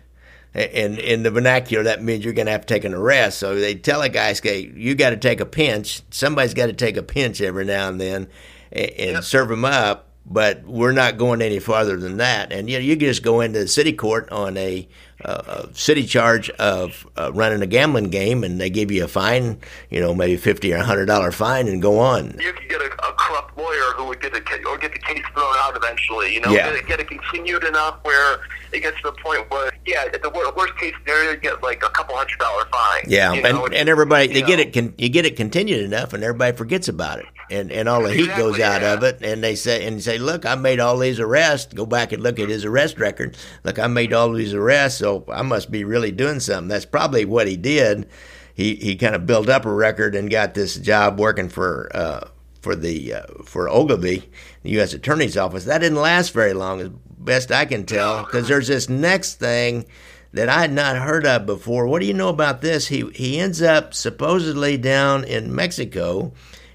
In 0.55 0.97
in 0.97 1.23
the 1.23 1.31
vernacular, 1.31 1.83
that 1.83 2.01
means 2.01 2.23
you're 2.23 2.33
going 2.33 2.45
to 2.45 2.51
have 2.51 2.65
to 2.65 2.73
take 2.73 2.85
an 2.85 2.93
arrest. 2.93 3.39
So 3.39 3.55
they 3.55 3.75
tell 3.75 4.01
a 4.01 4.09
guy, 4.09 4.31
"Okay, 4.31 4.71
you 4.75 4.95
got 4.95 5.09
to 5.11 5.17
take 5.17 5.39
a 5.41 5.45
pinch. 5.45 6.01
Somebody's 6.11 6.53
got 6.53 6.67
to 6.67 6.73
take 6.73 6.97
a 6.97 7.03
pinch 7.03 7.41
every 7.41 7.65
now 7.65 7.89
and 7.89 7.99
then, 7.99 8.27
and, 8.71 8.89
and 8.91 9.11
yep. 9.11 9.23
serve 9.23 9.49
them 9.49 9.65
up." 9.65 10.09
But 10.27 10.63
we're 10.65 10.91
not 10.91 11.19
going 11.19 11.43
any 11.43 11.59
farther 11.59 11.97
than 11.97 12.17
that. 12.17 12.51
And 12.51 12.67
you 12.67 12.77
know, 12.77 12.83
you 12.83 12.95
can 12.95 13.07
just 13.07 13.21
go 13.21 13.41
into 13.41 13.59
the 13.59 13.67
city 13.67 13.93
court 13.93 14.31
on 14.31 14.57
a 14.57 14.87
uh, 15.23 15.67
city 15.73 16.03
charge 16.05 16.49
of 16.51 17.07
uh, 17.15 17.31
running 17.33 17.61
a 17.61 17.67
gambling 17.67 18.09
game, 18.09 18.43
and 18.43 18.59
they 18.59 18.69
give 18.69 18.91
you 18.91 19.03
a 19.03 19.07
fine, 19.07 19.59
you 19.89 19.99
know, 19.99 20.15
maybe 20.15 20.35
fifty 20.37 20.73
or 20.73 20.77
a 20.77 20.83
hundred 20.83 21.05
dollar 21.05 21.31
fine, 21.31 21.67
and 21.67 21.81
go 21.81 21.99
on. 21.99 22.35
You 22.39 22.53
could 22.53 22.69
get 22.69 22.81
a, 22.81 22.85
a 22.85 23.13
corrupt 23.13 23.57
lawyer 23.57 23.93
who 23.95 24.05
would 24.05 24.21
get 24.21 24.33
the 24.33 24.41
or 24.67 24.77
get 24.77 24.93
the 24.93 24.99
case 24.99 25.23
thrown 25.33 25.55
out 25.57 25.75
eventually. 25.75 26.33
You 26.33 26.41
know, 26.41 26.51
yeah. 26.51 26.71
get, 26.71 26.75
it, 26.75 26.87
get 26.87 26.99
it 26.99 27.07
continued 27.07 27.63
enough 27.63 27.99
where 28.03 28.39
it 28.71 28.81
gets 28.81 28.97
to 28.97 29.11
the 29.11 29.11
point 29.13 29.49
where, 29.51 29.71
yeah, 29.85 30.07
the 30.09 30.53
worst 30.55 30.77
case 30.77 30.93
scenario, 30.99 31.31
you 31.31 31.37
get 31.37 31.61
like 31.61 31.83
a 31.83 31.89
couple 31.89 32.15
hundred 32.15 32.39
dollar 32.39 32.65
fine. 32.71 33.03
Yeah, 33.07 33.33
know, 33.33 33.65
and, 33.65 33.73
and 33.73 33.89
everybody 33.89 34.27
they 34.27 34.41
know. 34.41 34.47
get 34.47 34.59
it 34.59 34.73
con, 34.73 34.93
you 34.97 35.09
get 35.09 35.25
it 35.25 35.35
continued 35.35 35.83
enough, 35.83 36.13
and 36.13 36.23
everybody 36.23 36.57
forgets 36.57 36.87
about 36.87 37.19
it, 37.19 37.25
and 37.51 37.71
and 37.71 37.87
all 37.87 38.01
the 38.01 38.11
heat 38.11 38.21
exactly, 38.21 38.43
goes 38.43 38.59
out 38.59 38.81
yeah. 38.81 38.93
of 38.93 39.03
it, 39.03 39.19
and 39.21 39.43
they 39.43 39.55
say 39.55 39.85
and 39.85 40.01
say, 40.01 40.17
look, 40.17 40.45
I 40.45 40.55
made 40.55 40.79
all 40.79 40.97
these 40.97 41.19
arrests. 41.19 41.73
Go 41.73 41.85
back 41.85 42.11
and 42.11 42.23
look 42.23 42.39
at 42.39 42.49
his 42.49 42.65
arrest 42.65 42.97
record. 42.97 43.37
Look, 43.63 43.77
I 43.77 43.87
made 43.87 44.11
all 44.11 44.31
these 44.31 44.53
arrests, 44.53 44.99
so 44.99 45.23
I 45.31 45.43
must 45.43 45.69
be 45.69 45.83
really 45.83 46.11
doing 46.11 46.39
something. 46.39 46.67
That's 46.67 46.85
probably 46.85 47.25
what 47.25 47.47
he 47.47 47.55
did. 47.55 48.09
He 48.55 48.75
he 48.75 48.95
kind 48.95 49.15
of 49.15 49.27
built 49.27 49.49
up 49.49 49.65
a 49.65 49.73
record 49.73 50.15
and 50.15 50.31
got 50.31 50.55
this 50.55 50.77
job 50.77 51.19
working 51.19 51.49
for 51.49 51.91
uh, 51.93 52.27
for 52.65 52.75
the 52.75 53.13
uh, 53.13 53.23
for 53.43 53.69
Ogilvie, 53.69 54.27
the 54.63 54.71
U.S. 54.71 54.93
Attorney's 54.93 55.37
Office. 55.37 55.65
That 55.65 55.79
didn't 55.79 55.99
last 55.99 56.33
very 56.33 56.53
long, 56.53 56.81
as 56.81 56.89
best 57.25 57.51
I 57.51 57.65
can 57.65 57.85
tell, 57.85 58.23
because 58.23 58.47
there's 58.47 58.67
this 58.67 58.87
next 58.87 59.35
thing 59.35 59.85
that 60.33 60.49
I 60.49 60.61
had 60.61 60.73
not 60.73 60.97
heard 60.97 61.25
of 61.25 61.45
before. 61.45 61.87
What 61.87 62.01
do 62.01 62.05
you 62.05 62.13
know 62.13 62.29
about 62.29 62.61
this? 62.61 62.87
He 62.87 63.09
he 63.13 63.39
ends 63.39 63.61
up 63.61 63.93
supposedly 63.93 64.77
down 64.77 65.23
in 65.23 65.55
Mexico, 65.55 66.33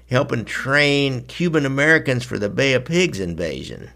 helping 0.09 0.45
train 0.45 1.23
Cuban 1.25 1.65
Americans 1.65 2.23
for 2.23 2.37
the 2.39 2.49
Bay 2.49 2.73
of 2.73 2.85
Pigs 2.85 3.19
invasion. 3.19 3.91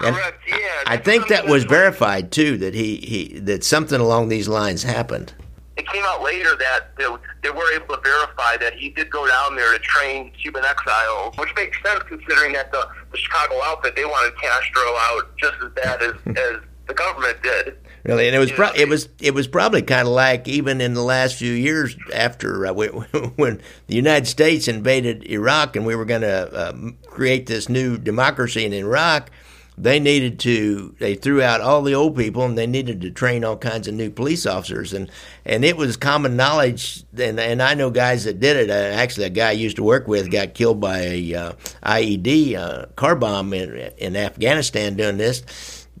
And 0.00 0.14
Correct. 0.16 0.40
Yeah. 0.48 0.56
I 0.86 0.96
think 0.96 1.28
that 1.28 1.46
was 1.46 1.64
verified 1.64 2.32
too. 2.32 2.56
That 2.58 2.74
he, 2.74 2.96
he 2.96 3.38
that 3.40 3.64
something 3.64 4.00
along 4.00 4.28
these 4.28 4.48
lines 4.48 4.82
happened. 4.82 5.32
It 5.76 5.88
came 5.88 6.04
out 6.04 6.22
later 6.22 6.56
that 6.56 6.96
they, 6.96 7.06
they 7.42 7.50
were 7.50 7.72
able 7.74 7.96
to 7.96 8.00
verify 8.00 8.56
that 8.58 8.74
he 8.74 8.90
did 8.90 9.10
go 9.10 9.26
down 9.26 9.56
there 9.56 9.72
to 9.72 9.78
train 9.80 10.30
Cuban 10.40 10.64
exiles, 10.64 11.36
which 11.36 11.50
makes 11.56 11.82
sense 11.82 12.02
considering 12.06 12.52
that 12.52 12.70
the, 12.70 12.86
the 13.10 13.18
Chicago 13.18 13.60
outfit 13.64 13.96
they 13.96 14.04
wanted 14.04 14.40
Castro 14.40 14.82
out 14.82 15.36
just 15.36 15.54
as 15.64 15.72
bad 15.72 16.02
as, 16.02 16.14
as 16.36 16.60
the 16.86 16.94
government 16.94 17.42
did. 17.42 17.76
Really, 18.04 18.26
and 18.26 18.36
it 18.36 18.38
was 18.38 18.52
pro- 18.52 18.72
it 18.74 18.86
was 18.86 19.08
it 19.18 19.32
was 19.32 19.48
probably 19.48 19.80
kind 19.80 20.06
of 20.06 20.12
like 20.12 20.46
even 20.46 20.82
in 20.82 20.92
the 20.92 21.02
last 21.02 21.36
few 21.36 21.52
years 21.52 21.96
after 22.12 22.66
uh, 22.66 22.72
when 23.36 23.62
the 23.86 23.94
United 23.96 24.26
States 24.26 24.68
invaded 24.68 25.24
Iraq 25.24 25.74
and 25.74 25.86
we 25.86 25.96
were 25.96 26.04
going 26.04 26.20
to 26.20 26.52
uh, 26.54 26.72
create 27.06 27.46
this 27.46 27.70
new 27.70 27.96
democracy 27.96 28.66
in 28.66 28.74
Iraq 28.74 29.30
they 29.76 29.98
needed 29.98 30.38
to 30.40 30.94
they 30.98 31.14
threw 31.14 31.42
out 31.42 31.60
all 31.60 31.82
the 31.82 31.94
old 31.94 32.16
people 32.16 32.44
and 32.44 32.56
they 32.56 32.66
needed 32.66 33.00
to 33.00 33.10
train 33.10 33.44
all 33.44 33.56
kinds 33.56 33.88
of 33.88 33.94
new 33.94 34.10
police 34.10 34.46
officers. 34.46 34.92
And 34.92 35.10
and 35.44 35.64
it 35.64 35.76
was 35.76 35.96
common 35.96 36.36
knowledge 36.36 37.04
and 37.18 37.40
and 37.40 37.60
I 37.60 37.74
know 37.74 37.90
guys 37.90 38.24
that 38.24 38.38
did 38.40 38.56
it. 38.56 38.70
Uh, 38.70 38.94
actually 38.96 39.26
a 39.26 39.30
guy 39.30 39.48
I 39.48 39.52
used 39.52 39.76
to 39.76 39.82
work 39.82 40.06
with 40.06 40.30
got 40.30 40.54
killed 40.54 40.80
by 40.80 40.98
a 41.00 41.34
uh, 41.34 41.52
IED 41.82 42.56
uh, 42.56 42.86
car 42.96 43.16
bomb 43.16 43.52
in 43.52 43.74
in 43.98 44.16
Afghanistan 44.16 44.94
doing 44.94 45.16
this 45.16 45.42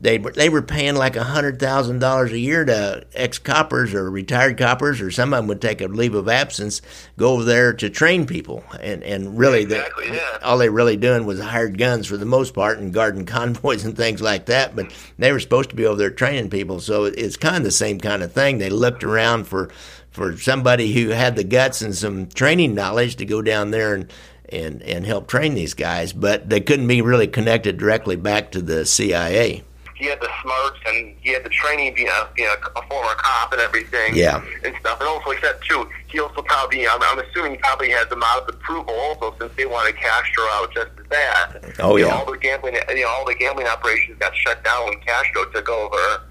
they 0.00 0.18
they 0.18 0.48
were 0.48 0.62
paying 0.62 0.96
like 0.96 1.14
a 1.14 1.22
hundred 1.22 1.60
thousand 1.60 2.00
dollars 2.00 2.32
a 2.32 2.38
year 2.38 2.64
to 2.64 3.06
ex 3.14 3.38
coppers 3.38 3.94
or 3.94 4.10
retired 4.10 4.58
coppers, 4.58 5.00
or 5.00 5.10
some 5.10 5.32
of 5.32 5.38
them 5.38 5.46
would 5.46 5.62
take 5.62 5.80
a 5.80 5.86
leave 5.86 6.14
of 6.14 6.28
absence, 6.28 6.82
go 7.16 7.32
over 7.32 7.44
there 7.44 7.72
to 7.74 7.88
train 7.88 8.26
people, 8.26 8.64
and 8.80 9.04
and 9.04 9.38
really, 9.38 9.62
exactly, 9.62 10.10
the, 10.10 10.16
yeah. 10.16 10.38
all 10.42 10.58
they 10.58 10.68
really 10.68 10.96
doing 10.96 11.26
was 11.26 11.40
hired 11.40 11.78
guns 11.78 12.06
for 12.06 12.16
the 12.16 12.26
most 12.26 12.54
part 12.54 12.78
and 12.78 12.92
guarding 12.92 13.24
convoys 13.26 13.84
and 13.84 13.96
things 13.96 14.20
like 14.20 14.46
that. 14.46 14.74
But 14.74 14.92
they 15.18 15.30
were 15.30 15.40
supposed 15.40 15.70
to 15.70 15.76
be 15.76 15.86
over 15.86 15.96
there 15.96 16.10
training 16.10 16.50
people, 16.50 16.80
so 16.80 17.04
it's 17.04 17.36
kind 17.36 17.56
of 17.56 17.64
the 17.64 17.70
same 17.70 18.00
kind 18.00 18.22
of 18.22 18.32
thing. 18.32 18.58
They 18.58 18.70
looked 18.70 19.04
around 19.04 19.44
for 19.44 19.70
for 20.10 20.36
somebody 20.36 20.92
who 20.92 21.10
had 21.10 21.36
the 21.36 21.44
guts 21.44 21.82
and 21.82 21.94
some 21.94 22.26
training 22.26 22.74
knowledge 22.74 23.16
to 23.16 23.24
go 23.24 23.42
down 23.42 23.70
there 23.70 23.94
and 23.94 24.12
and 24.48 24.82
and 24.82 25.06
help 25.06 25.28
train 25.28 25.54
these 25.54 25.74
guys, 25.74 26.12
but 26.12 26.50
they 26.50 26.60
couldn't 26.60 26.88
be 26.88 27.00
really 27.00 27.28
connected 27.28 27.78
directly 27.78 28.16
back 28.16 28.50
to 28.50 28.60
the 28.60 28.84
CIA 28.84 29.62
he 30.04 30.10
had 30.10 30.20
the 30.20 30.28
smarts 30.42 30.78
and 30.86 31.16
he 31.22 31.32
had 31.32 31.42
the 31.44 31.48
training 31.48 31.94
being 31.94 32.08
a, 32.08 32.28
being 32.36 32.48
a, 32.48 32.78
a 32.78 32.82
former 32.88 33.14
cop 33.16 33.52
and 33.52 33.60
everything. 33.62 34.14
Yeah. 34.14 34.44
And 34.62 34.76
stuff. 34.80 35.00
And 35.00 35.08
also 35.08 35.30
like 35.30 35.40
that 35.40 35.62
too, 35.62 35.88
he 36.08 36.20
also 36.20 36.42
probably 36.42 36.86
I'm, 36.86 37.00
I'm 37.02 37.18
assuming 37.20 37.52
he 37.52 37.58
probably 37.58 37.90
has 37.90 38.06
the 38.10 38.16
of 38.16 38.48
approval 38.48 38.94
also 38.94 39.34
since 39.40 39.52
they 39.56 39.64
wanted 39.64 39.96
Castro 39.96 40.44
out 40.52 40.74
just 40.74 40.90
as 41.00 41.06
bad. 41.06 41.74
Oh 41.78 41.96
yeah. 41.96 42.08
Know, 42.08 42.16
all 42.16 42.30
the 42.30 42.36
gambling 42.36 42.74
you 42.74 43.00
know, 43.00 43.08
all 43.08 43.24
the 43.24 43.34
gambling 43.34 43.66
operations 43.66 44.18
got 44.18 44.36
shut 44.36 44.62
down 44.62 44.84
when 44.84 45.00
Castro 45.00 45.46
took 45.46 45.68
over 45.70 46.22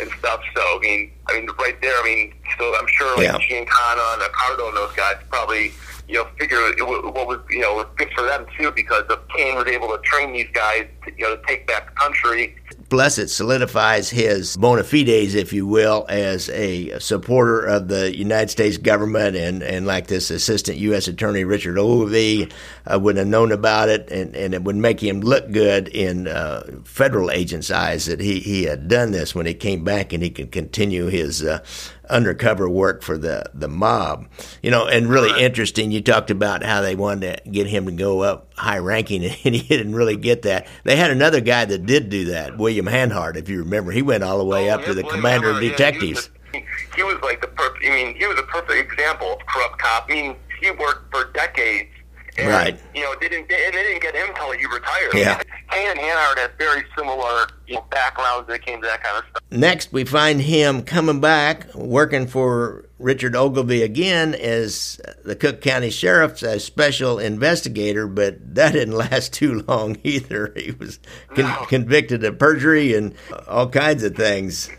and 0.00 0.10
stuff. 0.18 0.42
So 0.54 0.60
I 0.60 0.78
mean 0.82 1.10
I 1.28 1.40
mean 1.40 1.48
right 1.58 1.80
there, 1.80 1.96
I 1.96 2.04
mean 2.04 2.34
so 2.58 2.76
I'm 2.78 2.86
sure 2.88 3.16
like 3.16 3.24
yeah. 3.24 3.38
Giancana 3.38 4.14
and 4.14 4.22
Accardo 4.22 4.68
and 4.68 4.76
those 4.76 4.92
guys 4.92 5.16
probably 5.30 5.72
you 6.08 6.14
know, 6.14 6.26
figure 6.38 6.58
what 6.78 7.26
was, 7.26 7.40
you 7.50 7.60
know, 7.60 7.74
was 7.74 7.86
good 7.96 8.10
for 8.14 8.24
them 8.24 8.46
too 8.58 8.70
because 8.72 9.04
the 9.08 9.18
Cain 9.36 9.54
was 9.56 9.66
able 9.66 9.88
to 9.88 9.98
train 10.02 10.32
these 10.32 10.48
guys, 10.52 10.86
to, 11.04 11.12
you 11.16 11.24
know, 11.24 11.36
to 11.36 11.42
take 11.46 11.66
back 11.66 11.88
the 11.88 11.96
country 11.96 12.56
Plus, 12.92 13.16
it 13.16 13.28
solidifies 13.28 14.10
his 14.10 14.54
bona 14.58 14.84
fides, 14.84 15.34
if 15.34 15.54
you 15.54 15.66
will, 15.66 16.04
as 16.10 16.50
a 16.50 16.98
supporter 16.98 17.64
of 17.64 17.88
the 17.88 18.14
United 18.14 18.50
States 18.50 18.76
government. 18.76 19.34
And, 19.34 19.62
and 19.62 19.86
like 19.86 20.08
this 20.08 20.30
Assistant 20.30 20.76
U.S. 20.76 21.08
Attorney 21.08 21.44
Richard 21.44 21.78
Ogilvie 21.78 22.52
uh, 22.86 22.98
would 22.98 23.16
have 23.16 23.26
known 23.26 23.50
about 23.50 23.88
it, 23.88 24.10
and, 24.10 24.36
and 24.36 24.52
it 24.52 24.62
would 24.64 24.76
make 24.76 25.00
him 25.00 25.22
look 25.22 25.50
good 25.50 25.88
in 25.88 26.28
uh, 26.28 26.64
federal 26.84 27.30
agents' 27.30 27.70
eyes 27.70 28.04
that 28.04 28.20
he, 28.20 28.40
he 28.40 28.64
had 28.64 28.88
done 28.88 29.12
this 29.12 29.34
when 29.34 29.46
he 29.46 29.54
came 29.54 29.84
back 29.84 30.12
and 30.12 30.22
he 30.22 30.28
could 30.28 30.52
continue 30.52 31.06
his 31.06 31.42
uh, 31.42 31.64
undercover 32.12 32.68
work 32.68 33.02
for 33.02 33.18
the, 33.18 33.50
the 33.54 33.68
mob. 33.68 34.28
You 34.62 34.70
know, 34.70 34.86
and 34.86 35.08
really 35.08 35.42
interesting, 35.42 35.90
you 35.90 36.00
talked 36.00 36.30
about 36.30 36.62
how 36.62 36.80
they 36.80 36.94
wanted 36.94 37.42
to 37.44 37.50
get 37.50 37.66
him 37.66 37.86
to 37.86 37.92
go 37.92 38.20
up 38.20 38.52
high 38.56 38.78
ranking, 38.78 39.24
and 39.44 39.54
he 39.54 39.62
didn't 39.62 39.94
really 39.94 40.16
get 40.16 40.42
that. 40.42 40.66
They 40.84 40.96
had 40.96 41.10
another 41.10 41.40
guy 41.40 41.64
that 41.64 41.86
did 41.86 42.10
do 42.10 42.26
that, 42.26 42.58
William 42.58 42.86
Hanhardt, 42.86 43.36
if 43.36 43.48
you 43.48 43.60
remember. 43.60 43.90
He 43.90 44.02
went 44.02 44.22
all 44.22 44.38
the 44.38 44.44
way 44.44 44.70
oh, 44.70 44.74
up 44.74 44.84
to 44.84 44.94
the 44.94 45.02
William 45.02 45.22
commander 45.22 45.50
of 45.50 45.60
detectives. 45.60 46.30
Yeah, 46.52 46.60
he, 46.60 46.62
was 46.62 46.70
a, 46.92 46.96
he 46.96 47.02
was 47.02 47.22
like 47.22 47.40
the 47.40 47.48
perfect, 47.48 47.84
I 47.84 47.90
mean, 47.90 48.14
he 48.14 48.26
was 48.26 48.38
a 48.38 48.44
perfect 48.44 48.92
example 48.92 49.32
of 49.32 49.46
corrupt 49.46 49.78
cop. 49.78 50.06
I 50.08 50.12
mean, 50.12 50.36
he 50.60 50.70
worked 50.70 51.10
for 51.10 51.32
decades 51.32 51.90
and, 52.38 52.48
right. 52.48 52.80
You 52.94 53.02
know, 53.02 53.14
they 53.20 53.28
didn't, 53.28 53.50
and 53.52 53.74
they 53.74 53.82
didn't 53.82 54.02
get 54.02 54.14
him 54.14 54.30
until 54.30 54.52
he 54.52 54.64
retired. 54.66 55.12
Yeah. 55.14 55.42
Cain 55.70 55.90
and 55.90 55.98
Hanhardt 55.98 56.38
had 56.38 56.52
very 56.58 56.84
similar 56.96 57.46
you 57.66 57.74
know, 57.74 57.84
backgrounds 57.90 58.48
when 58.48 58.56
it 58.56 58.64
came 58.64 58.80
to 58.80 58.86
that 58.86 59.02
kind 59.02 59.18
of 59.18 59.24
stuff. 59.30 59.42
Next, 59.50 59.92
we 59.92 60.04
find 60.04 60.40
him 60.40 60.82
coming 60.82 61.20
back, 61.20 61.74
working 61.74 62.26
for 62.26 62.88
Richard 62.98 63.36
Ogilvie 63.36 63.82
again 63.82 64.34
as 64.34 64.98
the 65.24 65.36
Cook 65.36 65.60
County 65.60 65.90
Sheriff's 65.90 66.42
a 66.42 66.58
special 66.58 67.18
investigator, 67.18 68.06
but 68.06 68.54
that 68.54 68.72
didn't 68.72 68.96
last 68.96 69.32
too 69.34 69.62
long 69.68 69.98
either. 70.02 70.54
He 70.56 70.72
was 70.72 71.00
con- 71.34 71.44
no. 71.44 71.66
convicted 71.66 72.24
of 72.24 72.38
perjury 72.38 72.94
and 72.94 73.14
all 73.46 73.68
kinds 73.68 74.02
of 74.04 74.16
things. 74.16 74.70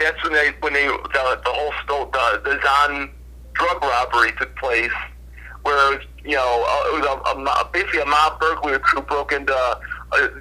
That's 0.00 0.20
when 0.24 0.32
they, 0.32 0.52
when 0.60 0.72
they, 0.72 0.86
the, 0.86 1.40
the 1.44 1.50
whole, 1.50 2.06
the, 2.06 2.40
the 2.44 2.60
Zahn 2.64 3.10
drug 3.52 3.82
robbery 3.82 4.32
took 4.38 4.54
place 4.56 4.92
where 5.62 5.92
it 5.92 5.98
was, 5.98 6.06
you 6.28 6.36
know, 6.36 6.62
uh, 6.68 6.94
it 6.94 7.00
was 7.00 7.06
a, 7.08 7.40
a, 7.40 7.70
basically 7.72 8.00
a 8.00 8.04
mob 8.04 8.38
burglary 8.38 8.78
crew 8.80 9.00
broke 9.00 9.32
into, 9.32 9.56
uh, 9.56 9.80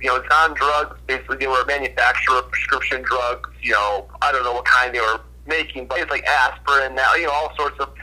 you 0.02 0.10
know, 0.10 0.22
Zahn 0.28 0.54
drugs. 0.54 1.00
Basically, 1.08 1.38
they 1.38 1.48
were 1.48 1.62
a 1.62 1.66
manufacturer 1.66 2.40
of 2.40 2.52
prescription 2.52 3.02
drugs. 3.04 3.50
You 3.62 3.72
know, 3.72 4.06
I 4.22 4.34
don't 4.34 4.44
know 4.44 4.52
what 4.52 4.66
kind 4.66 4.94
they 4.94 5.00
were 5.00 5.22
making, 5.46 5.88
but 5.88 6.00
it's 6.00 6.12
like 6.12 6.26
aspirin 6.26 6.94
now, 6.94 7.16
you 7.16 7.28
know, 7.28 7.32
all 7.32 7.56
sorts 7.56 7.80
of 7.80 7.94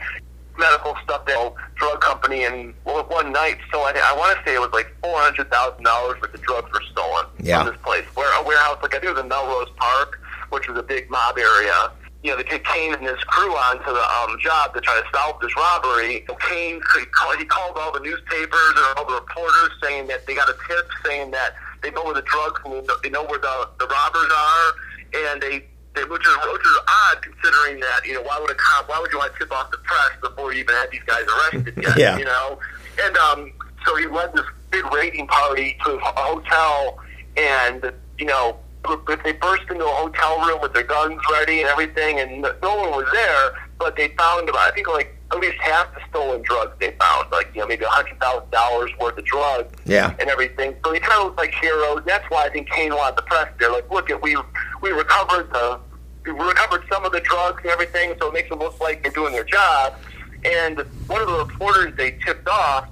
medical 0.57 0.97
stuff. 1.03 1.27
That 1.27 1.37
a 1.37 1.53
drug 1.75 2.01
company, 2.01 2.45
and 2.45 2.73
well, 2.85 3.03
one 3.03 3.31
night, 3.31 3.59
so 3.71 3.81
I, 3.81 3.91
I 3.91 4.17
want 4.17 4.35
to 4.35 4.43
say 4.49 4.55
it 4.55 4.59
was 4.59 4.73
like 4.73 4.91
four 5.03 5.19
hundred 5.19 5.51
thousand 5.51 5.83
dollars 5.83 6.19
worth 6.19 6.33
of 6.33 6.41
drugs 6.41 6.71
were 6.73 6.81
stolen 6.91 7.27
yeah. 7.39 7.61
from 7.61 7.71
this 7.71 7.81
place. 7.83 8.05
Where 8.15 8.33
a 8.41 8.43
warehouse, 8.43 8.79
like 8.81 8.95
I 8.95 8.99
think 8.99 9.11
it 9.11 9.13
was 9.13 9.21
in 9.21 9.29
Melrose 9.29 9.69
Park, 9.75 10.19
which 10.49 10.67
was 10.67 10.79
a 10.79 10.83
big 10.83 11.11
mob 11.11 11.37
area 11.37 11.91
you 12.25 12.31
know, 12.31 12.37
they 12.37 12.43
take 12.43 12.65
Cain 12.65 12.91
and 12.91 13.03
his 13.03 13.21
crew 13.25 13.53
on 13.53 13.77
to 13.77 13.91
the 13.93 14.05
um, 14.17 14.39
job 14.39 14.73
to 14.73 14.81
try 14.81 14.99
to 14.99 15.05
solve 15.15 15.39
this 15.41 15.55
robbery. 15.55 16.25
Cain, 16.49 16.81
he 16.97 17.05
called, 17.05 17.37
he 17.37 17.45
called 17.45 17.77
all 17.77 17.91
the 17.93 17.99
newspapers 17.99 18.73
and 18.75 18.97
all 18.97 19.05
the 19.05 19.13
reporters 19.13 19.69
saying 19.83 20.07
that 20.07 20.25
they 20.25 20.33
got 20.33 20.49
a 20.49 20.55
tip 20.67 20.89
saying 21.05 21.29
that 21.29 21.53
they 21.83 21.91
know 21.91 22.03
where 22.03 22.15
the 22.15 22.23
drugs 22.23 22.59
and 22.65 22.89
they 23.03 23.11
know 23.11 23.23
where 23.25 23.37
the, 23.37 23.69
the 23.77 23.85
robbers 23.85 24.31
are, 24.35 24.73
and 25.13 25.39
they, 25.39 25.63
they 25.93 26.03
which 26.05 26.25
is 26.25 26.35
which 26.51 26.61
is 26.65 26.77
odd 26.87 27.21
considering 27.21 27.79
that 27.79 28.01
you 28.03 28.15
know 28.15 28.23
why 28.23 28.39
would 28.41 28.49
a 28.49 28.55
cop 28.55 28.89
why 28.89 28.99
would 28.99 29.11
you 29.11 29.19
want 29.19 29.31
to 29.33 29.39
tip 29.39 29.51
off 29.51 29.69
the 29.69 29.77
press 29.77 30.09
before 30.19 30.51
you 30.51 30.61
even 30.61 30.73
had 30.73 30.89
these 30.89 31.03
guys 31.05 31.23
arrested 31.29 31.77
yet? 31.77 31.97
yeah. 31.97 32.17
You 32.17 32.25
know, 32.25 32.59
and 33.03 33.15
um, 33.17 33.53
so 33.85 33.95
he 33.97 34.07
led 34.07 34.33
this 34.33 34.45
big 34.71 34.83
raiding 34.91 35.27
party 35.27 35.77
to 35.85 35.91
a 35.91 35.99
hotel, 35.99 36.97
and 37.37 37.93
you 38.17 38.25
know 38.25 38.57
but 39.05 39.23
they 39.23 39.33
burst 39.33 39.63
into 39.69 39.85
a 39.85 39.95
hotel 39.95 40.45
room 40.45 40.59
with 40.61 40.73
their 40.73 40.83
guns 40.83 41.19
ready 41.31 41.61
and 41.61 41.69
everything, 41.69 42.19
and 42.19 42.41
no 42.41 42.75
one 42.75 42.91
was 42.91 43.07
there. 43.11 43.61
But 43.77 43.95
they 43.95 44.09
found 44.09 44.47
about, 44.49 44.71
I 44.71 44.75
think, 44.75 44.87
like 44.87 45.15
at 45.31 45.39
least 45.39 45.57
half 45.59 45.93
the 45.93 46.01
stolen 46.09 46.41
drugs 46.43 46.73
they 46.79 46.91
found, 46.99 47.31
like 47.31 47.49
you 47.53 47.61
know 47.61 47.67
maybe 47.67 47.83
a 47.83 47.89
hundred 47.89 48.19
thousand 48.19 48.49
dollars 48.51 48.91
worth 48.99 49.17
of 49.17 49.25
drugs, 49.25 49.73
yeah, 49.85 50.15
and 50.19 50.29
everything. 50.29 50.75
So 50.83 50.91
they 50.91 50.99
kind 50.99 51.19
of 51.19 51.27
look 51.27 51.37
like 51.37 51.53
heroes. 51.53 52.03
That's 52.05 52.29
why 52.29 52.45
I 52.45 52.49
think 52.49 52.69
Cain 52.69 52.93
wanted 52.95 53.17
the 53.17 53.23
press 53.23 53.49
there. 53.59 53.71
Like, 53.71 53.89
look 53.91 54.09
at 54.09 54.21
we 54.21 54.37
we 54.81 54.91
recovered 54.91 55.51
the 55.51 55.79
we 56.25 56.31
recovered 56.31 56.83
some 56.91 57.05
of 57.05 57.11
the 57.11 57.21
drugs 57.21 57.61
and 57.63 57.71
everything, 57.71 58.15
so 58.19 58.27
it 58.27 58.33
makes 58.33 58.49
them 58.49 58.59
look 58.59 58.79
like 58.79 59.03
they're 59.03 59.11
doing 59.11 59.33
their 59.33 59.43
job. 59.43 59.95
And 60.43 60.79
one 61.07 61.21
of 61.21 61.27
the 61.27 61.37
reporters 61.37 61.95
they 61.95 62.11
tipped 62.25 62.47
off, 62.47 62.87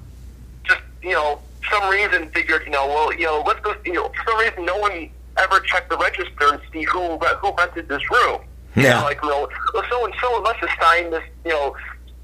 just 0.64 0.82
you 1.02 1.12
know, 1.12 1.40
some 1.72 1.90
reason 1.90 2.30
figured, 2.32 2.64
you 2.66 2.72
know, 2.72 2.88
well, 2.88 3.14
you 3.14 3.26
know, 3.26 3.44
let's 3.46 3.60
go. 3.62 3.76
You 3.86 3.94
know, 3.94 4.10
for 4.10 4.32
some 4.32 4.40
reason, 4.40 4.66
no 4.66 4.78
one 4.78 5.10
ever 5.38 5.60
check 5.62 5.90
the 5.90 5.98
register 5.98 6.54
and 6.54 6.62
see 6.72 6.84
who 6.84 7.18
who 7.18 7.54
rented 7.58 7.88
this 7.88 8.10
room. 8.12 8.42
Yeah. 8.76 8.84
You 8.84 8.90
know, 8.90 9.02
like, 9.04 9.20
you 9.22 9.30
know, 9.30 9.50
well, 9.74 9.84
so 9.90 10.06
and 10.06 10.14
so 10.20 10.42
must 10.42 10.60
have 10.60 10.70
signed 10.82 11.14
this, 11.14 11.24
you 11.46 11.52
know, 11.52 11.76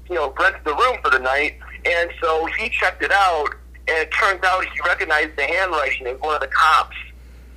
you 0.08 0.16
know, 0.16 0.34
rented 0.38 0.64
the 0.64 0.74
room 0.74 0.96
for 1.02 1.10
the 1.10 1.20
night, 1.20 1.54
and 1.84 2.10
so 2.20 2.46
he 2.58 2.68
checked 2.68 3.02
it 3.02 3.12
out, 3.12 3.54
and 3.86 3.98
it 3.98 4.10
turns 4.10 4.42
out 4.42 4.64
he 4.64 4.80
recognized 4.84 5.36
the 5.36 5.44
handwriting 5.44 6.08
of 6.08 6.20
one 6.20 6.34
of 6.34 6.40
the 6.40 6.48
cops 6.48 6.96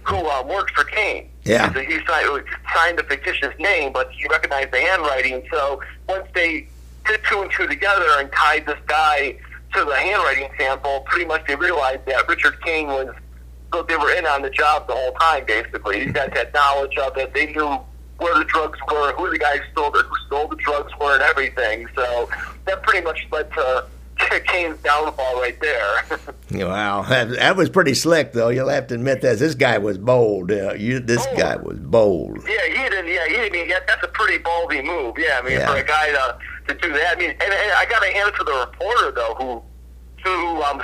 who 0.04 0.18
uh, 0.18 0.44
worked 0.44 0.72
for 0.76 0.84
Cain. 0.84 1.30
Yeah. 1.44 1.74
So 1.74 1.80
he 1.80 1.98
signed, 2.06 2.44
signed 2.76 3.00
a 3.00 3.04
fictitious 3.04 3.54
name, 3.58 3.94
but 3.94 4.12
he 4.12 4.28
recognized 4.28 4.72
the 4.72 4.80
handwriting. 4.80 5.44
So 5.52 5.82
once 6.08 6.28
they 6.34 6.68
put 7.04 7.24
two 7.24 7.42
and 7.42 7.52
two 7.52 7.68
together 7.68 8.06
and 8.18 8.32
tied 8.32 8.66
this 8.66 8.80
guy 8.86 9.38
to 9.74 9.86
the 9.86 9.96
handwriting 9.96 10.50
sample, 10.58 11.02
pretty 11.08 11.26
much 11.26 11.48
they 11.48 11.56
realized 11.56 12.06
that 12.06 12.28
Richard 12.28 12.62
Cain 12.62 12.88
was 12.88 13.14
so 13.74 13.82
they 13.84 13.98
were 13.98 14.12
in 14.14 14.26
on 14.26 14.44
the 14.44 14.50
job 14.50 14.88
the 14.88 14.94
whole 14.94 15.12
time. 15.14 15.44
Basically, 15.46 16.06
these 16.06 16.14
guys 16.14 16.30
had 16.34 16.54
knowledge 16.54 16.96
of 16.98 17.18
it. 17.18 17.34
They 17.34 17.48
knew 17.48 17.80
where 18.20 18.38
the 18.38 18.46
drugs 18.46 18.80
were, 18.92 19.14
who 19.14 19.30
the 19.32 19.40
guys 19.40 19.60
stole 19.72 19.90
the, 19.90 20.04
who 20.04 20.16
stole 20.28 20.48
the 20.48 20.56
drugs 20.58 20.92
were, 21.02 21.16
and 21.16 21.24
everything. 21.24 21.88
So 21.96 22.30
that 22.66 22.84
pretty 22.84 23.04
much 23.04 23.28
led 23.32 23.52
to 23.54 23.86
Cain's 24.46 24.78
downfall 24.84 25.42
right 25.42 25.60
there. 25.60 26.04
wow, 26.52 27.02
that, 27.10 27.30
that, 27.30 27.56
was 27.56 27.70
pretty 27.70 27.96
slick, 27.96 28.32
though. 28.34 28.50
You'll 28.50 28.70
have 28.70 28.88
to 28.88 28.96
admit 28.96 29.22
that 29.22 29.40
this 29.40 29.56
guy 29.56 29.80
was 29.80 29.98
bold. 29.98 30.52
Uh, 30.52 30.76
you, 30.76 31.00
this 31.00 31.26
oh. 31.32 31.36
guy 31.36 31.56
was 31.56 31.80
bold. 31.80 32.38
Yeah, 32.48 32.68
he 32.68 32.90
didn't. 32.90 33.08
Yeah, 33.08 33.28
he 33.28 33.50
didn't. 33.50 33.70
Yeah, 33.70 33.80
that's 33.88 34.04
a 34.04 34.08
pretty 34.08 34.42
ballsy 34.44 34.86
move. 34.86 35.16
Yeah, 35.18 35.40
I 35.42 35.46
mean, 35.46 35.60
yeah. 35.60 35.72
for 35.72 35.78
a 35.78 35.84
guy 35.84 36.12
to 36.12 36.38
to 36.68 36.76
do 36.76 36.94
that. 36.94 37.18
I 37.18 37.20
mean, 37.20 37.32
and, 37.32 37.42
and 37.42 37.72
I 37.74 37.86
got 37.90 38.02
to 38.04 38.12
hand 38.12 38.30
it 38.30 38.38
to 38.38 38.44
the 38.44 38.54
reporter 38.54 39.12
though, 39.12 39.36
who 39.38 39.64
who 40.24 40.62
um. 40.64 40.82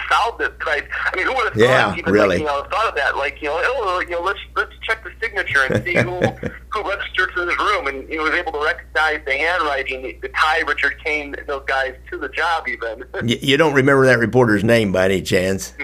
Right? 0.65 0.83
I 1.05 1.15
mean, 1.15 1.25
who 1.25 1.33
would 1.33 1.45
have 1.45 1.53
thought 1.53 1.59
yeah, 1.59 1.95
even 1.95 2.13
really. 2.13 2.27
like, 2.29 2.39
you 2.39 2.45
know 2.45 2.63
thought 2.69 2.87
of 2.87 2.95
that? 2.95 3.17
Like 3.17 3.41
you 3.41 3.47
know, 3.47 3.59
oh, 3.61 4.01
you 4.01 4.11
know, 4.11 4.21
let's 4.21 4.39
let's 4.55 4.71
check 4.83 5.03
the 5.03 5.11
signature 5.21 5.63
and 5.69 5.83
see 5.83 5.95
who 5.95 6.19
who 6.69 6.89
registered 6.89 7.33
to 7.35 7.45
this 7.45 7.57
room, 7.57 7.87
and 7.87 8.07
he 8.09 8.19
was 8.19 8.31
able 8.31 8.51
to 8.53 8.63
recognize 8.63 9.21
the 9.25 9.33
handwriting, 9.33 10.19
the 10.21 10.29
tie 10.29 10.59
Richard 10.61 10.95
Cain 11.03 11.35
those 11.47 11.63
guys 11.65 11.95
to 12.11 12.17
the 12.17 12.29
job. 12.29 12.67
Even 12.67 13.03
you, 13.27 13.37
you 13.41 13.57
don't 13.57 13.73
remember 13.73 14.05
that 14.05 14.19
reporter's 14.19 14.63
name 14.63 14.91
by 14.91 15.05
any 15.05 15.21
chance? 15.21 15.73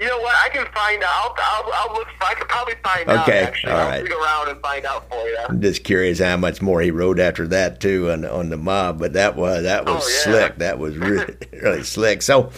You 0.00 0.06
know 0.06 0.18
what? 0.18 0.34
I 0.44 0.48
can 0.50 0.66
find 0.72 1.02
out. 1.02 1.38
I'll, 1.38 1.70
I'll 1.72 1.94
look. 1.94 2.08
I 2.20 2.34
could 2.34 2.48
probably 2.48 2.74
find 2.82 3.08
okay. 3.08 3.42
out. 3.42 3.48
Actually, 3.48 3.72
all 3.72 3.78
I'll 3.78 3.88
right. 3.88 4.04
dig 4.04 4.12
around 4.12 4.48
and 4.48 4.60
find 4.60 4.86
out 4.86 5.08
for 5.08 5.28
you. 5.28 5.38
I'm 5.48 5.60
just 5.60 5.84
curious 5.84 6.18
how 6.18 6.36
much 6.36 6.62
more 6.62 6.80
he 6.80 6.90
wrote 6.90 7.18
after 7.18 7.46
that 7.48 7.80
too 7.80 8.10
on 8.10 8.24
on 8.24 8.50
the 8.50 8.56
mob, 8.56 8.98
but 8.98 9.14
that 9.14 9.36
was 9.36 9.62
that 9.64 9.84
was 9.84 10.04
oh, 10.04 10.08
yeah. 10.08 10.24
slick. 10.24 10.58
That 10.58 10.78
was 10.78 10.96
really 10.96 11.36
really 11.52 11.82
slick. 11.84 12.22
So 12.22 12.50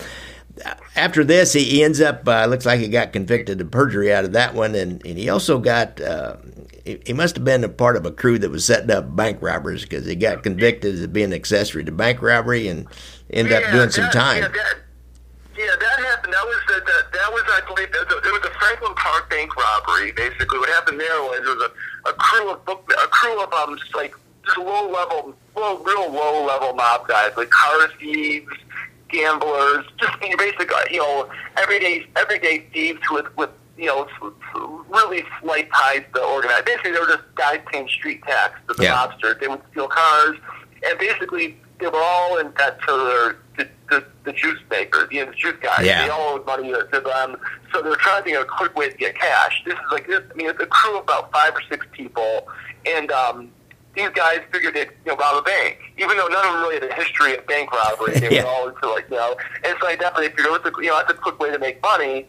after 0.96 1.24
this, 1.24 1.52
he 1.52 1.82
ends 1.82 2.00
up 2.00 2.26
uh, 2.26 2.46
looks 2.46 2.66
like 2.66 2.80
he 2.80 2.88
got 2.88 3.12
convicted 3.12 3.60
of 3.60 3.70
perjury 3.70 4.12
out 4.12 4.24
of 4.24 4.32
that 4.32 4.54
one, 4.54 4.74
and, 4.74 5.04
and 5.06 5.18
he 5.18 5.28
also 5.28 5.58
got 5.58 6.00
uh, 6.00 6.36
he, 6.84 7.00
he, 7.06 7.12
must 7.12 7.36
have 7.36 7.44
been 7.44 7.64
a 7.64 7.68
part 7.68 7.96
of 7.96 8.04
a 8.06 8.10
crew 8.10 8.38
that 8.38 8.50
was 8.50 8.64
setting 8.64 8.90
up 8.90 9.14
bank 9.14 9.38
robbers 9.40 9.82
because 9.82 10.06
he 10.06 10.14
got 10.14 10.42
convicted 10.42 11.02
of 11.02 11.12
being 11.12 11.32
accessory 11.32 11.84
to 11.84 11.92
bank 11.92 12.22
robbery 12.22 12.68
and 12.68 12.86
ended 13.30 13.52
yeah, 13.52 13.58
up 13.58 13.72
doing 13.72 13.86
that, 13.86 13.92
some 13.92 14.10
time. 14.10 14.42
Yeah, 14.42 14.48
that, 14.48 14.74
yeah, 15.60 15.76
that 15.76 15.96
happened. 16.08 16.32
That 16.32 16.44
was 16.44 16.60
the, 16.68 16.74
that, 16.80 17.12
that 17.12 17.28
was 17.32 17.44
I 17.46 17.60
believe 17.68 17.88
it 17.92 18.08
was 18.08 18.44
a 18.44 18.54
Franklin 18.58 18.94
Park 18.94 19.28
bank 19.28 19.54
robbery. 19.56 20.12
Basically, 20.12 20.58
what 20.58 20.68
happened 20.70 21.00
there 21.00 21.20
was 21.22 21.40
there 21.44 21.54
was 21.54 21.70
a, 21.70 22.08
a 22.10 22.12
crew 22.14 22.50
of 22.50 22.64
book, 22.64 22.90
a 22.92 23.08
crew 23.08 23.42
of 23.42 23.52
um 23.52 23.76
just 23.78 23.94
like 23.94 24.14
just 24.46 24.58
low 24.58 24.88
level, 24.90 25.34
low, 25.54 25.78
real 25.84 26.10
low 26.10 26.46
level 26.46 26.72
mob 26.72 27.06
guys 27.06 27.32
like 27.36 27.50
car 27.50 27.88
thieves 27.98 28.56
gamblers, 29.10 29.84
just 29.98 30.12
you 30.22 30.36
basically, 30.36 30.66
you 30.90 30.98
know, 30.98 31.28
everyday 31.56 32.06
everyday 32.16 32.60
thieves 32.72 33.00
with 33.10 33.26
with 33.36 33.50
you 33.76 33.86
know 33.86 34.08
really 34.88 35.24
slight 35.40 35.68
ties 35.72 36.04
to 36.14 36.22
organized. 36.22 36.64
Basically, 36.64 36.92
they 36.92 37.00
were 37.00 37.06
just 37.06 37.34
guys 37.34 37.60
paying 37.70 37.88
street 37.88 38.22
tax 38.22 38.58
to 38.68 38.74
the 38.74 38.84
yeah. 38.84 38.94
mobsters. 38.94 39.40
They 39.40 39.48
would 39.48 39.62
steal 39.70 39.88
cars, 39.88 40.36
and 40.88 40.98
basically 40.98 41.56
they 41.78 41.86
were 41.86 42.02
all 42.02 42.38
in 42.38 42.50
debt 42.52 42.80
to 42.86 43.36
their 43.56 43.66
the, 43.90 44.04
the, 44.24 44.32
juice 44.32 44.58
makers, 44.70 45.08
you 45.10 45.24
know, 45.24 45.30
the 45.30 45.36
juice 45.36 45.56
guys. 45.60 45.84
Yeah. 45.84 46.04
They 46.04 46.10
all 46.10 46.34
owed 46.34 46.46
money 46.46 46.70
to 46.70 47.00
them, 47.00 47.36
so 47.72 47.82
they 47.82 47.88
were 47.88 47.96
trying 47.96 48.22
to 48.22 48.24
think 48.24 48.36
of 48.36 48.44
a 48.44 48.46
quick 48.46 48.74
way 48.76 48.88
to 48.88 48.96
get 48.96 49.18
cash. 49.18 49.62
This 49.64 49.74
is 49.74 49.80
like 49.92 50.06
this. 50.06 50.20
I 50.30 50.34
mean, 50.34 50.48
it's 50.48 50.60
a 50.60 50.66
crew 50.66 50.96
of 50.96 51.04
about 51.04 51.32
five 51.32 51.54
or 51.54 51.62
six 51.68 51.86
people, 51.92 52.48
and 52.86 53.10
um, 53.10 53.50
these 53.94 54.08
guys 54.10 54.40
figured 54.52 54.74
they'd 54.74 54.90
you 55.04 55.12
know, 55.12 55.16
rob 55.16 55.38
a 55.38 55.42
bank, 55.42 55.78
even 55.98 56.16
though 56.16 56.28
none 56.28 56.46
of 56.46 56.52
them 56.52 56.62
really 56.62 56.74
had 56.74 56.84
a 56.84 56.94
history 56.94 57.36
of 57.36 57.46
bank 57.46 57.72
robbery. 57.72 58.18
They 58.18 58.30
yeah. 58.36 58.44
were 58.44 58.48
all 58.48 58.68
into 58.68 58.88
like 58.88 59.08
you 59.10 59.16
know, 59.16 59.36
and 59.64 59.76
so 59.80 59.86
I 59.86 59.96
definitely 59.96 60.28
figured, 60.28 60.50
let's 60.50 60.64
you 60.78 60.86
know, 60.86 60.96
that's 60.96 61.10
a 61.10 61.14
quick 61.14 61.38
way 61.38 61.50
to 61.50 61.58
make 61.58 61.82
money. 61.82 62.26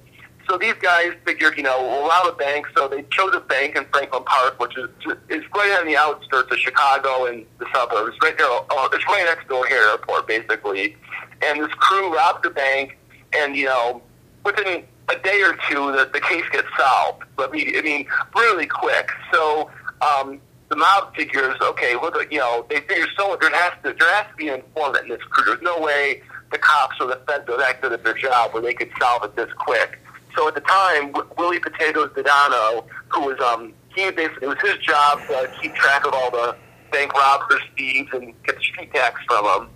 So 0.48 0.58
these 0.58 0.74
guys 0.74 1.14
figured, 1.26 1.58
you 1.58 1.64
know, 1.64 1.82
we'll 1.82 2.08
rob 2.08 2.28
a 2.28 2.36
bank. 2.36 2.68
So 2.76 2.88
they 2.88 3.04
chose 3.12 3.34
a 3.34 3.40
bank 3.40 3.76
in 3.76 3.86
Franklin 3.86 4.24
Park, 4.24 4.60
which 4.60 4.78
is 4.78 4.90
is 5.30 5.44
right 5.56 5.78
on 5.80 5.88
the 5.88 5.98
outskirts 5.98 6.52
of 6.52 6.58
Chicago 6.58 7.26
and 7.26 7.46
the 7.60 7.66
suburbs, 7.74 8.18
right 8.22 8.38
there. 8.38 8.48
Oh, 8.48 8.90
it's 8.92 9.06
right 9.08 9.26
next 9.26 9.48
to 9.48 9.56
O'Hare 9.56 9.90
Airport, 9.92 10.28
basically. 10.28 10.96
And 11.42 11.62
this 11.62 11.72
crew 11.74 12.16
robbed 12.16 12.44
the 12.44 12.50
bank, 12.50 12.98
and 13.34 13.56
you 13.56 13.66
know, 13.66 14.02
within 14.46 14.84
a 15.10 15.16
day 15.20 15.42
or 15.42 15.54
two, 15.70 15.92
the, 15.92 16.10
the 16.14 16.22
case 16.22 16.46
gets 16.52 16.68
solved. 16.78 17.24
But 17.36 17.50
I 17.50 17.82
mean, 17.82 18.08
really 18.36 18.68
quick. 18.68 19.10
So. 19.32 19.70
Um, 20.02 20.42
the 20.70 20.78
mob 20.78 21.14
figures, 21.14 21.58
okay, 21.62 21.96
look, 21.96 22.16
you 22.32 22.40
know, 22.40 22.66
they 22.70 22.80
figure 22.80 23.06
so 23.18 23.38
there 23.42 23.52
has 23.52 23.74
to 23.84 23.94
there 24.00 24.16
has 24.16 24.26
to 24.32 24.36
be 24.38 24.48
an 24.48 24.62
informant 24.62 25.04
in 25.04 25.10
this 25.10 25.22
crew. 25.24 25.44
There's 25.44 25.62
no 25.62 25.78
way 25.80 26.24
the 26.52 26.58
cops 26.58 26.96
or 27.00 27.08
the 27.08 27.20
feds 27.28 27.50
are 27.50 27.58
that 27.58 27.82
good 27.82 27.92
at 27.94 28.04
their 28.04 28.14
job 28.14 28.54
where 28.54 28.62
they 28.62 28.74
could 28.74 28.90
solve 29.00 29.24
it 29.24 29.36
this 29.36 29.52
quick. 29.58 30.00
So 30.36 30.48
at 30.48 30.56
the 30.56 30.62
time, 30.62 31.14
Willie 31.38 31.60
Potatoes 31.60 32.10
Daddano, 32.16 32.86
who 33.10 33.22
was 33.22 33.40
um 33.40 33.74
he 33.96 34.10
basically 34.12 34.48
it 34.48 34.48
was 34.48 34.58
his 34.62 34.78
job 34.78 35.20
to 35.28 35.52
keep 35.62 35.76
track 35.76 36.06
of 36.06 36.14
all 36.14 36.32
the 36.32 36.56
bank 36.92 37.14
robbers, 37.14 37.62
thieves, 37.78 38.10
and 38.14 38.34
get 38.44 38.56
the 38.58 38.62
street 38.62 38.94
tax 38.94 39.22
from 39.28 39.46
them. 39.46 39.70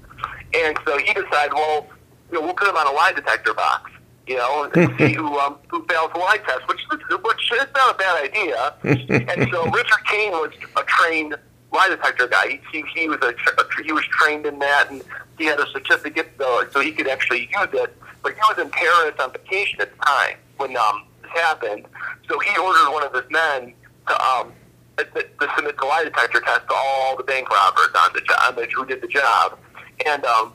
And 0.53 0.77
so 0.85 0.97
he 0.97 1.13
decided, 1.13 1.53
well, 1.53 1.87
you 2.31 2.39
know, 2.39 2.45
we'll 2.45 2.53
put 2.53 2.67
him 2.67 2.75
on 2.75 2.87
a 2.87 2.91
lie 2.91 3.13
detector 3.13 3.53
box, 3.53 3.91
you 4.27 4.37
know, 4.37 4.69
and 4.73 4.93
see 4.97 5.13
who 5.13 5.37
um, 5.39 5.57
who 5.69 5.85
fails 5.85 6.11
the 6.13 6.19
lie 6.19 6.37
test, 6.37 6.67
which 6.67 6.81
which 6.89 7.51
is 7.51 7.67
not 7.75 7.95
a 7.95 7.97
bad 7.97 8.23
idea. 8.23 8.73
and 8.83 9.49
so 9.51 9.65
Richard 9.69 10.05
Cain 10.05 10.31
was 10.31 10.51
a 10.77 10.83
trained 10.83 11.35
lie 11.71 11.89
detector 11.89 12.27
guy. 12.27 12.59
He 12.71 12.83
he, 12.93 13.09
was 13.09 13.19
a, 13.21 13.29
a 13.29 13.83
he 13.83 13.91
was 13.91 14.05
trained 14.05 14.45
in 14.45 14.59
that, 14.59 14.91
and 14.91 15.03
he 15.37 15.45
had 15.45 15.59
a 15.59 15.67
certificate 15.71 16.29
so, 16.37 16.67
so 16.71 16.79
he 16.79 16.91
could 16.91 17.07
actually 17.07 17.41
use 17.41 17.69
it. 17.73 17.95
But 18.23 18.33
he 18.33 18.39
was 18.49 18.57
in 18.59 18.69
Paris 18.69 19.15
on 19.19 19.31
vacation 19.31 19.81
at 19.81 19.91
the 19.91 20.05
time 20.05 20.37
when 20.57 20.75
um, 20.77 21.05
this 21.21 21.31
happened. 21.31 21.85
So 22.27 22.39
he 22.39 22.57
ordered 22.57 22.91
one 22.91 23.03
of 23.03 23.13
his 23.13 23.29
men 23.29 23.73
to 24.07 24.23
um, 24.23 24.51
to, 24.97 25.05
to 25.05 25.47
submit 25.55 25.77
the 25.77 25.85
lie 25.85 26.03
detector 26.05 26.39
test 26.39 26.67
to 26.69 26.73
all 26.73 27.17
the 27.17 27.23
bank 27.23 27.49
robbers 27.49 27.89
on 27.99 28.13
the 28.13 28.21
job, 28.21 28.59
who 28.73 28.85
did 28.85 29.01
the 29.01 29.07
job, 29.07 29.59
and 30.05 30.23
um, 30.25 30.53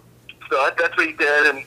so 0.51 0.57
that, 0.57 0.77
that's 0.77 0.97
what 0.97 1.07
he 1.07 1.13
did. 1.13 1.55
And 1.55 1.65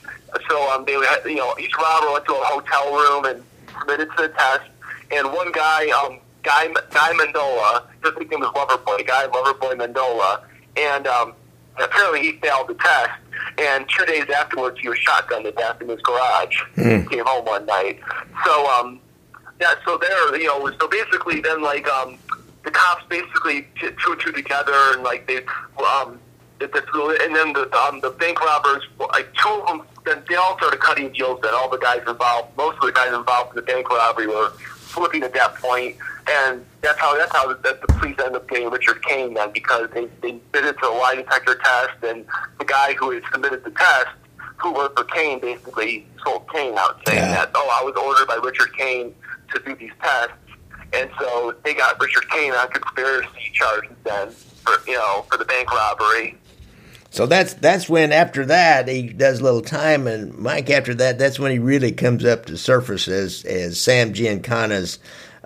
so 0.50 0.72
um, 0.72 0.86
they 0.86 0.94
you 0.94 1.36
know 1.36 1.56
each 1.60 1.76
robber 1.78 2.12
went 2.12 2.26
to 2.26 2.34
a 2.34 2.46
hotel 2.46 2.94
room 2.94 3.26
and 3.26 3.44
submitted 3.80 4.10
to 4.18 4.24
the 4.24 4.30
test. 4.30 4.70
And 5.12 5.28
one 5.32 5.52
guy, 5.52 5.90
um, 5.90 6.20
Guy 6.44 6.68
Guy 6.92 7.14
Mendola, 7.14 7.86
his 8.04 8.14
nickname 8.20 8.42
was 8.42 8.50
Loverboy, 8.50 9.08
Guy 9.08 9.28
Loverboy 9.28 9.76
Mendola, 9.76 10.44
and 10.78 11.08
um, 11.08 11.34
apparently 11.78 12.22
he 12.22 12.32
failed 12.40 12.68
the 12.68 12.76
test. 12.76 13.12
And 13.58 13.88
two 13.90 14.06
days 14.06 14.30
afterwards, 14.30 14.80
he 14.80 14.90
was 14.90 14.98
shotgunned 15.00 15.44
to 15.44 15.52
death 15.52 15.82
in 15.82 15.90
his 15.90 16.02
garage. 16.02 16.62
Mm. 16.76 17.04
He 17.04 17.16
came 17.16 17.26
home 17.26 17.46
one 17.46 17.66
night. 17.66 18.00
So, 18.46 18.68
um, 18.72 19.00
yeah, 19.62 19.74
so 19.86 19.98
there, 19.98 20.38
you 20.38 20.48
know, 20.48 20.70
so 20.80 20.88
basically, 20.88 21.42
then 21.42 21.62
like 21.62 21.88
um, 21.88 22.18
the 22.64 22.72
cops 22.72 23.04
basically 23.10 23.64
put 23.80 23.98
two 24.00 24.12
and 24.12 24.22
two 24.22 24.32
together, 24.32 24.74
and 24.94 25.04
like 25.04 25.28
they, 25.28 25.38
um, 25.78 26.20
and 26.60 27.36
then 27.36 27.54
the 27.54 27.70
um, 27.78 28.00
the 28.02 28.10
bank 28.12 28.42
robbers, 28.42 28.84
like 29.00 29.32
two 29.34 29.50
of 29.50 29.68
them, 29.68 29.82
then 30.06 30.24
they 30.30 30.36
all 30.36 30.58
started 30.58 30.80
cutting 30.80 31.12
deals. 31.12 31.40
Then 31.42 31.54
all 31.54 31.70
the 31.70 31.78
guys 31.78 32.02
involved, 32.08 32.56
most 32.58 32.76
of 32.76 32.86
the 32.86 32.92
guys 32.92 33.14
involved 33.14 33.52
in 33.52 33.56
the 33.58 33.62
bank 33.62 33.90
robbery 33.90 34.28
were 34.28 34.50
flipping 34.50 35.24
at 35.24 35.34
that 35.34 35.56
point, 35.56 35.98
and 36.28 36.66
that's 36.82 37.00
how 37.00 37.18
that's 37.18 37.32
how 37.32 37.48
the, 37.48 37.56
the 37.62 37.94
police 37.94 38.18
end 38.20 38.36
up 38.36 38.48
getting 38.50 38.70
Richard 38.70 39.04
Cain 39.04 39.34
then 39.34 39.52
because 39.52 39.90
they 39.94 40.06
they 40.22 40.32
did 40.54 40.66
it 40.66 40.78
to 40.80 40.88
a 40.88 40.96
lie 40.96 41.16
detector 41.16 41.56
test, 41.56 42.04
and 42.04 42.26
the 42.60 42.66
guy 42.66 42.94
who 42.94 43.12
had 43.12 43.24
submitted 43.32 43.64
the 43.64 43.72
test, 43.72 44.08
who 44.58 44.74
worked 44.74 44.98
for 44.98 45.06
Cain, 45.06 45.40
basically 45.40 46.06
sold 46.24 46.50
Cain 46.52 46.78
out 46.78 47.02
saying 47.08 47.20
yeah. 47.20 47.36
that 47.36 47.52
oh 47.56 47.80
I 47.80 47.84
was 47.84 47.96
ordered 47.96 48.28
by 48.28 48.36
Richard 48.36 48.76
Cain 48.78 49.14
to 49.54 49.62
do 49.66 49.76
these 49.76 49.92
tests, 50.02 50.34
and 50.94 51.10
so 51.20 51.56
they 51.64 51.74
got 51.74 52.00
Richard 52.00 52.30
Cain 52.30 52.54
on 52.54 52.70
conspiracy 52.70 53.52
charges 53.54 53.92
then 54.04 54.30
for 54.30 54.74
you 54.88 54.94
know 54.94 55.26
for 55.30 55.38
the 55.38 55.46
bank 55.46 55.72
robbery. 55.72 56.38
So 57.14 57.28
that's 57.28 57.54
that's 57.54 57.88
when 57.88 58.12
after 58.12 58.44
that 58.48 58.88
he 58.88 59.04
does 59.10 59.40
a 59.40 59.44
little 59.44 59.62
time 59.62 60.08
and 60.08 60.36
Mike 60.36 60.72
after 60.72 60.96
that 60.96 61.20
that's 61.20 61.38
when 61.38 61.52
he 61.52 61.60
really 61.60 61.92
comes 61.92 62.26
up 62.26 62.48
to 62.48 62.58
surface 62.58 63.08
as 63.08 63.46
as 63.46 63.80
Sam 63.80 64.14
Giancana's 64.14 64.98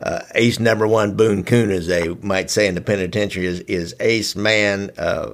uh, 0.01 0.21
ace 0.35 0.59
number 0.59 0.87
one 0.87 1.15
Boone 1.15 1.43
Coon, 1.43 1.71
as 1.71 1.87
they 1.87 2.09
might 2.09 2.49
say 2.51 2.67
in 2.67 2.75
the 2.75 2.81
penitentiary, 2.81 3.45
is, 3.45 3.61
is 3.61 3.95
ace 3.99 4.35
man. 4.35 4.91
Uh, 4.97 5.33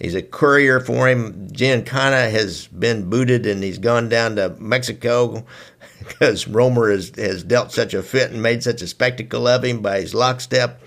he's 0.00 0.14
a 0.14 0.22
courier 0.22 0.80
for 0.80 1.08
him. 1.08 1.48
Giancana 1.48 2.30
has 2.30 2.66
been 2.68 3.08
booted 3.08 3.46
and 3.46 3.62
he's 3.62 3.78
gone 3.78 4.08
down 4.08 4.36
to 4.36 4.50
Mexico 4.58 5.44
because 5.98 6.48
Roemer 6.48 6.90
has, 6.90 7.12
has 7.16 7.44
dealt 7.44 7.70
such 7.70 7.94
a 7.94 8.02
fit 8.02 8.32
and 8.32 8.42
made 8.42 8.62
such 8.64 8.82
a 8.82 8.88
spectacle 8.88 9.46
of 9.46 9.64
him 9.64 9.80
by 9.80 10.00
his 10.00 10.14
lockstep 10.14 10.82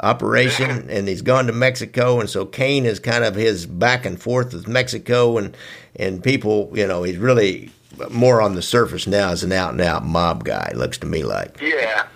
operation 0.00 0.70
and 0.90 1.06
he's 1.06 1.22
gone 1.22 1.46
to 1.46 1.52
Mexico 1.52 2.18
and 2.18 2.28
so 2.28 2.44
Cain 2.44 2.84
is 2.84 2.98
kind 2.98 3.22
of 3.22 3.36
his 3.36 3.66
back 3.66 4.04
and 4.04 4.20
forth 4.20 4.52
with 4.52 4.66
Mexico 4.66 5.38
and 5.38 5.56
and 5.94 6.24
people 6.24 6.72
you 6.74 6.84
know 6.84 7.04
he's 7.04 7.16
really 7.16 7.70
more 8.10 8.42
on 8.42 8.56
the 8.56 8.62
surface 8.62 9.06
now 9.06 9.30
as 9.30 9.44
an 9.44 9.52
out 9.52 9.70
and 9.70 9.80
out 9.80 10.04
mob 10.04 10.42
guy 10.42 10.72
looks 10.74 10.98
to 10.98 11.06
me 11.06 11.22
like 11.22 11.60
yeah 11.60 12.08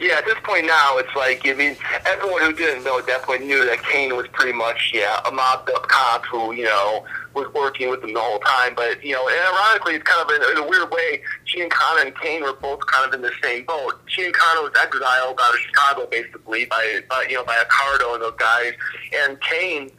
yeah, 0.00 0.14
at 0.14 0.24
this 0.24 0.38
point 0.44 0.66
now, 0.66 0.96
it's 0.96 1.14
like 1.14 1.46
I 1.46 1.52
mean, 1.52 1.76
everyone 2.06 2.40
who 2.40 2.54
didn't 2.54 2.84
know 2.84 2.98
at 2.98 3.06
that 3.06 3.22
point 3.22 3.44
knew 3.44 3.66
that 3.66 3.82
Cain 3.84 4.16
was 4.16 4.26
pretty 4.28 4.56
much 4.56 4.92
yeah 4.94 5.20
a 5.28 5.30
mobbed 5.30 5.68
up 5.70 5.88
cop 5.88 6.24
who 6.24 6.52
you 6.52 6.64
know 6.64 7.04
was 7.34 7.52
working 7.52 7.90
with 7.90 8.00
them 8.00 8.14
the 8.14 8.20
whole 8.20 8.38
time. 8.38 8.74
But 8.74 9.04
you 9.04 9.12
know, 9.12 9.28
and 9.28 9.38
ironically, 9.54 9.96
it's 9.96 10.04
kind 10.04 10.22
of 10.22 10.34
in, 10.34 10.56
in 10.56 10.64
a 10.64 10.66
weird 10.66 10.90
way, 10.90 11.20
Giancana 11.46 12.06
and 12.06 12.16
Cain 12.18 12.42
were 12.42 12.54
both 12.54 12.80
kind 12.86 13.06
of 13.06 13.12
in 13.12 13.20
the 13.20 13.32
same 13.42 13.66
boat. 13.66 14.00
Giancana 14.06 14.62
was 14.62 14.72
exiled 14.82 15.38
out 15.38 15.54
of 15.54 15.60
Chicago 15.60 16.06
basically 16.10 16.64
by, 16.64 17.00
by 17.10 17.26
you 17.28 17.34
know 17.34 17.44
by 17.44 17.62
Accardo 17.62 18.14
and 18.14 18.22
those 18.22 18.36
guys, 18.38 18.72
and 19.12 19.38
Cain 19.42 19.90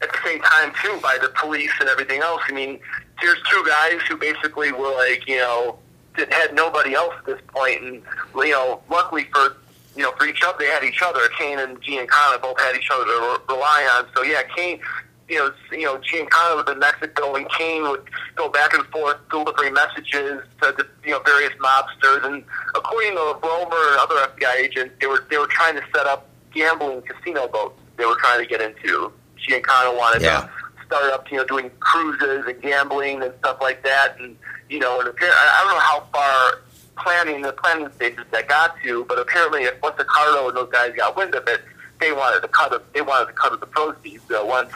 at 0.00 0.12
the 0.12 0.18
same 0.24 0.40
time 0.42 0.72
too 0.80 0.96
by 1.02 1.18
the 1.20 1.30
police 1.40 1.72
and 1.80 1.88
everything 1.88 2.20
else. 2.20 2.42
I 2.48 2.52
mean, 2.52 2.78
here's 3.20 3.42
two 3.50 3.64
guys 3.66 4.00
who 4.08 4.16
basically 4.16 4.70
were 4.70 4.94
like 4.94 5.26
you 5.26 5.38
know 5.38 5.78
had 6.16 6.54
nobody 6.54 6.94
else 6.94 7.14
at 7.18 7.26
this 7.26 7.40
point, 7.48 7.82
and 7.82 8.02
you 8.36 8.50
know, 8.50 8.80
luckily 8.90 9.26
for 9.32 9.56
you 9.96 10.02
know 10.02 10.12
for 10.12 10.26
each 10.26 10.42
other, 10.44 10.58
they 10.58 10.66
had 10.66 10.84
each 10.84 11.02
other. 11.02 11.20
Cain 11.38 11.58
and 11.58 11.80
Giancana 11.82 12.40
both 12.40 12.58
had 12.60 12.76
each 12.76 12.88
other 12.92 13.04
to 13.04 13.40
rely 13.48 13.88
on. 13.96 14.06
So 14.14 14.22
yeah, 14.22 14.42
Cain. 14.56 14.80
You 15.26 15.38
know, 15.38 15.50
you 15.72 15.84
know, 15.84 15.96
Giancana 15.96 16.54
was 16.54 16.70
in 16.70 16.78
Mexico, 16.80 17.34
and 17.34 17.48
Cain 17.48 17.80
would 17.84 18.02
go 18.34 18.50
back 18.50 18.74
and 18.74 18.84
forth 18.88 19.16
delivering 19.30 19.72
messages 19.72 20.42
to 20.60 20.74
the, 20.76 20.86
you 21.02 21.12
know 21.12 21.20
various 21.24 21.54
mobsters. 21.54 22.26
And 22.26 22.44
according 22.74 23.12
to 23.12 23.38
Roemer 23.42 23.88
and 23.92 24.00
other 24.00 24.16
FBI 24.16 24.54
agents, 24.56 24.94
they 25.00 25.06
were 25.06 25.24
they 25.30 25.38
were 25.38 25.46
trying 25.46 25.76
to 25.76 25.82
set 25.96 26.06
up 26.06 26.28
gambling 26.52 27.00
casino 27.02 27.48
boats. 27.48 27.80
They 27.96 28.04
were 28.04 28.16
trying 28.20 28.40
to 28.42 28.46
get 28.46 28.60
into. 28.60 29.10
Giancana 29.48 29.96
wanted 29.96 30.22
yeah. 30.22 30.42
to 30.42 30.50
start 30.94 31.12
up, 31.12 31.30
you 31.30 31.38
know, 31.38 31.44
doing 31.44 31.70
cruises 31.80 32.44
and 32.46 32.60
gambling 32.62 33.22
and 33.22 33.32
stuff 33.38 33.58
like 33.60 33.82
that. 33.82 34.16
And 34.20 34.36
you 34.68 34.78
know, 34.78 35.00
and 35.00 35.08
I 35.08 35.60
don't 35.64 35.74
know 35.74 35.80
how 35.80 36.06
far 36.12 36.60
planning 36.96 37.42
the 37.42 37.52
planning 37.52 37.90
stages 37.96 38.24
that 38.30 38.48
got 38.48 38.76
to, 38.82 39.04
but 39.06 39.18
apparently, 39.18 39.66
once 39.82 39.96
Accardo 39.96 40.48
and 40.48 40.56
those 40.56 40.70
guys 40.70 40.92
got 40.96 41.16
wind 41.16 41.34
of 41.34 41.46
it, 41.48 41.62
they 42.00 42.12
wanted 42.12 42.40
to 42.42 42.48
cut 42.48 42.72
of 42.72 42.82
they 42.92 43.02
wanted 43.02 43.26
to 43.26 43.32
cut 43.32 43.52
of 43.52 43.60
the 43.60 43.66
proceeds 43.66 44.22
uh, 44.30 44.44
once 44.44 44.70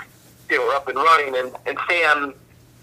they 0.48 0.58
were 0.58 0.74
up 0.74 0.88
and 0.88 0.96
running. 0.96 1.36
And 1.36 1.54
and 1.66 1.78
Sam 1.88 2.34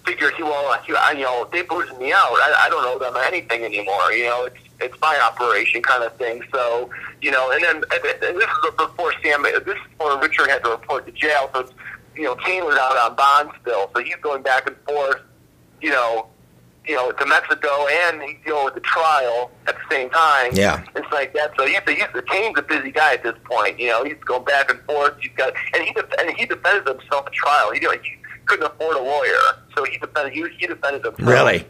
figured 0.06 0.34
he 0.36 0.44
well, 0.44 0.80
he, 0.86 0.94
I, 0.96 1.12
you 1.12 1.24
know, 1.24 1.50
they 1.52 1.64
booted 1.64 1.98
me 1.98 2.14
out. 2.14 2.32
I, 2.32 2.66
I 2.66 2.70
don't 2.70 2.86
owe 2.86 3.00
them 3.00 3.22
anything 3.28 3.64
anymore. 3.64 4.12
You 4.14 4.26
know, 4.26 4.46
it's 4.46 4.58
it's 4.80 5.02
my 5.02 5.20
operation 5.20 5.82
kind 5.82 6.04
of 6.04 6.16
thing. 6.16 6.42
So 6.54 6.90
you 7.22 7.32
know, 7.32 7.52
and 7.52 7.64
then 7.64 7.76
and 7.76 8.04
this 8.22 8.50
is 8.50 8.76
before 8.78 9.14
Sam. 9.22 9.44
This 9.44 9.58
is 9.58 9.88
before 9.92 10.20
Richard 10.22 10.50
had 10.50 10.64
to 10.64 10.70
report 10.70 11.06
to 11.06 11.12
jail. 11.12 11.50
So 11.54 11.70
you 12.16 12.24
know, 12.24 12.36
Cain 12.36 12.66
was 12.66 12.78
out 12.78 12.98
on 12.98 13.16
bond 13.16 13.50
still, 13.62 13.90
so 13.94 14.04
he's 14.04 14.16
going 14.22 14.44
back 14.44 14.68
and 14.68 14.76
forth. 14.88 15.22
You 15.82 15.92
know, 15.92 16.28
you 16.88 16.96
know, 16.96 17.12
to 17.12 17.26
Mexico 17.26 17.88
and 17.88 18.22
he's 18.22 18.38
dealing 18.46 18.66
with 18.66 18.76
the 18.76 18.80
trial 18.82 19.52
at 19.68 19.76
the 19.76 19.96
same 19.96 20.10
time. 20.10 20.52
Yeah. 20.54 20.84
It's 20.96 21.12
like 21.12 21.34
that. 21.34 21.52
So 21.58 21.66
he's, 21.66 21.78
he's 21.88 22.06
the 22.14 22.22
Cain's 22.22 22.58
a 22.58 22.62
busy 22.62 22.92
guy 22.92 23.14
at 23.14 23.24
this 23.24 23.36
point. 23.44 23.80
You 23.80 23.90
know, 23.90 24.04
he's 24.04 24.18
going 24.26 24.46
back 24.46 24.70
and 24.70 24.80
forth. 24.82 25.16
He's 25.20 25.32
got 25.36 25.54
and 25.74 25.84
he 25.84 25.94
def- 25.94 26.14
and 26.20 26.36
he 26.36 26.46
defended 26.46 26.88
himself 26.88 27.28
at 27.28 27.34
trial. 27.34 27.72
He, 27.72 27.86
like, 27.88 28.04
he 28.04 28.12
couldn't 28.46 28.66
afford 28.66 28.98
a 28.98 29.02
lawyer, 29.02 29.40
so 29.76 29.84
he 29.84 29.98
defended 29.98 30.34
he, 30.34 30.48
he 30.58 30.68
defended 30.68 31.04
himself. 31.04 31.28
Really. 31.28 31.66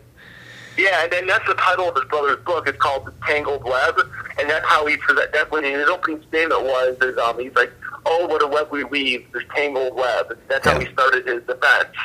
Yeah, 0.78 1.04
and 1.04 1.12
then 1.12 1.26
that's 1.26 1.48
the 1.48 1.54
title 1.54 1.88
of 1.88 1.96
his 1.96 2.04
brother's 2.06 2.44
book. 2.44 2.68
It's 2.68 2.78
called 2.78 3.06
The 3.06 3.14
Tangled 3.26 3.64
Web, 3.64 3.98
and 4.38 4.50
that's 4.50 4.66
how 4.66 4.86
he 4.86 4.98
present. 4.98 5.32
That's 5.32 5.50
what 5.50 5.64
his 5.64 5.88
opening 5.88 6.22
statement 6.28 6.64
was. 6.64 6.98
Is 7.02 7.18
um, 7.18 7.40
he's 7.40 7.56
like, 7.56 7.72
"Oh, 8.06 8.28
what 8.28 8.42
a 8.42 8.48
web 8.48 8.70
we 8.72 8.84
weave! 8.84 9.32
This 9.32 9.44
tangled 9.56 9.96
web." 9.96 10.38
That's 10.48 10.66
yeah. 10.66 10.74
how 10.74 10.80
he 10.80 10.92
started 10.92 11.28
his 11.28 11.44
defense 11.44 11.96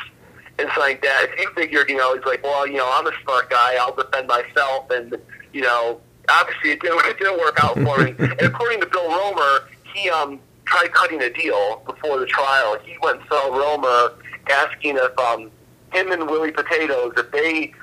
and 0.61 0.69
so 0.73 0.81
like 0.81 1.01
that. 1.01 1.27
If 1.29 1.39
he 1.39 1.45
figured, 1.55 1.89
you 1.89 1.97
know, 1.97 2.15
he's 2.15 2.25
like, 2.25 2.43
well, 2.43 2.67
you 2.67 2.77
know, 2.77 2.89
I'm 2.93 3.07
a 3.07 3.11
smart 3.23 3.49
guy. 3.49 3.75
I'll 3.79 3.95
defend 3.95 4.27
myself, 4.27 4.89
and 4.91 5.17
you 5.53 5.61
know, 5.61 5.99
obviously 6.29 6.71
it 6.71 6.81
didn't, 6.81 7.05
it 7.05 7.17
didn't 7.17 7.39
work 7.39 7.63
out 7.63 7.75
for 7.75 8.03
me. 8.03 8.15
and 8.19 8.41
according 8.41 8.81
to 8.81 8.87
Bill 8.87 9.09
Roemer, 9.09 9.69
he 9.93 10.09
um 10.09 10.39
tried 10.65 10.93
cutting 10.93 11.21
a 11.21 11.29
deal 11.29 11.81
before 11.85 12.19
the 12.19 12.25
trial. 12.25 12.77
He 12.83 12.97
went 13.01 13.19
and 13.19 13.27
saw 13.27 13.55
Roemer 13.55 14.13
asking 14.49 14.97
if 14.97 15.17
um 15.19 15.51
him 15.91 16.11
and 16.11 16.29
Willie 16.29 16.51
Potatoes 16.51 17.13
if 17.17 17.31
they 17.31 17.73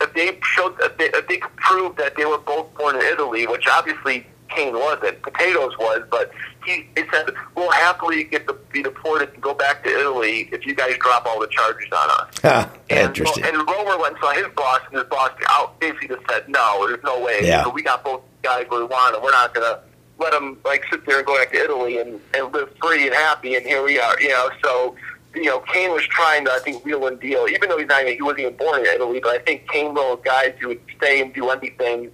if 0.00 0.14
they 0.14 0.38
showed 0.42 0.76
if 0.80 0.96
they, 0.96 1.06
if 1.06 1.26
they 1.26 1.38
could 1.38 1.56
prove 1.56 1.96
that 1.96 2.16
they 2.16 2.24
were 2.24 2.38
both 2.38 2.72
born 2.74 2.96
in 2.96 3.02
Italy, 3.02 3.46
which 3.46 3.66
obviously 3.66 4.26
Cain 4.48 4.74
wasn't, 4.74 5.20
Potatoes 5.22 5.76
was, 5.78 6.02
but 6.10 6.30
he, 6.68 6.86
he 6.96 7.08
said 7.12 7.30
we'll 7.54 7.70
happily 7.70 8.24
get 8.24 8.46
the, 8.46 8.54
be 8.72 8.82
deported 8.82 9.32
and 9.32 9.42
go 9.42 9.54
back 9.54 9.82
to 9.84 9.90
Italy 9.90 10.48
if 10.52 10.66
you 10.66 10.74
guys 10.74 10.96
drop 11.00 11.26
all 11.26 11.40
the 11.40 11.48
charges 11.48 11.88
on 11.92 12.10
us. 12.10 12.34
Ah, 12.44 12.70
and, 12.88 13.08
interesting. 13.08 13.44
And 13.44 13.56
Roemer 13.68 13.98
went 13.98 14.14
and 14.14 14.20
saw 14.20 14.32
his 14.32 14.46
boss, 14.56 14.80
and 14.88 14.98
his 14.98 15.08
boss 15.08 15.30
out 15.50 15.78
basically 15.80 16.08
just 16.08 16.22
said, 16.30 16.48
"No, 16.48 16.86
there's 16.86 17.02
no 17.02 17.20
way. 17.20 17.40
Yeah. 17.42 17.64
So 17.64 17.70
we 17.70 17.82
got 17.82 18.04
both 18.04 18.22
guys 18.42 18.66
we 18.70 18.84
want, 18.84 19.14
and 19.14 19.22
we're 19.22 19.32
not 19.32 19.52
gonna 19.52 19.80
let 20.18 20.32
them 20.32 20.58
like 20.64 20.84
sit 20.90 21.04
there 21.04 21.18
and 21.18 21.26
go 21.26 21.36
back 21.36 21.52
to 21.52 21.58
Italy 21.58 21.98
and, 21.98 22.20
and 22.34 22.52
live 22.52 22.70
free 22.80 23.06
and 23.06 23.14
happy. 23.14 23.56
And 23.56 23.66
here 23.66 23.82
we 23.82 23.98
are, 23.98 24.20
you 24.20 24.28
know. 24.28 24.50
So 24.62 24.96
you 25.34 25.44
know, 25.44 25.60
Cain 25.60 25.90
was 25.90 26.04
trying 26.06 26.44
to, 26.46 26.52
I 26.52 26.58
think, 26.60 26.84
wheel 26.84 27.06
and 27.06 27.20
deal. 27.20 27.46
Even 27.48 27.68
though 27.68 27.78
he's 27.78 27.86
not, 27.86 28.02
even, 28.02 28.14
he 28.14 28.22
wasn't 28.22 28.40
even 28.40 28.56
born 28.56 28.80
in 28.80 28.86
Italy, 28.86 29.20
but 29.20 29.30
I 29.30 29.38
think 29.40 29.68
Cain 29.70 29.94
was 29.94 30.20
guys 30.24 30.54
who 30.60 30.68
would 30.68 30.80
stay 30.96 31.20
and 31.20 31.32
do 31.34 31.50
anything 31.50 32.10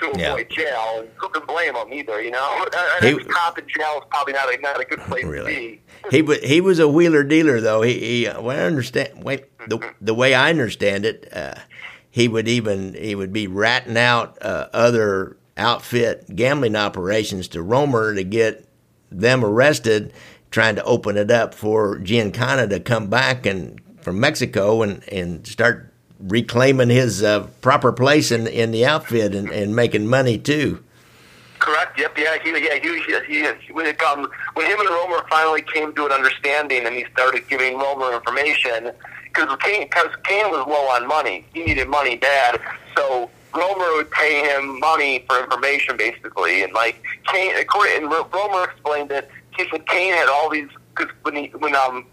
to 0.00 0.06
avoid 0.10 0.18
Yeah. 0.20 0.56
jail, 0.64 1.00
and 1.00 1.08
who 1.16 1.28
can 1.28 1.44
blame 1.46 1.74
him 1.74 1.92
either? 1.92 2.20
You 2.22 2.30
know, 2.32 2.66
He- 3.00 3.12
think 3.14 3.28
cop 3.30 3.58
in 3.58 3.66
jail 3.68 3.98
is 3.98 4.04
probably 4.10 4.32
not 4.34 4.52
a 4.52 4.60
not 4.60 4.80
a 4.80 4.84
good 4.84 5.00
place 5.00 5.24
Really? 5.24 5.54
to 5.54 5.60
be. 5.60 5.80
he 6.16 6.22
was 6.22 6.38
he 6.38 6.60
was 6.60 6.78
a 6.78 6.88
wheeler 6.88 7.22
dealer 7.24 7.60
though. 7.60 7.82
He, 7.82 7.94
he 7.94 8.24
well, 8.28 8.50
I 8.50 8.60
understand. 8.64 9.22
Wait, 9.24 9.44
the 9.68 9.78
the 10.00 10.14
way 10.14 10.34
I 10.34 10.50
understand 10.50 11.04
it, 11.04 11.28
uh, 11.32 11.54
he 12.10 12.28
would 12.28 12.48
even 12.48 12.94
he 12.94 13.14
would 13.14 13.32
be 13.32 13.46
ratting 13.46 13.96
out 13.96 14.38
uh, 14.42 14.68
other 14.72 15.36
outfit 15.56 16.34
gambling 16.36 16.76
operations 16.76 17.48
to 17.48 17.62
Roemer 17.62 18.14
to 18.14 18.22
get 18.24 18.66
them 19.10 19.44
arrested, 19.44 20.12
trying 20.50 20.74
to 20.76 20.84
open 20.84 21.16
it 21.16 21.30
up 21.30 21.54
for 21.54 21.98
Giancana 21.98 22.68
to 22.70 22.80
come 22.80 23.08
back 23.08 23.46
and 23.46 23.80
from 24.00 24.20
Mexico 24.20 24.82
and 24.82 25.02
and 25.10 25.46
start 25.46 25.92
reclaiming 26.20 26.90
his 26.90 27.22
uh, 27.22 27.46
proper 27.60 27.92
place 27.92 28.30
in 28.30 28.46
in 28.46 28.70
the 28.70 28.86
outfit 28.86 29.34
and, 29.34 29.50
and 29.50 29.74
making 29.74 30.06
money 30.06 30.38
too. 30.38 30.82
Correct. 31.58 31.98
Yep. 31.98 32.18
Yeah. 32.18 32.36
He. 32.42 32.50
Yeah. 32.50 32.78
He. 32.78 33.00
He. 33.26 33.66
he 33.66 33.72
when 33.72 33.86
it 33.86 33.98
come 33.98 34.28
when 34.54 34.66
him 34.66 34.78
and 34.80 34.88
Roemer 34.88 35.24
finally 35.28 35.62
came 35.62 35.94
to 35.94 36.06
an 36.06 36.12
understanding, 36.12 36.86
and 36.86 36.94
he 36.94 37.06
started 37.12 37.48
giving 37.48 37.78
Roemer 37.78 38.14
information 38.14 38.92
because 39.24 39.56
Cain 39.60 39.88
because 39.88 40.14
Cain 40.24 40.50
was 40.50 40.66
low 40.66 40.88
on 40.94 41.06
money. 41.06 41.44
He 41.52 41.64
needed 41.64 41.88
money 41.88 42.16
bad, 42.16 42.60
so 42.96 43.30
Roemer 43.54 43.94
would 43.96 44.10
pay 44.10 44.44
him 44.44 44.78
money 44.80 45.24
for 45.28 45.42
information, 45.42 45.96
basically. 45.96 46.62
And 46.62 46.72
like 46.72 47.02
Cain, 47.32 47.56
according 47.56 48.02
and 48.02 48.10
Ro- 48.10 48.28
Roemer 48.32 48.64
explained 48.64 49.08
that 49.10 49.28
he 49.56 49.66
said 49.70 49.86
Cain 49.86 50.12
had 50.12 50.28
all 50.28 50.50
these 50.50 50.68
because 50.94 51.12
when 51.22 51.36
he 51.36 51.48
when 51.58 51.74
um 51.74 52.06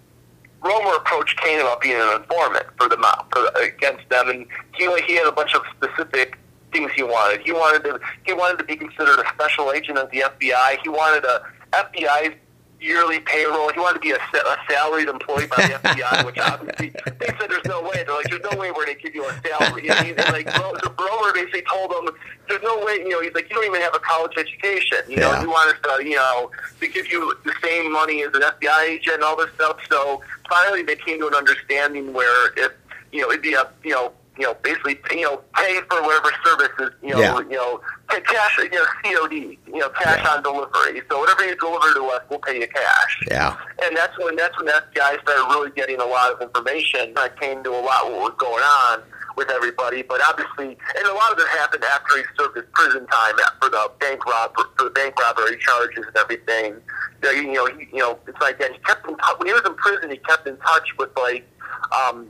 Roemer 0.63 0.95
approached 0.95 1.39
Cain 1.41 1.59
about 1.59 1.81
being 1.81 1.99
an 1.99 2.21
informant 2.21 2.65
for 2.77 2.87
the 2.87 2.97
for 3.31 3.47
against 3.61 4.07
them, 4.09 4.29
and 4.29 4.45
he 4.75 4.85
he 5.01 5.15
had 5.15 5.27
a 5.27 5.31
bunch 5.31 5.53
of 5.53 5.61
specific 5.75 6.37
things 6.71 6.91
he 6.93 7.03
wanted. 7.03 7.41
He 7.41 7.51
wanted 7.51 7.83
to 7.83 7.99
he 8.25 8.33
wanted 8.33 8.59
to 8.59 8.63
be 8.63 8.75
considered 8.75 9.19
a 9.19 9.27
special 9.33 9.71
agent 9.71 9.97
of 9.97 10.09
the 10.11 10.19
FBI. 10.21 10.77
He 10.81 10.89
wanted 10.89 11.25
a 11.25 11.43
FBI's 11.73 12.35
yearly 12.83 13.19
payroll. 13.21 13.69
He 13.71 13.79
wanted 13.79 13.95
to 13.95 13.99
be 14.01 14.11
a, 14.11 14.17
a 14.17 14.57
salaried 14.69 15.07
employee 15.07 15.47
by 15.47 15.55
the 15.67 15.73
FBI, 15.79 16.25
which 16.25 16.37
obviously 16.37 16.89
they 16.89 17.27
said 17.39 17.49
there's 17.49 17.65
no 17.65 17.81
way. 17.81 18.03
They're 18.05 18.13
like, 18.15 18.29
there's 18.29 18.41
no 18.51 18.57
way 18.59 18.71
we're 18.71 18.85
going 18.85 18.97
to 18.97 19.01
give 19.01 19.15
you 19.15 19.25
a 19.27 19.33
salary. 19.47 19.89
And 19.89 20.05
he's 20.05 20.17
like, 20.17 20.45
Ro- 20.57 20.73
Roemer 20.99 21.33
basically 21.33 21.63
told 21.63 21.91
him, 21.93 22.13
there's 22.49 22.61
no 22.61 22.83
way. 22.85 22.95
You 22.95 23.09
know, 23.09 23.21
he's 23.21 23.33
like, 23.33 23.49
you 23.49 23.55
don't 23.55 23.65
even 23.65 23.81
have 23.81 23.95
a 23.95 23.99
college 23.99 24.33
education. 24.37 24.99
You 25.07 25.17
know, 25.17 25.31
Yeah. 25.31 25.41
he 25.41 25.47
wanted 25.47 25.81
to, 25.83 25.91
uh, 25.91 25.97
you 25.99 26.15
know, 26.15 26.51
to 26.81 26.87
give 26.87 27.09
you 27.11 27.33
the 27.45 27.53
same 27.63 27.91
money 27.91 28.21
as 28.23 28.33
an 28.33 28.41
FBI 28.41 28.83
agent 28.89 29.15
and 29.15 29.23
all 29.23 29.37
this 29.37 29.49
stuff. 29.55 29.77
So 29.89 30.21
finally, 30.49 30.83
they 30.83 30.95
came 30.97 31.19
to 31.21 31.27
an 31.27 31.33
understanding 31.35 32.13
where 32.13 32.51
if 32.57 32.71
you 33.11 33.21
know, 33.21 33.29
it'd 33.29 33.41
be 33.41 33.53
a 33.53 33.69
you 33.83 33.91
know. 33.91 34.11
You 34.37 34.47
know, 34.47 34.55
basically, 34.63 34.97
you 35.11 35.21
know, 35.21 35.41
pay 35.55 35.79
for 35.89 36.01
whatever 36.01 36.31
services, 36.43 36.89
you 37.03 37.11
know, 37.13 37.19
Yeah. 37.19 37.39
you 37.41 37.55
know, 37.55 37.81
cash, 38.09 38.57
you 38.57 38.69
know, 38.71 38.85
COD, 39.03 39.59
you 39.67 39.77
know, 39.79 39.89
cash 39.89 40.21
Yeah. 40.23 40.33
on 40.33 40.41
delivery. 40.43 41.03
So 41.09 41.19
whatever 41.19 41.45
you 41.45 41.55
deliver 41.55 41.93
to 41.93 42.05
us, 42.07 42.23
we'll 42.29 42.39
pay 42.39 42.59
you 42.59 42.67
cash. 42.67 43.19
Yeah. 43.29 43.55
And 43.83 43.95
that's 43.95 44.17
when 44.17 44.35
that's 44.35 44.55
when 44.57 44.65
that 44.67 44.91
guy 44.95 45.17
started 45.21 45.45
really 45.53 45.69
getting 45.71 45.99
a 46.01 46.05
lot 46.05 46.31
of 46.31 46.41
information. 46.41 47.13
I 47.17 47.29
came 47.29 47.63
to 47.63 47.69
a 47.69 47.77
lot 47.81 48.09
what 48.11 48.19
was 48.21 48.33
going 48.37 48.63
on 48.63 49.03
with 49.35 49.49
everybody, 49.49 50.01
but 50.03 50.21
obviously, 50.27 50.77
and 50.97 51.05
a 51.07 51.13
lot 51.13 51.31
of 51.31 51.39
it 51.39 51.47
happened 51.49 51.83
after 51.83 52.17
he 52.17 52.23
served 52.37 52.55
his 52.55 52.65
prison 52.73 53.05
time 53.07 53.35
for 53.61 53.69
the 53.69 53.91
bank 53.99 54.25
rob 54.25 54.53
for 54.55 54.83
the 54.85 54.89
bank 54.91 55.19
robbery 55.19 55.57
charges 55.59 56.05
and 56.07 56.17
everything. 56.17 56.75
You 57.23 57.53
know, 57.53 57.65
he, 57.67 57.87
you 57.93 57.99
know, 57.99 58.19
it's 58.27 58.39
like 58.41 58.59
that. 58.59 58.71
He 58.73 58.77
kept 58.79 59.07
in 59.07 59.15
touch 59.17 59.37
when 59.37 59.47
he 59.47 59.53
was 59.53 59.63
in 59.65 59.75
prison. 59.75 60.09
He 60.11 60.17
kept 60.17 60.45
in 60.47 60.57
touch 60.57 60.89
with 60.97 61.09
like 61.17 61.47
um, 61.91 62.29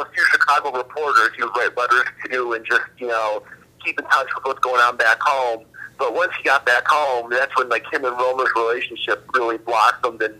a 0.00 0.04
few 0.06 0.24
Chicago 0.30 0.76
reporters. 0.76 1.30
Would 1.38 1.50
write 1.56 1.76
letters 1.76 2.06
to 2.30 2.52
and 2.52 2.64
just 2.64 2.82
you 2.98 3.08
know 3.08 3.42
keep 3.84 3.98
in 3.98 4.04
touch 4.06 4.28
with 4.34 4.44
what's 4.44 4.60
going 4.60 4.80
on 4.80 4.96
back 4.96 5.18
home. 5.20 5.64
But 5.98 6.14
once 6.14 6.32
he 6.36 6.44
got 6.44 6.64
back 6.66 6.84
home, 6.86 7.30
that's 7.30 7.56
when 7.56 7.68
like 7.68 7.84
him 7.92 8.04
and 8.04 8.16
Roemer's 8.16 8.50
relationship 8.56 9.28
really 9.34 9.58
blossomed, 9.58 10.22
and 10.22 10.34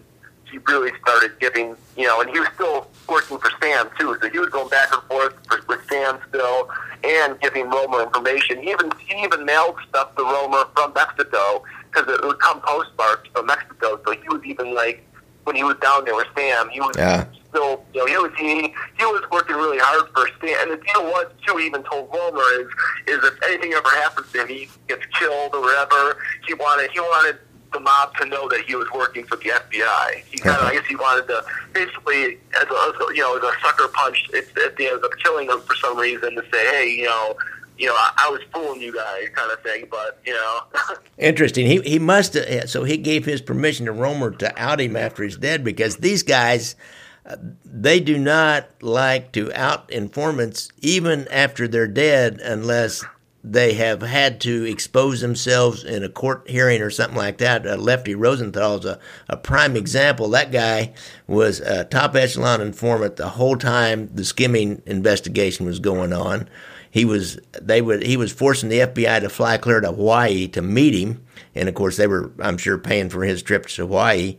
he 0.51 0.59
really 0.69 0.93
started 1.01 1.33
giving, 1.41 1.77
you 1.97 2.07
know, 2.07 2.21
and 2.21 2.31
he 2.31 2.39
was 2.39 2.49
still 2.55 2.89
working 3.09 3.39
for 3.39 3.51
Sam 3.61 3.89
too, 3.99 4.17
so 4.21 4.29
he 4.29 4.39
was 4.39 4.49
going 4.51 4.69
back 4.69 4.93
and 4.93 5.03
forth 5.05 5.35
for, 5.49 5.61
with 5.69 5.81
Sam 5.89 6.19
still, 6.29 6.69
and 7.05 7.41
giving 7.41 7.71
Roemer 7.71 8.03
information. 8.03 8.63
He 8.63 8.71
even 8.71 8.91
he 8.99 9.23
even 9.23 9.45
mailed 9.45 9.77
stuff 9.89 10.15
to 10.17 10.23
Roemer 10.23 10.65
from 10.75 10.93
Mexico 10.95 11.63
because 11.91 12.13
it 12.13 12.25
would 12.25 12.39
come 12.41 12.61
postmarked 12.61 13.29
from 13.35 13.47
Mexico. 13.47 14.01
So 14.05 14.13
he 14.13 14.29
was 14.29 14.43
even 14.45 14.75
like 14.75 15.07
when 15.45 15.57
he 15.57 15.65
was 15.65 15.77
down 15.79 16.05
there 16.05 16.15
with 16.15 16.29
Sam, 16.37 16.69
he 16.71 16.81
was 16.81 16.95
Yeah. 16.97 17.25
still, 17.49 17.85
you 17.93 18.01
know, 18.01 18.07
he 18.07 18.17
was 18.17 18.33
he, 18.39 18.75
he 18.99 19.05
was 19.05 19.23
working 19.31 19.57
really 19.57 19.79
hard 19.81 20.09
for 20.15 20.29
Stan. 20.39 20.57
And 20.63 20.71
the 20.73 20.77
deal 20.85 21.05
was 21.05 21.27
too. 21.47 21.57
He 21.57 21.67
even 21.67 21.83
told 21.85 22.11
Roemer 22.13 22.43
is 22.61 22.69
is 23.09 23.25
if 23.25 23.35
anything 23.45 23.73
ever 23.75 23.89
happens 23.91 24.31
to 24.33 24.43
him, 24.43 24.49
he 24.49 24.69
gets 24.89 25.05
killed 25.19 25.55
or 25.55 25.61
whatever. 25.63 26.17
He 26.47 26.55
wanted 26.55 26.91
he 26.93 27.01
wanted 27.01 27.39
the 27.73 27.81
mob 27.81 28.15
to 28.17 28.27
know 28.27 28.49
that 28.51 28.61
he 28.67 28.77
was 28.77 28.87
working 28.95 29.25
for 29.25 29.37
the 29.37 29.45
FBI. 29.49 30.23
He 30.31 30.37
kind 30.37 30.61
of, 30.61 30.67
I 30.67 30.75
guess, 30.75 30.85
he 30.87 30.95
wanted 30.95 31.27
to 31.29 31.43
basically, 31.73 32.39
as 32.55 32.65
a, 32.65 32.67
as 32.67 32.95
a 33.01 33.15
you 33.15 33.23
know, 33.23 33.35
as 33.39 33.43
a 33.43 33.53
sucker 33.63 33.89
punch 33.89 34.29
at, 34.37 34.45
at 34.63 34.77
the 34.77 34.89
end 34.89 35.03
of 35.03 35.11
killing 35.25 35.49
him 35.49 35.59
for 35.63 35.75
some 35.77 35.97
reason 35.99 36.35
to 36.37 36.43
say, 36.53 36.67
hey, 36.71 36.89
you 36.91 37.05
know. 37.07 37.35
You 37.79 37.87
know, 37.87 37.95
I, 37.95 38.13
I 38.27 38.31
was 38.31 38.41
fooling 38.53 38.81
you 38.81 38.95
guys, 38.95 39.29
kind 39.35 39.51
of 39.51 39.61
thing. 39.63 39.87
But 39.91 40.21
you 40.25 40.35
know, 40.35 40.61
Interesting. 41.19 41.67
He 41.67 41.81
he 41.83 41.99
must 41.99 42.35
have, 42.35 42.69
so 42.71 42.85
he 42.85 42.97
gave 42.97 43.25
his 43.25 43.41
permission 43.41 43.87
to 43.87 43.93
Roemer 43.93 44.31
to 44.33 44.63
out 44.63 44.81
him 44.81 44.97
after 44.97 45.23
he's 45.23 45.37
dead 45.37 45.65
because 45.65 45.97
these 45.97 46.23
guys 46.23 46.77
uh, 47.25 47.37
they 47.65 48.01
do 48.01 48.19
not 48.19 48.69
like 48.83 49.33
to 49.33 49.53
out 49.55 49.91
informants 49.91 50.69
even 50.81 51.29
after 51.29 51.69
they're 51.69 51.87
dead 51.87 52.41
unless 52.41 53.05
they 53.45 53.75
have 53.75 54.03
had 54.03 54.41
to 54.41 54.65
expose 54.65 55.21
themselves 55.21 55.83
in 55.83 56.05
a 56.05 56.09
court 56.09 56.49
hearing 56.49 56.81
or 56.81 56.91
something 56.91 57.17
like 57.17 57.39
that. 57.39 57.67
Uh, 57.67 57.77
Lefty 57.77 58.15
Rosenthal 58.15 58.79
is 58.79 58.85
a, 58.85 59.01
a 59.29 59.37
prime 59.37 59.77
example. 59.77 60.29
That 60.29 60.53
guy 60.53 60.95
was 61.27 61.61
a 61.61 61.85
top 61.85 62.15
echelon 62.15 62.61
informant 62.61 63.17
the 63.17 63.31
whole 63.31 63.57
time 63.57 64.09
the 64.15 64.25
skimming 64.25 64.83
investigation 64.87 65.67
was 65.67 65.81
going 65.81 66.13
on. 66.13 66.49
He 66.93 67.07
was 67.07 67.39
they 67.59 67.81
would 67.81 68.03
he 68.03 68.19
was 68.19 68.33
forcing 68.33 68.69
the 68.69 68.81
FBI 68.81 69.21
to 69.21 69.31
fly 69.31 69.57
clear 69.57 69.81
to 69.81 69.93
Hawaii 69.93 70.47
to 70.49 70.61
meet 70.61 70.93
him, 70.93 71.25
and 71.55 71.67
of 71.67 71.75
course 71.75 71.97
they 71.97 72.07
were 72.07 72.33
I'm 72.39 72.59
sure 72.59 72.77
paying 72.77 73.09
for 73.09 73.25
his 73.25 73.43
trip 73.43 73.65
to 73.69 73.87
Hawaii. 73.87 74.37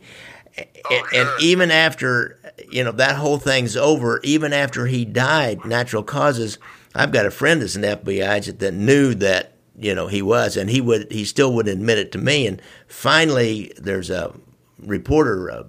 And, 0.56 1.04
and 1.12 1.28
even 1.40 1.72
after 1.72 2.38
you 2.70 2.84
know 2.84 2.92
that 2.92 3.16
whole 3.16 3.38
thing's 3.38 3.76
over, 3.76 4.20
even 4.22 4.52
after 4.52 4.86
he 4.86 5.04
died, 5.04 5.64
natural 5.64 6.04
causes. 6.04 6.58
I've 6.94 7.10
got 7.10 7.26
a 7.26 7.32
friend 7.32 7.60
that's 7.60 7.74
an 7.74 7.82
FBI 7.82 8.32
agent 8.32 8.60
that 8.60 8.72
knew 8.72 9.14
that 9.16 9.54
you 9.76 9.92
know 9.92 10.06
he 10.06 10.22
was, 10.22 10.56
and 10.56 10.70
he 10.70 10.80
would 10.80 11.10
he 11.10 11.24
still 11.24 11.52
would 11.54 11.66
admit 11.66 11.98
it 11.98 12.12
to 12.12 12.18
me. 12.18 12.46
And 12.46 12.62
finally, 12.86 13.72
there's 13.78 14.10
a 14.10 14.32
reporter, 14.78 15.50
uh, 15.50 15.64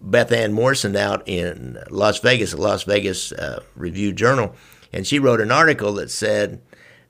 Beth 0.00 0.32
Ann 0.32 0.54
Morrison, 0.54 0.96
out 0.96 1.22
in 1.26 1.76
Las 1.90 2.20
Vegas, 2.20 2.54
a 2.54 2.56
Las 2.56 2.84
Vegas 2.84 3.32
uh, 3.32 3.62
Review 3.76 4.14
Journal, 4.14 4.54
and 4.92 5.06
she 5.06 5.18
wrote 5.18 5.40
an 5.40 5.50
article 5.50 5.94
that 5.94 6.10
said 6.10 6.60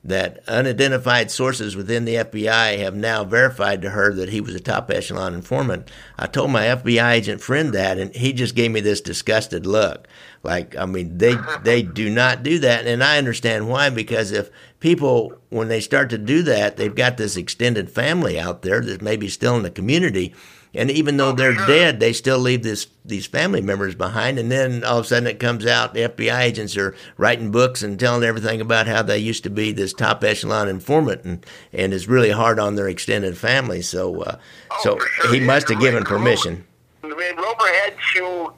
that 0.03 0.43
unidentified 0.49 1.31
sources 1.31 1.77
within 1.77 2.03
the 2.03 2.15
FBI 2.15 2.77
have 2.77 2.93
now 2.93 3.23
verified 3.23 3.81
to 3.81 3.91
her 3.91 4.13
that 4.13 4.29
he 4.29 4.41
was 4.41 4.53
a 4.53 4.59
top 4.59 4.91
echelon 4.91 5.33
informant. 5.33 5.89
I 6.19 6.27
told 6.27 6.51
my 6.51 6.63
FBI 6.63 7.13
agent 7.13 7.41
friend 7.41 7.73
that, 7.73 7.97
and 7.97 8.13
he 8.13 8.33
just 8.33 8.53
gave 8.53 8.71
me 8.71 8.81
this 8.81 8.99
disgusted 8.99 9.65
look. 9.65 10.07
Like, 10.43 10.75
I 10.75 10.85
mean, 10.85 11.17
they 11.17 11.35
they 11.63 11.83
do 11.83 12.09
not 12.09 12.43
do 12.43 12.59
that, 12.59 12.85
and 12.85 13.01
I 13.01 13.17
understand 13.17 13.69
why. 13.69 13.89
Because 13.89 14.33
if 14.33 14.49
people, 14.81 15.37
when 15.49 15.69
they 15.69 15.79
start 15.79 16.09
to 16.09 16.17
do 16.17 16.43
that, 16.43 16.75
they've 16.75 16.93
got 16.93 17.15
this 17.15 17.37
extended 17.37 17.89
family 17.89 18.37
out 18.37 18.61
there 18.61 18.81
that 18.81 19.01
may 19.01 19.15
be 19.15 19.29
still 19.29 19.55
in 19.55 19.63
the 19.63 19.71
community, 19.71 20.33
and 20.73 20.89
even 20.91 21.17
though 21.17 21.31
they're 21.31 21.53
dead, 21.53 21.99
they 21.99 22.13
still 22.13 22.39
leave 22.39 22.63
this 22.63 22.87
these 23.05 23.25
family 23.25 23.61
members 23.61 23.95
behind. 23.95 24.39
And 24.39 24.51
then 24.51 24.83
all 24.83 24.99
of 24.99 25.05
a 25.05 25.07
sudden, 25.07 25.27
it 25.27 25.39
comes 25.39 25.65
out 25.65 25.93
the 25.93 26.01
FBI 26.09 26.39
agents 26.41 26.75
are 26.77 26.95
writing 27.17 27.51
books 27.51 27.83
and 27.83 27.99
telling 27.99 28.23
everything 28.23 28.61
about 28.61 28.87
how 28.87 29.03
they 29.03 29.17
used 29.17 29.43
to 29.43 29.49
be 29.49 29.71
this 29.71 29.93
top 29.93 30.23
echelon 30.23 30.67
informant, 30.67 31.23
and 31.23 31.45
and 31.71 31.93
it's 31.93 32.07
really 32.07 32.31
hard 32.31 32.59
on 32.59 32.75
their 32.75 32.87
extended 32.87 33.37
family. 33.37 33.81
So, 33.81 34.21
uh, 34.23 34.37
so 34.81 34.97
sure. 34.99 35.33
he 35.33 35.39
must 35.39 35.69
have 35.69 35.79
given 35.79 36.03
permission. 36.03 36.65
I 37.03 37.07
mean, 37.07 37.17
had 37.37 37.93
two 38.13 38.53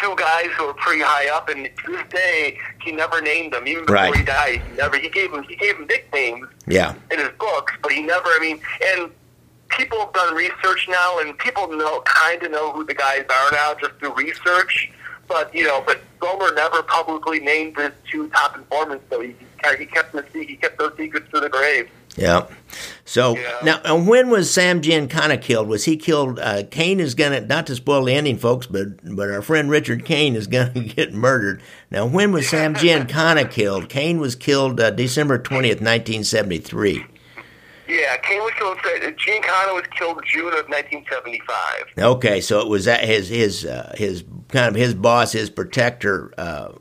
two 0.00 0.14
guys 0.16 0.46
who 0.56 0.66
were 0.66 0.74
pretty 0.74 1.02
high 1.02 1.28
up, 1.34 1.48
and 1.48 1.64
to 1.84 1.92
this 1.92 2.02
day, 2.10 2.58
he 2.82 2.92
never 2.92 3.20
named 3.20 3.52
them. 3.52 3.66
Even 3.68 3.84
before 3.84 3.94
Right. 3.96 4.14
he 4.16 4.24
died, 4.24 4.62
he 4.68 4.76
never. 4.76 4.98
He 4.98 5.08
gave 5.08 5.30
them. 5.32 5.44
He 5.44 5.56
gave 5.56 5.78
them 5.78 5.86
nicknames 5.86 6.46
Yeah. 6.66 6.94
in 7.10 7.18
his 7.18 7.30
books, 7.38 7.72
but 7.82 7.92
he 7.92 8.02
never. 8.02 8.26
I 8.28 8.38
mean, 8.40 8.60
and 8.92 9.10
people 9.76 9.98
have 10.00 10.12
done 10.12 10.34
research 10.34 10.86
now, 10.88 11.18
and 11.20 11.36
people 11.38 11.68
know 11.68 12.00
kind 12.04 12.42
of 12.42 12.50
know 12.50 12.72
who 12.72 12.84
the 12.84 12.94
guys 12.94 13.24
are 13.28 13.50
now 13.52 13.74
just 13.74 13.92
through 13.98 14.14
research. 14.14 14.90
But 15.28 15.54
you 15.54 15.64
know, 15.64 15.82
but 15.86 16.00
Roemer 16.22 16.52
never 16.54 16.82
publicly 16.82 17.40
named 17.40 17.76
his 17.78 17.92
two 18.10 18.28
top 18.28 18.56
informants, 18.56 19.04
so 19.10 19.20
he 19.20 19.34
he 19.78 19.86
kept 19.86 20.12
the 20.12 20.24
he 20.32 20.56
kept 20.56 20.78
those 20.78 20.92
secrets 20.96 21.26
to 21.32 21.40
the 21.40 21.48
grave. 21.48 21.88
Yeah. 22.16 22.46
So 23.06 23.36
Yeah. 23.36 23.58
now, 23.64 23.80
and 23.84 24.06
when 24.06 24.28
was 24.30 24.48
Sam 24.50 24.80
Giancana 24.82 25.40
killed? 25.40 25.66
Was 25.66 25.84
he 25.86 25.96
killed? 25.96 26.38
Uh, 26.38 26.62
Cain 26.70 27.00
is 27.00 27.14
gonna 27.14 27.40
not 27.40 27.66
to 27.68 27.74
spoil 27.74 28.04
the 28.04 28.14
ending, 28.14 28.36
folks, 28.36 28.66
but 28.66 28.98
but 29.16 29.30
our 29.30 29.40
friend 29.42 29.70
Richard 29.70 30.04
Cain 30.04 30.36
is 30.36 30.46
gonna 30.46 30.70
get 30.94 31.14
murdered. 31.14 31.62
Now, 31.90 32.06
when 32.06 32.30
was 32.30 32.48
Sam 32.48 32.74
Giancana 32.74 33.50
killed? 33.50 33.88
Cain 33.88 34.20
was 34.20 34.36
killed 34.36 34.78
uh, 34.78 34.90
December 34.90 35.38
twentieth, 35.38 35.80
nineteen 35.80 36.22
seventy 36.22 36.58
three. 36.58 37.06
Yeah, 37.86 38.16
Cain 38.18 38.40
was 38.40 38.52
killed. 38.54 38.78
Giancana 38.78 39.74
was 39.74 39.84
killed 39.96 40.22
June 40.26 40.48
of 40.48 40.68
1975. 40.68 41.84
Okay, 41.98 42.40
so 42.40 42.60
it 42.60 42.68
was 42.68 42.86
that 42.86 43.04
his 43.04 43.28
his 43.28 43.64
uh, 43.64 43.94
his 43.96 44.24
kind 44.48 44.68
of 44.68 44.74
his 44.74 44.94
boss, 44.94 45.32
his 45.32 45.50
protector, 45.50 46.32
uh, 46.38 46.72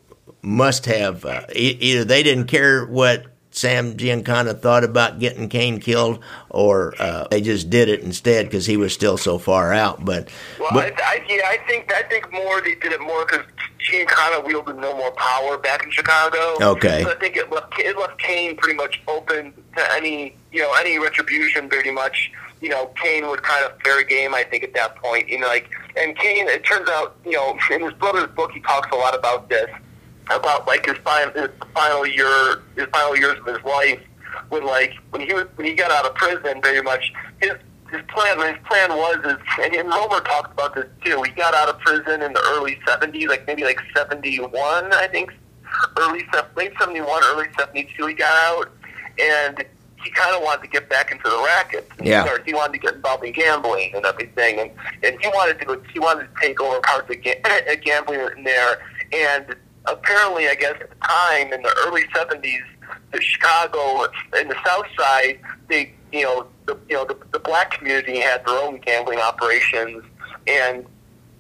must 0.41 0.85
have 0.85 1.25
uh, 1.25 1.43
either 1.53 2.05
they 2.05 2.23
didn't 2.23 2.47
care 2.47 2.85
what 2.85 3.25
Sam 3.51 3.95
Giancana 3.95 4.59
thought 4.59 4.83
about 4.83 5.19
getting 5.19 5.47
Cain 5.47 5.79
killed, 5.79 6.23
or 6.49 6.93
uh, 6.99 7.27
they 7.29 7.41
just 7.41 7.69
did 7.69 7.87
it 7.87 8.01
instead 8.01 8.45
because 8.45 8.65
he 8.65 8.77
was 8.77 8.93
still 8.93 9.17
so 9.17 9.37
far 9.37 9.71
out. 9.73 10.03
But, 10.03 10.29
Well, 10.59 10.69
but 10.73 11.01
I, 11.01 11.17
I, 11.17 11.25
yeah, 11.27 11.41
I 11.45 11.57
think 11.67 11.91
I 11.93 12.03
think 12.03 12.31
more 12.31 12.61
they 12.61 12.75
did 12.75 12.91
it 12.93 13.01
more 13.01 13.25
because 13.25 13.45
Gene 13.79 14.07
of 14.37 14.45
wielded 14.45 14.77
no 14.77 14.95
more 14.97 15.11
power 15.11 15.57
back 15.57 15.83
in 15.83 15.91
Chicago. 15.91 16.55
Okay. 16.61 17.03
so 17.03 17.11
I 17.11 17.15
think 17.15 17.35
it 17.35 17.51
left 17.51 17.73
it 17.77 17.97
left 17.97 18.17
Cain 18.17 18.55
pretty 18.55 18.75
much 18.75 19.01
open 19.07 19.53
to 19.76 19.93
any 19.93 20.36
you 20.51 20.61
know 20.61 20.74
any 20.80 20.99
retribution. 20.99 21.69
Pretty 21.69 21.91
much, 21.91 22.32
you 22.61 22.69
know, 22.69 22.91
Cain 23.01 23.28
would 23.28 23.43
kind 23.43 23.65
of 23.65 23.80
fair 23.82 24.03
game. 24.03 24.34
I 24.34 24.43
think 24.43 24.63
at 24.63 24.74
that 24.74 24.95
point, 24.97 25.30
you 25.30 25.39
know, 25.39 25.47
like 25.47 25.69
and 25.95 26.17
Cain. 26.17 26.47
It 26.47 26.65
turns 26.65 26.89
out, 26.89 27.15
you 27.26 27.34
know, 27.34 27.57
in 27.71 27.82
his 27.82 27.93
brother's 27.93 28.30
book, 28.36 28.51
he 28.51 28.59
talks 28.61 28.89
a 28.91 28.95
lot 28.95 29.17
about 29.17 29.49
this 29.49 29.69
about 30.30 30.67
like 30.67 30.86
his 30.86 30.97
final 31.03 31.34
his 31.34 31.49
final 31.74 32.07
year 32.07 32.63
his 32.76 32.86
final 32.93 33.15
years 33.15 33.38
of 33.39 33.45
his 33.45 33.63
life 33.63 33.99
when 34.49 34.65
like 34.65 34.93
when 35.09 35.21
he 35.21 35.34
was 35.34 35.45
when 35.55 35.67
he 35.67 35.74
got 35.74 35.91
out 35.91 36.05
of 36.05 36.15
prison 36.15 36.61
very 36.61 36.82
much 36.82 37.11
his 37.41 37.51
his 37.91 38.01
plan 38.09 38.38
his 38.39 38.65
plan 38.65 38.89
was 38.89 39.17
is 39.26 39.38
and, 39.61 39.74
and 39.76 39.89
Roemer 39.89 40.21
talked 40.21 40.53
about 40.53 40.76
this 40.76 40.86
too 41.03 41.21
he 41.24 41.32
got 41.32 41.53
out 41.53 41.69
of 41.69 41.80
prison 41.80 42.21
in 42.21 42.34
the 42.34 42.41
early 42.53 42.80
70s 42.88 43.28
like 43.28 43.45
maybe 43.47 43.63
like 43.63 43.80
71 43.95 44.93
I 44.93 45.07
think 45.07 45.34
early 45.97 46.26
late 46.55 46.74
71 46.80 47.24
early 47.26 47.47
72 47.57 48.07
he 48.07 48.13
got 48.13 48.32
out 48.49 48.71
and 49.20 49.64
he 50.03 50.09
kind 50.11 50.36
of 50.36 50.41
wanted 50.43 50.61
to 50.64 50.68
get 50.68 50.89
back 50.89 51.11
into 51.11 51.24
the 51.30 51.41
rackets 51.45 51.89
And 51.97 52.07
Yeah. 52.07 52.28
he, 52.39 52.51
he 52.51 52.53
wanted 52.53 52.74
to 52.74 52.80
get 52.80 52.95
involved 52.95 53.24
in 53.24 53.32
gambling 53.32 53.91
and 53.95 54.05
everything 54.05 54.59
and 54.59 54.72
and 55.01 55.18
he 55.22 55.28
wanted 55.30 55.59
to 55.61 55.82
he 55.93 55.99
wanted 55.99 56.28
to 56.34 56.41
take 56.41 56.59
over 56.61 56.80
parts 56.82 57.09
of 57.09 57.22
ga- 57.22 57.41
gambling 57.84 58.20
in 58.38 58.43
there 58.43 58.82
and 59.14 59.55
apparently, 59.86 60.47
I 60.47 60.55
guess 60.55 60.76
at 60.80 60.89
the 60.89 60.95
time 61.05 61.53
in 61.53 61.61
the 61.61 61.76
early 61.86 62.03
'70s, 62.16 62.61
the 63.11 63.22
Chicago 63.22 64.05
in 64.39 64.47
the 64.47 64.55
South 64.66 64.88
Side, 64.97 65.39
they 65.68 65.91
you 66.11 66.24
know 66.24 66.47
the 66.66 66.78
you 66.89 66.95
know 66.95 67.05
the, 67.05 67.16
the 67.32 67.38
black 67.39 67.72
community 67.72 68.20
had 68.20 68.43
their 68.45 68.57
own 68.57 68.78
gambling 68.80 69.20
operations, 69.20 70.03
and 70.47 70.86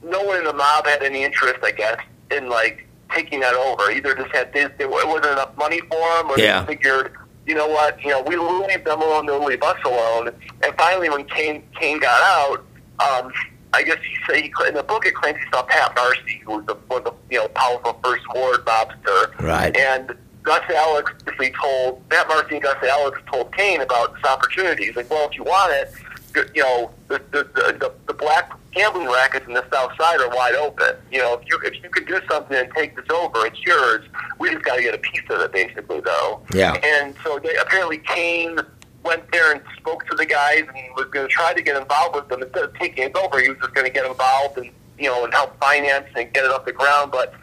no 0.03 0.21
one 0.23 0.37
in 0.39 0.43
the 0.43 0.53
mob 0.53 0.85
had 0.85 1.01
any 1.01 1.23
interest, 1.23 1.59
I 1.63 1.71
guess, 1.71 1.97
in 2.31 2.49
like 2.49 2.85
taking 3.15 3.39
that 3.39 3.55
over. 3.55 3.89
Either 3.89 4.13
just 4.13 4.31
had 4.35 4.53
they, 4.53 4.63
it 4.65 4.89
wasn't 4.89 5.25
enough 5.25 5.55
money 5.57 5.79
for 5.79 5.97
them, 6.17 6.29
or 6.29 6.37
Yeah. 6.37 6.61
they 6.65 6.75
figured. 6.75 7.15
You 7.45 7.55
know 7.55 7.67
what? 7.67 8.01
You 8.01 8.09
know, 8.09 8.21
we 8.23 8.37
will 8.37 8.65
leave 8.65 8.85
them 8.85 9.01
alone. 9.01 9.25
They'll 9.25 9.43
leave 9.43 9.61
us 9.63 9.77
alone. 9.85 10.29
And 10.61 10.75
finally, 10.77 11.09
when 11.09 11.25
Cain 11.25 11.63
Cain 11.79 11.99
got 11.99 12.21
out, 12.21 12.65
um, 12.99 13.31
I 13.73 13.83
guess 13.83 13.97
he 13.97 14.15
said 14.25 14.43
he, 14.43 14.53
in 14.67 14.75
the 14.75 14.83
book 14.83 15.05
it 15.05 15.15
claims 15.15 15.39
he 15.39 15.49
saw 15.51 15.63
Pat 15.63 15.93
Marcy, 15.95 16.41
who 16.45 16.57
was 16.57 16.65
the, 16.67 16.75
one 16.87 16.99
of 16.99 17.05
the 17.05 17.13
you 17.29 17.39
know 17.39 17.47
powerful 17.49 17.99
first 18.03 18.23
ward 18.33 18.63
mobster, 18.65 19.39
Right. 19.41 19.75
And 19.75 20.15
Gus 20.43 20.63
Alex 20.69 21.11
basically 21.25 21.53
told 21.61 22.07
Pat 22.09 22.27
Marcy 22.27 22.55
and 22.55 22.63
Gus 22.63 22.81
Alex 22.83 23.19
told 23.31 23.51
Cain 23.55 23.81
about 23.81 24.13
this 24.13 24.23
opportunity. 24.23 24.85
He's 24.85 24.95
like, 24.95 25.09
well, 25.09 25.27
if 25.27 25.35
you 25.35 25.43
want 25.43 25.73
it, 25.73 26.51
you 26.55 26.63
know, 26.63 26.91
the 27.07 27.21
the, 27.31 27.43
the, 27.55 27.77
the, 27.79 27.93
the 28.07 28.13
black 28.13 28.51
gambling 28.73 29.07
rackets 29.07 29.45
in 29.47 29.53
the 29.53 29.65
South 29.71 29.91
Side 29.97 30.19
are 30.19 30.29
wide 30.29 30.55
open. 30.55 30.95
You 31.11 31.19
know, 31.19 31.33
if 31.35 31.47
you 31.47 31.59
if 31.63 31.81
you 31.83 31.89
could 31.89 32.07
do 32.07 32.19
something 32.29 32.57
and 32.57 32.71
take 32.75 32.95
this 32.95 33.05
over, 33.09 33.45
it's 33.45 33.59
yours. 33.61 34.05
We 34.39 34.51
just 34.51 34.63
got 34.63 34.77
to 34.77 34.81
get 34.81 34.95
a 34.95 34.97
piece 34.97 35.23
of 35.29 35.41
it, 35.41 35.51
basically, 35.51 36.01
though. 36.01 36.41
Yeah. 36.53 36.73
And 36.83 37.15
so 37.23 37.39
they, 37.39 37.55
apparently 37.55 37.99
Cain 37.99 38.59
went 39.03 39.29
there 39.31 39.51
and 39.51 39.61
spoke 39.77 40.05
to 40.07 40.15
the 40.15 40.25
guys 40.25 40.61
and 40.61 40.95
was 40.95 41.07
going 41.11 41.27
to 41.27 41.33
try 41.33 41.53
to 41.53 41.61
get 41.61 41.75
involved 41.75 42.15
with 42.15 42.29
them 42.29 42.41
instead 42.41 42.63
of 42.63 42.73
taking 42.75 43.05
it 43.05 43.15
over. 43.15 43.39
He 43.39 43.49
was 43.49 43.57
just 43.59 43.73
going 43.73 43.85
to 43.85 43.93
get 43.93 44.05
involved 44.05 44.57
and 44.57 44.69
you 44.97 45.09
know 45.09 45.23
and 45.23 45.33
help 45.33 45.59
finance 45.59 46.07
and 46.15 46.33
get 46.33 46.45
it 46.45 46.51
off 46.51 46.65
the 46.65 46.73
ground, 46.73 47.11
but. 47.11 47.33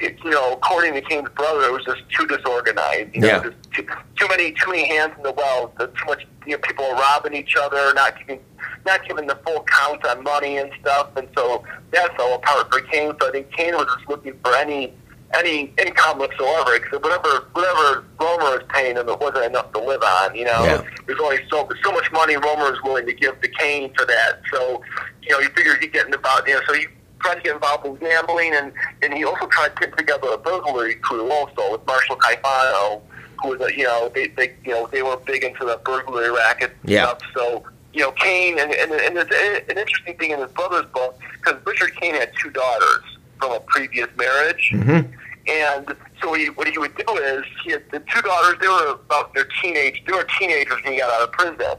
It, 0.00 0.16
you 0.24 0.30
know, 0.30 0.52
according 0.52 0.94
to 0.94 1.00
Cain's 1.00 1.28
brother, 1.30 1.62
it 1.66 1.72
was 1.72 1.84
just 1.84 2.02
too 2.16 2.26
disorganized. 2.26 3.14
You 3.14 3.20
know, 3.22 3.26
Yeah. 3.28 3.42
just 3.42 3.56
too, 3.74 3.86
too 4.16 4.28
many 4.28 4.52
too 4.52 4.70
many 4.70 4.86
hands 4.88 5.12
in 5.16 5.22
the 5.22 5.32
well. 5.32 5.72
Too 5.78 5.88
much. 6.06 6.26
You 6.46 6.52
know, 6.52 6.58
people 6.58 6.90
robbing 6.92 7.34
each 7.34 7.56
other, 7.56 7.92
not 7.94 8.18
giving 8.18 8.40
not 8.86 9.06
giving 9.06 9.26
the 9.26 9.36
full 9.46 9.64
count 9.64 10.04
on 10.06 10.22
money 10.22 10.56
and 10.58 10.70
stuff. 10.80 11.08
And 11.16 11.28
so 11.36 11.62
that 11.90 12.16
fell 12.16 12.34
apart 12.34 12.72
for 12.72 12.80
Cain. 12.82 13.12
So 13.20 13.28
I 13.28 13.32
think 13.32 13.50
Cain 13.52 13.74
was 13.74 13.86
just 13.96 14.08
looking 14.08 14.34
for 14.44 14.54
any 14.56 14.94
any 15.38 15.74
income 15.84 16.18
whatsoever 16.18 16.78
because 16.78 17.00
whatever 17.02 17.48
whatever 17.52 18.04
Roemer 18.18 18.44
was 18.56 18.62
paying 18.70 18.96
him, 18.96 19.08
it 19.08 19.20
wasn't 19.20 19.44
enough 19.44 19.70
to 19.72 19.78
live 19.80 20.02
on. 20.02 20.34
You 20.34 20.46
know, 20.46 20.64
Yeah. 20.64 20.82
there's 21.06 21.20
only 21.20 21.40
so 21.50 21.68
so 21.82 21.92
much 21.92 22.10
money 22.12 22.36
Roemer 22.36 22.70
was 22.70 22.80
willing 22.82 23.04
to 23.06 23.12
give 23.12 23.38
to 23.40 23.48
Cain 23.48 23.92
for 23.98 24.06
that. 24.06 24.40
So 24.52 24.80
you 25.22 25.30
know, 25.32 25.40
he 25.40 25.48
figured 25.48 25.80
he'd 25.82 25.92
get 25.92 26.06
involved. 26.06 26.48
You 26.48 26.54
know, 26.54 26.60
so 26.66 26.72
he 26.74 26.86
tried 27.20 27.36
to 27.36 27.40
get 27.42 27.54
involved 27.54 27.86
with 27.88 28.00
gambling, 28.00 28.54
and 28.54 28.72
and 29.02 29.12
he 29.14 29.24
also 29.24 29.46
tried 29.46 29.68
to 29.76 29.88
put 29.88 29.96
together 29.98 30.28
a 30.32 30.38
burglary 30.38 30.94
crew 30.96 31.30
also 31.30 31.72
with 31.72 31.86
Marshall 31.86 32.16
Caifano, 32.16 33.00
who 33.42 33.48
was 33.50 33.60
a, 33.60 33.76
you 33.76 33.84
know 33.84 34.10
they, 34.14 34.28
they 34.28 34.54
you 34.64 34.72
know 34.72 34.86
they 34.90 35.02
were 35.02 35.16
big 35.18 35.44
into 35.44 35.64
the 35.64 35.80
burglary 35.84 36.30
racket 36.30 36.76
Yeah. 36.84 37.04
stuff. 37.06 37.20
So 37.34 37.64
you 37.92 38.02
know 38.02 38.12
Cain, 38.12 38.58
and 38.58 38.72
and, 38.72 38.92
and 38.92 39.16
there's 39.16 39.64
an 39.70 39.78
interesting 39.78 40.16
thing 40.16 40.30
in 40.30 40.38
his 40.40 40.50
brother's 40.52 40.86
book 40.92 41.18
because 41.34 41.56
Richard 41.66 41.94
Cain 42.00 42.14
had 42.14 42.30
two 42.40 42.50
daughters 42.50 43.02
from 43.40 43.52
a 43.52 43.60
previous 43.60 44.08
marriage. 44.16 44.70
Mhm. 44.74 45.12
And 45.48 45.96
so 46.20 46.34
he, 46.34 46.50
what 46.50 46.68
he 46.68 46.76
would 46.76 46.94
do 46.94 47.16
is 47.16 47.42
he 47.64 47.70
had 47.72 47.82
the 47.90 48.00
two 48.00 48.20
daughters. 48.20 48.58
They 48.60 48.68
were 48.68 48.90
about 48.90 49.32
their 49.32 49.46
teenage. 49.62 50.02
They 50.06 50.12
were 50.12 50.26
teenagers 50.38 50.76
when 50.84 50.92
he 50.92 50.98
got 50.98 51.10
out 51.10 51.22
of 51.22 51.32
prison. 51.32 51.76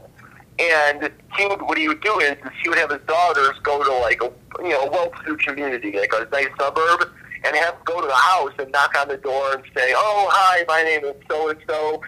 And 0.60 1.10
he 1.36 1.46
would, 1.46 1.62
what 1.62 1.78
he 1.78 1.88
would 1.88 2.02
do 2.02 2.18
is, 2.20 2.32
is 2.32 2.50
he 2.62 2.68
would 2.68 2.78
have 2.78 2.90
his 2.90 3.00
daughters 3.06 3.58
go 3.62 3.82
to 3.82 3.92
like 4.00 4.22
a 4.22 4.30
you 4.62 4.70
know 4.70 4.82
a 4.82 4.90
well-to-do 4.90 5.36
community, 5.38 5.92
like 5.98 6.12
a 6.12 6.28
nice 6.30 6.48
suburb, 6.58 7.08
and 7.44 7.56
have 7.56 7.74
them 7.74 7.82
go 7.86 8.00
to 8.00 8.06
the 8.06 8.12
house 8.14 8.52
and 8.58 8.70
knock 8.70 8.94
on 8.98 9.08
the 9.08 9.16
door 9.16 9.54
and 9.54 9.62
say, 9.74 9.92
"Oh, 9.96 10.28
hi, 10.30 10.64
my 10.68 10.82
name 10.82 11.04
is 11.04 11.14
so 11.30 11.48
and 11.48 11.58
so. 11.68 12.02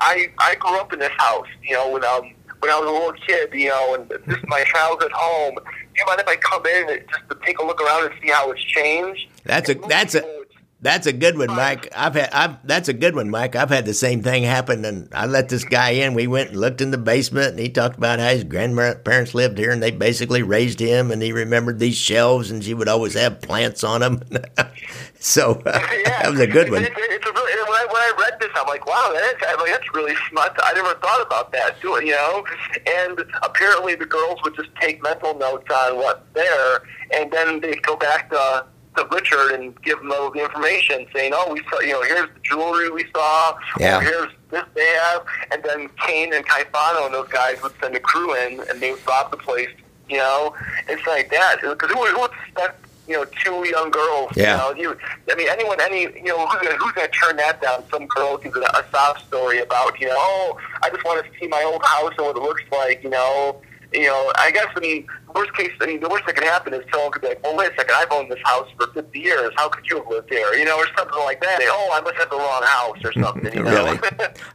I 0.00 0.28
I 0.38 0.54
grew 0.56 0.78
up 0.78 0.92
in 0.92 1.00
this 1.00 1.12
house, 1.18 1.46
you 1.62 1.74
know, 1.74 1.90
when 1.90 2.04
um 2.04 2.32
when 2.60 2.70
I 2.72 2.80
was 2.80 2.88
a 2.88 2.92
little 2.92 3.12
kid, 3.26 3.50
you 3.52 3.68
know, 3.68 3.94
and 3.94 4.08
this 4.08 4.38
is 4.38 4.44
my 4.46 4.64
childhood 4.64 5.12
home. 5.12 5.54
Do 5.56 5.70
you 5.96 6.06
mind 6.06 6.20
if 6.20 6.28
I 6.28 6.36
come 6.36 6.64
in 6.66 6.90
and 6.90 7.02
just 7.10 7.28
to 7.30 7.38
take 7.44 7.58
a 7.58 7.64
look 7.64 7.80
around 7.80 8.06
and 8.10 8.14
see 8.22 8.30
how 8.30 8.50
it's 8.50 8.62
changed?" 8.62 9.28
That's 9.44 9.68
a 9.68 9.74
that's 9.74 10.14
a 10.14 10.37
that's 10.80 11.08
a 11.08 11.12
good 11.12 11.36
one, 11.36 11.48
Mike. 11.48 11.88
I've 11.94 12.14
had 12.14 12.30
I've 12.32 12.64
that's 12.64 12.88
a 12.88 12.92
good 12.92 13.16
one, 13.16 13.30
Mike. 13.30 13.56
I've 13.56 13.70
had 13.70 13.84
the 13.84 13.94
same 13.94 14.22
thing 14.22 14.44
happen, 14.44 14.84
and 14.84 15.08
I 15.12 15.26
let 15.26 15.48
this 15.48 15.64
guy 15.64 15.90
in. 15.90 16.14
We 16.14 16.28
went 16.28 16.50
and 16.50 16.60
looked 16.60 16.80
in 16.80 16.92
the 16.92 16.98
basement, 16.98 17.48
and 17.48 17.58
he 17.58 17.68
talked 17.68 17.98
about 17.98 18.20
how 18.20 18.28
his 18.28 18.44
grandparents 18.44 19.34
lived 19.34 19.58
here, 19.58 19.72
and 19.72 19.82
they 19.82 19.90
basically 19.90 20.42
raised 20.42 20.78
him, 20.78 21.10
and 21.10 21.20
he 21.20 21.32
remembered 21.32 21.80
these 21.80 21.96
shelves, 21.96 22.52
and 22.52 22.62
she 22.62 22.74
would 22.74 22.86
always 22.86 23.14
have 23.14 23.40
plants 23.40 23.82
on 23.82 24.02
them. 24.02 24.22
so 25.18 25.60
uh, 25.66 25.80
yeah, 25.92 26.22
that 26.22 26.30
was 26.30 26.40
a 26.40 26.46
good 26.46 26.70
one. 26.70 26.84
It's, 26.84 26.94
it's 26.96 27.26
a 27.26 27.32
really, 27.32 27.62
when, 27.68 27.72
I, 27.72 27.86
when 27.86 28.02
I 28.02 28.12
read 28.16 28.38
this, 28.38 28.50
I'm 28.54 28.68
like, 28.68 28.86
wow, 28.86 29.10
that's, 29.12 29.42
I'm 29.48 29.58
like, 29.58 29.72
that's 29.72 29.94
really 29.94 30.14
smart. 30.30 30.56
I 30.62 30.74
never 30.74 30.94
thought 31.00 31.26
about 31.26 31.50
that, 31.54 31.80
too, 31.80 32.00
you 32.04 32.12
know? 32.12 32.44
And 32.86 33.24
apparently 33.42 33.96
the 33.96 34.06
girls 34.06 34.38
would 34.44 34.54
just 34.54 34.70
take 34.80 35.02
mental 35.02 35.36
notes 35.36 35.68
on 35.74 35.96
what's 35.96 36.22
there, 36.34 36.82
and 37.12 37.32
then 37.32 37.58
they'd 37.58 37.82
go 37.82 37.96
back 37.96 38.30
to, 38.30 38.66
to 38.98 39.14
Richard 39.14 39.52
and 39.52 39.80
give 39.82 40.00
him 40.00 40.12
all 40.12 40.30
the 40.30 40.40
information, 40.42 41.06
saying, 41.14 41.32
oh, 41.34 41.52
we 41.52 41.62
saw, 41.70 41.80
you 41.80 41.92
know, 41.92 42.02
here's 42.02 42.28
the 42.34 42.40
jewelry 42.42 42.90
we 42.90 43.04
saw, 43.12 43.56
Yeah. 43.78 43.98
or 43.98 44.00
here's 44.02 44.32
this 44.50 44.64
they 44.74 44.86
have. 44.86 45.24
And 45.52 45.62
then 45.62 45.88
Cain 46.06 46.32
and 46.34 46.44
Caifano 46.46 47.06
and 47.06 47.14
those 47.14 47.28
guys 47.28 47.62
would 47.62 47.72
send 47.80 47.94
a 47.96 48.00
crew 48.00 48.34
in, 48.34 48.60
and 48.68 48.80
they 48.80 48.92
would 48.92 49.06
rob 49.06 49.30
the 49.30 49.36
place, 49.36 49.70
you 50.08 50.16
know? 50.18 50.54
It's 50.88 51.06
like 51.06 51.30
that. 51.30 51.56
Because 51.62 51.90
who, 51.90 52.00
would 52.00 52.30
expect, 52.46 52.84
you 53.06 53.14
know, 53.14 53.24
two 53.42 53.66
young 53.68 53.90
girls, 53.90 54.32
Yeah. 54.36 54.68
you 54.74 54.84
know, 54.84 54.92
you, 54.92 54.98
I 55.30 55.34
mean, 55.34 55.48
anyone, 55.48 55.80
any, 55.80 56.02
you 56.02 56.24
know, 56.24 56.46
who's 56.46 56.60
gonna, 56.62 56.76
who's 56.76 56.92
to 56.94 57.08
turn 57.08 57.36
that 57.36 57.62
down? 57.62 57.84
Some 57.90 58.06
girl 58.06 58.36
gives 58.38 58.56
a, 58.56 58.60
a 58.60 58.84
sob 58.90 59.18
story 59.20 59.60
about, 59.60 59.98
you 60.00 60.08
know, 60.08 60.14
oh, 60.16 60.58
I 60.82 60.90
just 60.90 61.04
want 61.04 61.24
to 61.24 61.30
see 61.38 61.46
my 61.46 61.62
old 61.62 61.82
house 61.84 62.12
and 62.18 62.26
what 62.26 62.36
it 62.36 62.42
looks 62.42 62.62
like, 62.72 63.02
you 63.02 63.10
know. 63.10 63.60
You 63.92 64.04
know, 64.04 64.32
I 64.36 64.50
guess 64.50 64.66
I 64.76 64.80
mean, 64.80 65.06
worst 65.34 65.54
case, 65.54 65.72
I 65.80 65.86
mean, 65.86 66.00
the 66.00 66.08
worst 66.08 66.26
that 66.26 66.34
could 66.34 66.44
happen 66.44 66.74
is 66.74 66.82
someone 66.92 67.12
could 67.12 67.22
be 67.22 67.28
like, 67.28 67.42
well, 67.42 67.56
wait 67.56 67.72
a 67.72 67.76
second, 67.76 67.94
I've 67.96 68.12
owned 68.12 68.30
this 68.30 68.40
house 68.44 68.68
for 68.76 68.88
50 68.92 69.18
years. 69.18 69.52
How 69.56 69.68
could 69.68 69.86
you 69.86 69.98
have 69.98 70.08
lived 70.08 70.30
here? 70.30 70.54
You 70.54 70.64
know, 70.64 70.76
or 70.76 70.86
something 70.96 71.18
like 71.20 71.40
that. 71.40 71.58
They, 71.58 71.66
oh, 71.68 71.90
I 71.92 72.00
must 72.00 72.16
have 72.16 72.30
the 72.30 72.36
wrong 72.36 72.62
house 72.62 72.98
or 73.04 73.12
something. 73.14 73.52
You 73.54 73.62
know? 73.62 73.70
really? 73.70 73.98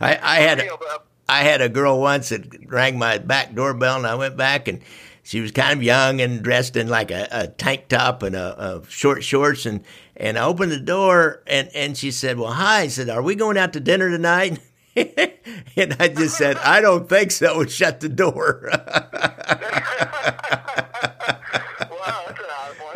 I, 0.02 0.20
I 0.22 0.36
had 0.38 0.60
a, 0.60 0.74
um, 0.74 1.00
I 1.28 1.44
had 1.44 1.62
a 1.62 1.70
girl 1.70 2.00
once 2.00 2.30
that 2.30 2.70
rang 2.70 2.98
my 2.98 3.18
back 3.18 3.56
doorbell, 3.56 3.98
and 3.98 4.08
I 4.08 4.16
went 4.16 4.38
back 4.38 4.68
and 4.68 4.82
she 5.24 5.40
was 5.40 5.52
kind 5.52 5.78
of 5.78 5.82
young 5.82 6.20
and 6.22 6.44
dressed 6.44 6.76
in 6.76 6.90
like 6.90 7.10
a, 7.10 7.28
a 7.32 7.48
tank 7.48 7.88
top 7.88 8.24
and 8.24 8.36
a, 8.36 8.82
a, 8.82 8.90
short 8.90 9.24
shorts 9.24 9.66
and 9.66 9.82
and 10.18 10.38
I 10.38 10.44
opened 10.44 10.72
the 10.72 10.80
door 10.80 11.42
and 11.48 11.70
and 11.74 11.98
she 11.98 12.12
said, 12.12 12.38
"Well, 12.38 12.52
hi." 12.52 12.82
I 12.82 12.88
said, 12.88 13.10
"Are 13.10 13.22
we 13.22 13.36
going 13.36 13.58
out 13.58 13.74
to 13.74 13.80
dinner 13.80 14.10
tonight?" 14.10 14.60
and 15.76 15.96
I 16.00 16.08
just 16.08 16.38
said, 16.38 16.58
"I 16.58 16.82
don't 16.82 17.10
think 17.10 17.32
so." 17.32 17.62
And 17.62 17.72
shut 17.72 18.00
the 18.00 18.10
door. 18.10 18.70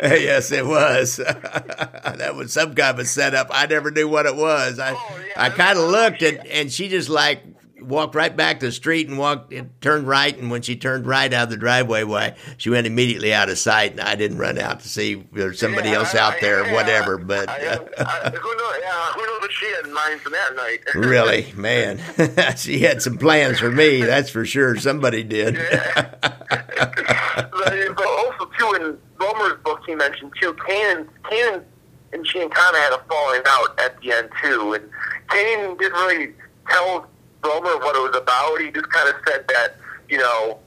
yes, 0.02 0.52
it 0.52 0.66
was. 0.66 1.16
that 1.16 2.34
was 2.36 2.52
some 2.52 2.74
kind 2.74 2.94
of 2.94 2.98
a 3.00 3.04
setup. 3.04 3.48
I 3.50 3.66
never 3.66 3.90
knew 3.90 4.08
what 4.08 4.26
it 4.26 4.36
was. 4.36 4.78
I 4.78 4.92
oh, 4.92 5.18
yeah, 5.26 5.42
I 5.42 5.50
kind 5.50 5.78
of 5.78 5.90
looked 5.90 6.22
and 6.22 6.46
and 6.46 6.72
she 6.72 6.88
just 6.88 7.08
like 7.08 7.42
walked 7.80 8.14
right 8.14 8.34
back 8.36 8.60
to 8.60 8.66
the 8.66 8.72
street 8.72 9.08
and 9.08 9.18
walked 9.18 9.52
and 9.52 9.70
turned 9.80 10.06
right. 10.06 10.36
And 10.36 10.50
when 10.50 10.62
she 10.62 10.76
turned 10.76 11.06
right 11.06 11.32
out 11.32 11.44
of 11.44 11.50
the 11.50 11.56
driveway, 11.56 12.04
why 12.04 12.36
she 12.56 12.70
went 12.70 12.86
immediately 12.86 13.32
out 13.32 13.48
of 13.48 13.58
sight. 13.58 13.92
And 13.92 14.00
I 14.00 14.14
didn't 14.14 14.38
run 14.38 14.58
out 14.58 14.80
to 14.80 14.88
see 14.88 15.12
if 15.14 15.30
there's 15.32 15.58
somebody 15.58 15.90
yeah, 15.90 15.96
else 15.96 16.14
out 16.14 16.34
I, 16.34 16.40
there, 16.40 16.64
or 16.64 16.74
whatever. 16.74 17.18
But 17.18 17.48
I, 17.48 17.66
uh, 17.66 18.30
who 18.30 18.56
knows? 18.56 18.74
Yeah, 18.80 19.12
who 19.12 19.26
knows 19.26 19.40
what 19.40 19.52
she 19.52 19.66
had 19.66 19.86
in 19.86 19.94
mind 19.94 20.20
for 20.20 20.30
that 20.30 20.56
night? 20.56 20.80
really, 20.94 21.52
man, 21.56 22.00
she 22.56 22.80
had 22.80 23.02
some 23.02 23.18
plans 23.18 23.58
for 23.58 23.70
me. 23.70 24.02
That's 24.02 24.30
for 24.30 24.44
sure. 24.44 24.76
Somebody 24.76 25.22
did. 25.22 25.54
yeah. 25.54 26.14
Uh, 26.22 27.92
but 27.94 28.06
also 28.06 28.50
too 28.58 28.74
in 28.74 28.98
Roemer's 29.18 29.58
book, 29.62 29.80
he 29.86 29.94
mentioned 29.94 30.32
too. 30.40 30.56
Cain, 30.66 31.08
Cain, 31.28 31.62
and 32.12 32.26
she 32.26 32.38
kind 32.38 32.76
of 32.76 32.82
had 32.82 32.92
a 32.92 33.02
falling 33.08 33.42
out 33.46 33.78
at 33.80 34.00
the 34.00 34.12
end 34.12 34.30
too, 34.42 34.74
and 34.74 34.88
Cain 35.30 35.76
didn't 35.76 35.92
really 35.92 36.34
tell 36.68 37.06
Roemer 37.44 37.78
what 37.78 37.96
it 37.96 38.02
was 38.02 38.16
about. 38.16 38.60
He 38.60 38.70
just 38.70 38.90
kind 38.90 39.08
of 39.08 39.14
said 39.26 39.44
that, 39.48 39.76
you 40.08 40.18
know, 40.18 40.58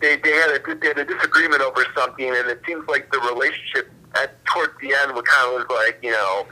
they, 0.00 0.16
they, 0.16 0.32
had 0.32 0.50
a, 0.50 0.74
they 0.74 0.88
had 0.88 0.98
a 0.98 1.04
disagreement 1.04 1.62
over 1.62 1.84
something, 1.94 2.26
and 2.26 2.48
it 2.48 2.60
seems 2.66 2.86
like 2.88 3.10
the 3.10 3.18
relationship 3.20 3.90
at 4.20 4.44
towards 4.44 4.72
the 4.80 4.94
end 4.94 5.14
was 5.14 5.24
kind 5.24 5.54
of 5.54 5.68
was 5.68 5.78
like, 5.86 5.98
you 6.02 6.10
know, 6.10 6.46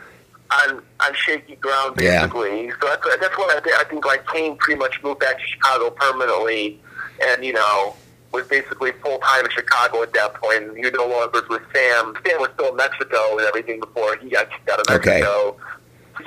on 0.50 0.82
on 1.00 1.14
shaky 1.14 1.56
ground 1.56 1.96
basically. 1.96 2.66
Yeah. 2.66 2.72
So 2.80 2.88
that's 2.88 3.20
that's 3.20 3.38
what 3.38 3.66
I, 3.66 3.80
I 3.80 3.84
think. 3.84 4.04
Like 4.04 4.26
Cain 4.28 4.56
pretty 4.56 4.78
much 4.78 5.02
moved 5.02 5.20
back 5.20 5.38
to 5.38 5.44
Chicago 5.46 5.90
permanently, 5.90 6.80
and 7.22 7.44
you 7.44 7.52
know 7.52 7.94
was 8.32 8.46
basically 8.46 8.92
full 9.02 9.18
time 9.18 9.44
in 9.44 9.50
Chicago 9.50 10.02
at 10.02 10.12
that 10.12 10.34
point. 10.34 10.76
He 10.76 10.82
no 10.90 11.06
longer 11.06 11.30
was 11.32 11.48
with 11.48 11.62
Sam. 11.72 12.14
Sam 12.24 12.40
was 12.40 12.50
still 12.54 12.70
in 12.70 12.76
Mexico 12.76 13.36
and 13.38 13.40
everything 13.40 13.80
before 13.80 14.16
he 14.16 14.30
got 14.30 14.50
kicked 14.50 14.68
out 14.68 14.80
of 14.80 14.88
Mexico. 14.88 15.56
Okay. 15.58 15.62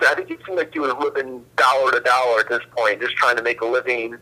I 0.02 0.16
think 0.16 0.28
he 0.30 0.38
seemed 0.46 0.58
like 0.58 0.74
he 0.74 0.80
was 0.80 0.94
living 1.00 1.44
dollar 1.56 1.92
to 1.92 2.00
dollar 2.00 2.40
at 2.40 2.50
this 2.50 2.62
point, 2.76 3.02
just 3.02 3.16
trying 3.16 3.38
to 3.38 3.44
make 3.44 3.62
a 3.62 3.66
living. 3.66 4.18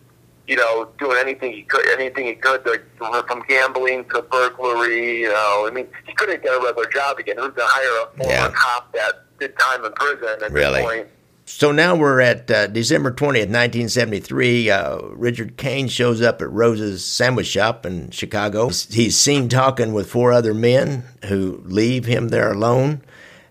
You 0.48 0.58
know, 0.58 0.90
doing 0.98 1.18
anything 1.18 1.54
he 1.54 1.62
could, 1.62 1.88
anything 1.92 2.26
he 2.26 2.34
could, 2.34 2.66
like 2.66 2.84
from 3.00 3.44
gambling 3.48 4.04
to 4.10 4.22
burglary. 4.24 5.22
You 5.22 5.30
know, 5.30 5.66
I 5.68 5.72
mean, 5.72 5.88
he 6.06 6.14
couldn't 6.16 6.44
get 6.44 6.54
a 6.54 6.60
regular 6.60 6.90
job 6.90 7.20
again. 7.20 7.38
Who's 7.38 7.54
going 7.54 7.56
to 7.56 7.64
hire 7.66 8.08
a 8.08 8.18
former 8.18 8.34
yeah. 8.34 8.52
cop 8.54 8.92
that 8.94 9.24
did 9.40 9.58
time 9.58 9.86
in 9.86 9.92
prison 9.94 10.44
at 10.44 10.52
really? 10.52 10.82
this 10.82 10.84
point. 10.84 11.08
So 11.46 11.72
now 11.72 11.96
we're 11.96 12.22
at 12.22 12.50
uh, 12.50 12.68
December 12.68 13.12
20th, 13.12 13.50
1973. 13.50 14.70
Uh, 14.70 14.98
Richard 15.10 15.58
Cain 15.58 15.88
shows 15.90 16.22
up 16.22 16.42
at 16.42 16.50
Rose's 16.50 17.04
sandwich 17.04 17.48
shop 17.48 17.86
in 17.86 18.10
Chicago. 18.12 18.70
He's 18.70 19.18
seen 19.18 19.50
talking 19.50 19.94
with 19.94 20.10
four 20.10 20.32
other 20.32 20.54
men 20.54 21.04
who 21.26 21.62
leave 21.66 22.06
him 22.06 22.30
there 22.30 22.52
alone 22.52 23.02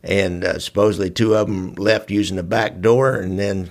and 0.02 0.44
uh, 0.44 0.58
supposedly 0.58 1.10
two 1.10 1.34
of 1.34 1.46
them 1.46 1.74
left 1.74 2.10
using 2.10 2.36
the 2.36 2.42
back 2.42 2.80
door. 2.80 3.14
And 3.14 3.38
then 3.38 3.70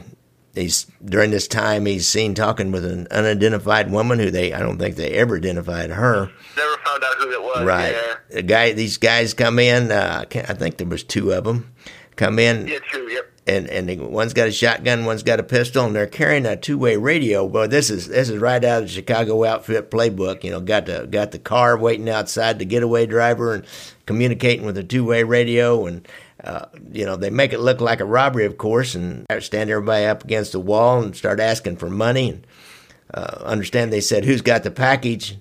he's 0.55 0.85
during 1.03 1.31
this 1.31 1.47
time 1.47 1.85
he's 1.85 2.07
seen 2.07 2.35
talking 2.35 2.71
with 2.71 2.85
an 2.85 3.07
unidentified 3.11 3.91
woman 3.91 4.19
who 4.19 4.31
they 4.31 4.53
I 4.53 4.59
don't 4.59 4.77
think 4.77 4.95
they 4.95 5.11
ever 5.11 5.37
identified 5.37 5.91
her. 5.91 6.31
Never 6.57 6.77
found 6.83 7.03
out 7.03 7.15
who 7.17 7.31
it 7.31 7.41
was. 7.41 7.65
Right. 7.65 7.91
Yeah. 7.91 8.15
The 8.29 8.43
guy, 8.43 8.71
these 8.73 8.97
guys 8.97 9.33
come 9.33 9.59
in. 9.59 9.91
Uh, 9.91 10.25
I 10.33 10.53
think 10.53 10.77
there 10.77 10.87
was 10.87 11.03
two 11.03 11.31
of 11.31 11.43
them 11.43 11.73
come 12.19 12.37
in. 12.37 12.67
Yeah, 12.67 12.79
true. 12.79 13.09
Yep. 13.09 13.25
And 13.47 13.67
and 13.67 13.89
they, 13.89 13.95
one's 13.95 14.33
got 14.33 14.47
a 14.47 14.51
shotgun, 14.51 15.05
one's 15.05 15.23
got 15.23 15.39
a 15.39 15.43
pistol, 15.43 15.85
and 15.85 15.95
they're 15.95 16.05
carrying 16.05 16.45
a 16.45 16.55
two 16.55 16.77
way 16.77 16.97
radio. 16.97 17.43
Well, 17.43 17.67
this 17.67 17.89
is 17.89 18.07
this 18.07 18.29
is 18.29 18.37
right 18.37 18.63
out 18.63 18.83
of 18.83 18.87
the 18.89 18.93
Chicago 18.93 19.43
Outfit 19.43 19.89
playbook. 19.89 20.43
You 20.43 20.51
know, 20.51 20.61
got 20.61 20.85
the 20.85 21.07
got 21.09 21.31
the 21.31 21.39
car 21.39 21.75
waiting 21.75 22.07
outside 22.07 22.59
the 22.59 22.65
getaway 22.65 23.07
driver 23.07 23.55
and 23.55 23.65
communicating 24.09 24.65
with 24.65 24.75
a 24.75 24.83
two 24.83 25.05
way 25.05 25.23
radio 25.23 25.85
and. 25.85 26.07
Uh, 26.41 26.65
you 26.93 27.05
know, 27.05 27.17
they 27.17 27.29
make 27.29 27.51
it 27.51 27.59
look 27.59 27.81
like 27.81 27.99
a 27.99 28.05
robbery, 28.05 28.45
of 28.45 28.57
course, 28.57 28.95
and 28.95 29.25
stand 29.41 29.69
everybody 29.69 30.05
up 30.05 30.23
against 30.23 30.53
the 30.53 30.59
wall 30.59 31.03
and 31.03 31.13
start 31.13 31.37
asking 31.37 31.75
for 31.75 31.89
money. 31.89 32.29
And 32.29 32.47
uh, 33.13 33.41
understand 33.43 33.91
they 33.91 33.99
said, 33.99 34.23
"Who's 34.23 34.41
got 34.41 34.63
the 34.63 34.71
package?" 34.71 35.37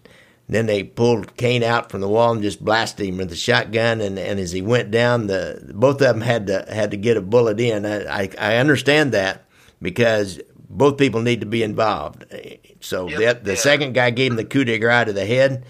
Then 0.49 0.67
they 0.67 0.83
pulled 0.83 1.37
Cain 1.37 1.63
out 1.63 1.93
from 1.93 2.01
the 2.01 2.09
wall 2.09 2.33
and 2.33 2.43
just 2.43 2.65
blasted 2.65 3.07
him 3.07 3.19
with 3.19 3.29
the 3.29 3.37
shotgun. 3.37 4.01
And, 4.01 4.19
and 4.19 4.41
as 4.41 4.51
he 4.51 4.61
went 4.61 4.91
down, 4.91 5.29
the 5.29 5.71
both 5.73 6.03
of 6.03 6.17
them 6.17 6.21
had 6.21 6.49
to 6.49 6.67
had 6.69 6.91
to 6.91 6.97
get 6.97 7.17
a 7.17 7.23
bullet 7.23 7.61
in. 7.61 7.87
I 7.87 8.23
I, 8.23 8.31
I 8.37 8.57
understand 8.57 9.13
that 9.13 9.45
because 9.81 10.41
both 10.69 10.99
people 10.99 11.23
need 11.23 11.43
to 11.43 11.47
be 11.47 11.63
involved. 11.63 12.25
So 12.81 13.09
yep. 13.09 13.45
the 13.45 13.45
the 13.45 13.53
yeah. 13.53 13.57
second 13.57 13.93
guy 13.93 14.11
gave 14.11 14.33
him 14.33 14.37
the 14.37 14.45
coup 14.45 14.65
de 14.65 14.81
grace 14.81 15.07
to 15.07 15.13
the 15.13 15.27
head 15.27 15.65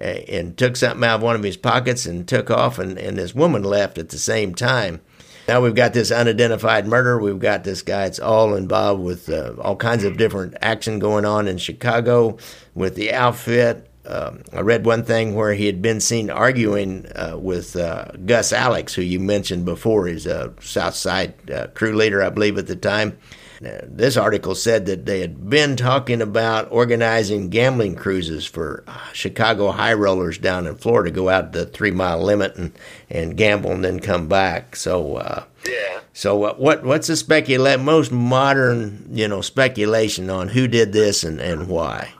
and 0.00 0.56
took 0.56 0.76
something 0.76 1.04
out 1.04 1.16
of 1.16 1.22
one 1.22 1.36
of 1.36 1.42
his 1.42 1.56
pockets 1.56 2.06
and 2.06 2.26
took 2.26 2.50
off. 2.50 2.78
And, 2.78 2.98
and 2.98 3.16
this 3.16 3.34
woman 3.34 3.62
left 3.62 3.98
at 3.98 4.10
the 4.10 4.18
same 4.18 4.54
time. 4.54 5.00
Now 5.46 5.60
we've 5.60 5.74
got 5.74 5.92
this 5.92 6.10
unidentified 6.10 6.86
murder. 6.86 7.18
We've 7.18 7.38
got 7.38 7.64
this 7.64 7.82
guy. 7.82 8.06
It's 8.06 8.18
all 8.18 8.54
involved 8.54 9.02
with 9.02 9.28
uh, 9.28 9.54
all 9.60 9.76
kinds 9.76 10.04
of 10.04 10.16
different 10.16 10.56
action 10.62 10.98
going 10.98 11.24
on 11.24 11.46
in 11.48 11.58
Chicago 11.58 12.38
with 12.74 12.94
the 12.94 13.12
outfit 13.12 13.90
um, 14.06 14.42
I 14.52 14.60
read 14.60 14.84
one 14.84 15.04
thing 15.04 15.34
where 15.34 15.54
he 15.54 15.66
had 15.66 15.80
been 15.80 16.00
seen 16.00 16.28
arguing 16.28 17.06
uh, 17.14 17.38
with 17.38 17.74
uh, 17.76 18.06
Gus 18.26 18.52
Alex, 18.52 18.94
who 18.94 19.02
you 19.02 19.18
mentioned 19.18 19.64
before. 19.64 20.06
He's 20.06 20.26
a 20.26 20.52
South 20.60 20.94
Side 20.94 21.50
uh, 21.50 21.68
crew 21.68 21.94
leader, 21.94 22.22
I 22.22 22.28
believe, 22.28 22.58
at 22.58 22.66
the 22.66 22.76
time. 22.76 23.18
Uh, 23.64 23.78
this 23.82 24.16
article 24.16 24.54
said 24.54 24.86
that 24.86 25.06
they 25.06 25.20
had 25.20 25.48
been 25.48 25.76
talking 25.76 26.20
about 26.20 26.70
organizing 26.70 27.48
gambling 27.48 27.94
cruises 27.94 28.44
for 28.46 28.84
uh, 28.86 28.98
Chicago 29.12 29.70
high 29.70 29.92
rollers 29.92 30.38
down 30.38 30.66
in 30.66 30.74
Florida 30.74 31.10
go 31.10 31.28
out 31.28 31.52
the 31.52 31.66
three 31.66 31.90
mile 31.90 32.22
limit 32.22 32.56
and, 32.56 32.72
and 33.10 33.36
gamble 33.36 33.72
and 33.72 33.84
then 33.84 34.00
come 34.00 34.28
back. 34.28 34.76
So, 34.76 35.16
uh, 35.16 35.44
yeah. 35.68 36.00
So 36.12 36.36
what 36.36 36.60
what 36.60 36.84
what's 36.84 37.06
the 37.08 37.16
specula- 37.16 37.78
most 37.78 38.12
modern 38.12 39.06
you 39.10 39.28
know 39.28 39.40
speculation 39.40 40.30
on 40.30 40.48
who 40.48 40.68
did 40.68 40.92
this 40.92 41.24
and, 41.24 41.40
and 41.40 41.68
why? 41.68 42.12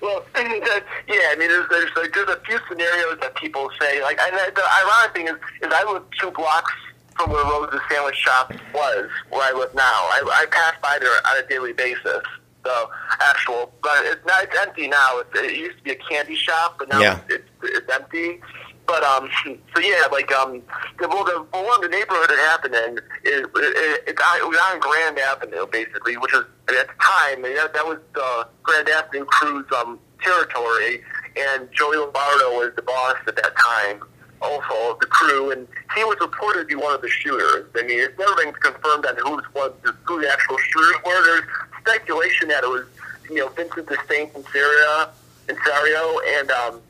Well, 0.00 0.24
yeah, 0.34 1.28
I 1.30 1.36
mean, 1.36 1.48
there's, 1.48 1.68
there's 1.68 1.90
there's 2.14 2.28
a 2.28 2.40
few 2.46 2.58
scenarios 2.68 3.18
that 3.20 3.34
people 3.34 3.70
say. 3.80 4.02
Like, 4.02 4.18
and 4.20 4.34
the 4.54 4.62
ironic 4.62 5.14
thing 5.14 5.28
is, 5.28 5.34
is 5.62 5.72
I 5.72 5.90
live 5.90 6.02
two 6.20 6.30
blocks 6.30 6.72
from 7.20 7.32
where 7.32 7.44
Rose's 7.44 7.80
Sandwich 7.90 8.16
Shop 8.16 8.52
was, 8.74 9.08
where 9.30 9.42
I 9.42 9.56
live 9.56 9.74
now. 9.74 9.82
I, 9.82 10.22
I 10.42 10.46
pass 10.50 10.74
by 10.82 10.98
there 10.98 11.10
on 11.10 11.44
a 11.44 11.46
daily 11.48 11.72
basis. 11.72 12.22
The 12.62 12.88
actual, 13.20 13.72
but 13.82 14.04
it's 14.04 14.24
not. 14.26 14.44
It's 14.44 14.54
empty 14.60 14.86
now. 14.86 15.20
It, 15.20 15.28
it 15.34 15.56
used 15.56 15.78
to 15.78 15.82
be 15.82 15.92
a 15.92 15.96
candy 15.96 16.36
shop, 16.36 16.76
but 16.78 16.90
now 16.90 17.00
yeah. 17.00 17.20
it's, 17.30 17.48
it's 17.62 17.90
empty. 17.90 18.38
But 18.86 19.02
um, 19.02 19.30
so 19.46 19.80
yeah, 19.80 20.02
like 20.12 20.30
um, 20.32 20.60
the 20.98 21.08
well, 21.08 21.24
the 21.24 21.46
well, 21.54 21.80
the 21.80 21.88
neighborhood 21.88 22.30
it 22.30 22.38
happened 22.38 22.74
in 22.74 22.98
is 23.24 23.46
it, 23.46 23.50
it, 23.54 24.08
it, 24.08 24.18
it 24.18 24.46
was 24.46 24.58
on 24.72 24.80
Grand 24.80 25.18
Avenue 25.18 25.66
basically, 25.72 26.18
which 26.18 26.32
was 26.32 26.44
at 26.68 26.88
the 26.88 26.92
time 27.00 27.42
that, 27.42 27.72
that 27.72 27.86
was 27.86 27.98
the 28.12 28.48
Grand 28.62 28.90
Avenue 28.90 29.24
Crew's 29.24 29.64
um 29.78 29.98
territory, 30.22 31.02
and 31.38 31.66
Joey 31.72 31.96
Lombardo 31.96 32.58
was 32.58 32.72
the 32.76 32.82
boss 32.82 33.16
at 33.26 33.36
that 33.36 33.54
time, 33.56 34.02
also 34.40 34.98
the 35.00 35.06
crew, 35.06 35.50
and 35.50 35.66
he 35.94 36.04
was 36.04 36.16
reported 36.20 36.60
to 36.60 36.66
be 36.66 36.74
one 36.74 36.94
of 36.94 37.02
the 37.02 37.08
shooters. 37.08 37.66
I 37.76 37.82
mean, 37.82 38.00
it's 38.00 38.18
never 38.18 38.34
been 38.36 38.52
confirmed 38.54 39.06
on 39.06 39.16
who 39.16 39.42
was 39.54 39.72
who 40.04 40.20
the 40.20 40.30
actual 40.30 40.58
shooters 40.58 40.96
were. 41.04 41.22
There's 41.24 41.44
speculation 41.80 42.48
that 42.48 42.64
it 42.64 42.68
was 42.68 42.86
you 43.28 43.36
know 43.36 43.48
Vincent 43.48 43.88
Distinct 43.88 44.32
from 44.32 44.44
Syria 44.52 45.10
and 45.48 45.58
Sario 45.58 46.20
and 46.38 46.50
um, 46.50 46.80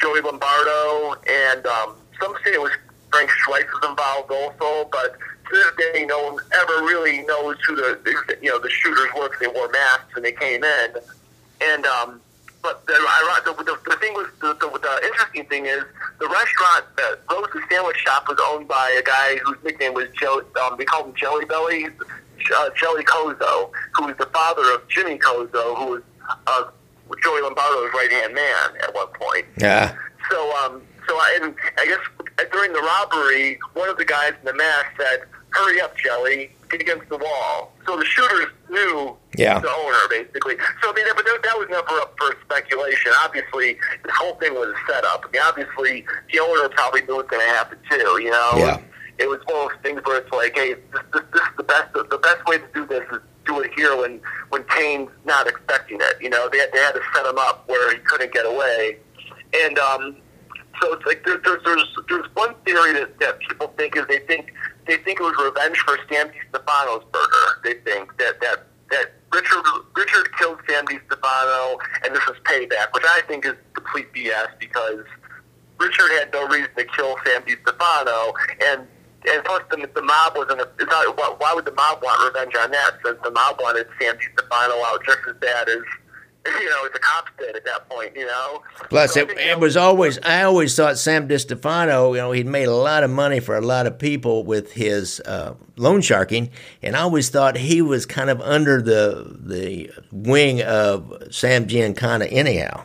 Joey 0.00 0.20
Lombardo, 0.20 1.14
and 1.28 1.66
um, 1.66 1.96
some 2.20 2.34
say 2.44 2.52
it 2.54 2.60
was 2.60 2.72
Frank 3.10 3.30
Schweihs 3.30 3.88
involved 3.88 4.30
also, 4.30 4.88
but 4.90 5.16
to 5.48 5.54
this 5.54 5.92
day, 5.92 6.04
no 6.04 6.32
one 6.32 6.44
ever 6.54 6.84
really 6.84 7.22
knows 7.22 7.56
who 7.66 7.76
the 7.76 8.36
you 8.42 8.50
know 8.50 8.58
the 8.58 8.70
shooters 8.70 9.08
were 9.16 9.28
because 9.28 9.40
they 9.40 9.46
wore 9.46 9.68
masks 9.70 10.12
and 10.16 10.24
they 10.24 10.32
came 10.32 10.64
in, 10.64 10.90
and 11.60 11.86
um, 11.86 12.20
but 12.66 12.84
the, 12.86 12.94
the, 13.44 13.62
the, 13.62 13.78
the 13.90 13.96
thing 13.98 14.12
was 14.14 14.26
the, 14.40 14.52
the, 14.54 14.66
the 14.66 15.06
interesting 15.06 15.46
thing 15.46 15.66
is 15.66 15.84
the 16.18 16.26
restaurant, 16.26 16.84
the 16.96 17.16
Rose's 17.30 17.62
Sandwich 17.70 17.96
Shop, 17.98 18.26
was 18.26 18.38
owned 18.50 18.66
by 18.66 18.90
a 18.98 19.02
guy 19.02 19.36
whose 19.44 19.56
nickname 19.62 19.94
was 19.94 20.08
Joe. 20.18 20.42
Um, 20.64 20.76
they 20.76 20.84
called 20.84 21.06
him 21.06 21.14
Jelly 21.14 21.44
Belly, 21.44 21.86
uh, 21.86 22.70
Jelly 22.74 23.04
Cozzo, 23.04 23.70
who 23.94 24.06
was 24.06 24.16
the 24.18 24.26
father 24.26 24.74
of 24.74 24.88
Jimmy 24.88 25.16
Cozzo, 25.16 25.76
who 25.76 25.86
was 25.92 26.02
a 26.48 26.64
Joey 27.22 27.42
Lombardo's 27.42 27.92
right 27.94 28.10
hand 28.10 28.34
man 28.34 28.82
at 28.82 28.92
one 28.92 29.06
point. 29.14 29.46
Yeah. 29.58 29.94
So, 30.28 30.56
um, 30.56 30.82
so 31.06 31.14
I, 31.14 31.38
and 31.40 31.54
I 31.78 31.86
guess 31.86 32.48
during 32.50 32.72
the 32.72 32.80
robbery, 32.82 33.60
one 33.74 33.88
of 33.88 33.96
the 33.96 34.04
guys 34.04 34.32
in 34.40 34.44
the 34.44 34.54
mask 34.54 34.86
said, 34.98 35.20
"Hurry 35.50 35.80
up, 35.80 35.96
Jelly, 35.96 36.50
against 36.72 37.08
the 37.08 37.18
wall." 37.18 37.72
So 37.86 37.96
the 37.96 38.04
shooters 38.04 38.46
knew 38.68 39.16
Yeah. 39.36 39.58
the 39.60 39.70
owner, 39.70 39.96
basically. 40.10 40.56
So 40.82 40.90
I 40.90 40.92
mean, 40.94 41.04
but 41.14 41.24
that, 41.24 41.40
that 41.42 41.58
was 41.58 41.68
never 41.70 41.88
up 42.00 42.14
for 42.18 42.36
speculation. 42.44 43.12
Obviously, 43.22 43.78
the 44.04 44.12
whole 44.12 44.34
thing 44.36 44.54
was 44.54 44.68
a 44.68 44.92
setup. 44.92 45.24
I 45.26 45.30
mean, 45.32 45.42
obviously, 45.44 46.04
the 46.32 46.40
owner 46.40 46.68
probably 46.70 47.02
knew 47.02 47.16
what's 47.16 47.30
going 47.30 47.46
to 47.46 47.52
happen 47.52 47.78
too. 47.90 48.20
You 48.22 48.30
know. 48.30 48.50
Yeah. 48.56 48.80
It 49.18 49.30
was 49.30 49.40
one 49.46 49.64
of 49.64 49.70
those 49.70 49.80
things 49.82 50.00
where 50.04 50.18
it's 50.18 50.30
like, 50.30 50.54
hey, 50.54 50.74
this, 50.74 51.02
this, 51.14 51.22
this 51.32 51.40
is 51.42 51.56
the 51.56 51.62
best. 51.62 51.92
The 51.94 52.18
best 52.18 52.44
way 52.46 52.58
to 52.58 52.66
do 52.74 52.84
this 52.86 53.02
is 53.10 53.20
do 53.46 53.60
it 53.60 53.70
here 53.74 53.96
when 53.96 54.20
when 54.50 54.62
Cain's 54.64 55.08
not 55.24 55.46
expecting 55.46 55.98
it. 56.02 56.16
You 56.20 56.28
know, 56.28 56.48
they 56.50 56.58
they 56.72 56.78
had 56.80 56.92
to 56.92 57.00
set 57.14 57.24
him 57.24 57.38
up 57.38 57.66
where 57.68 57.92
he 57.94 57.98
couldn't 58.00 58.32
get 58.34 58.44
away, 58.44 58.98
and 59.54 59.78
um, 59.78 60.16
so 60.80 60.92
it's 60.94 61.06
like 61.06 61.24
there, 61.24 61.38
there's 61.38 61.62
there's 61.64 61.96
there's 62.08 62.26
one 62.34 62.54
theory 62.64 62.92
that, 62.94 63.18
that 63.20 63.38
people 63.40 63.68
think 63.76 63.96
is 63.96 64.06
they 64.08 64.18
think 64.20 64.52
they 64.86 64.96
think 64.98 65.20
it 65.20 65.22
was 65.22 65.34
revenge 65.42 65.78
for 65.78 65.98
Sam 66.10 66.30
Stefano's 66.48 67.04
murder. 67.12 67.60
They 67.64 67.74
think 67.90 68.16
that 68.18 68.40
that 68.40 68.66
that 68.90 69.12
Richard 69.32 69.64
Richard 69.94 70.28
killed 70.38 70.58
Sam 70.68 70.84
Stefano 70.86 71.78
and 72.04 72.14
this 72.14 72.22
is 72.24 72.36
payback, 72.44 72.92
which 72.92 73.04
I 73.06 73.22
think 73.26 73.46
is 73.46 73.54
complete 73.72 74.12
BS 74.12 74.58
because 74.58 75.04
Richard 75.78 76.10
had 76.18 76.32
no 76.32 76.46
reason 76.48 76.70
to 76.76 76.84
kill 76.84 77.16
Sam 77.24 77.42
Stefano 77.62 78.34
and. 78.64 78.86
And 79.28 79.44
plus, 79.44 79.60
the, 79.70 79.90
the 79.92 80.02
mob 80.02 80.36
wasn't. 80.36 80.60
Why, 80.60 81.34
why 81.38 81.52
would 81.52 81.64
the 81.64 81.72
mob 81.72 82.00
want 82.00 82.32
revenge 82.32 82.54
on 82.54 82.70
that? 82.70 82.92
Since 83.04 83.18
the 83.24 83.32
mob 83.32 83.56
wanted 83.58 83.88
Sam 84.00 84.14
Stefano 84.20 84.74
out 84.84 85.04
just 85.04 85.18
as 85.28 85.34
bad 85.40 85.68
as 85.68 85.82
you 86.60 86.68
know, 86.68 86.88
the 86.92 86.98
cops 86.98 87.32
did 87.38 87.56
at 87.56 87.64
that 87.64 87.88
point. 87.88 88.16
You 88.16 88.26
know. 88.26 88.62
Plus, 88.88 89.14
So 89.14 89.20
it, 89.20 89.28
think 89.28 89.40
it 89.40 89.44
that 89.46 89.60
was 89.60 89.76
always, 89.76 90.18
I 90.22 90.42
always 90.42 90.74
thought 90.74 90.98
Sam 90.98 91.28
DiStefano, 91.28 92.10
you 92.10 92.16
know, 92.18 92.32
he'd 92.32 92.46
made 92.46 92.68
a 92.68 92.74
lot 92.74 93.02
of 93.02 93.10
money 93.10 93.40
for 93.40 93.56
a 93.56 93.60
lot 93.60 93.86
of 93.86 93.98
people 93.98 94.44
with 94.44 94.72
his 94.72 95.20
uh, 95.20 95.54
loan 95.76 96.00
sharking, 96.00 96.50
and 96.82 96.96
I 96.96 97.00
always 97.00 97.28
thought 97.28 97.56
he 97.56 97.82
was 97.82 98.06
kind 98.06 98.30
of 98.30 98.40
under 98.40 98.80
the 98.80 99.36
the 99.38 99.90
wing 100.12 100.62
of 100.62 101.12
Sam 101.30 101.66
Giancana 101.66 102.28
anyhow. 102.30 102.84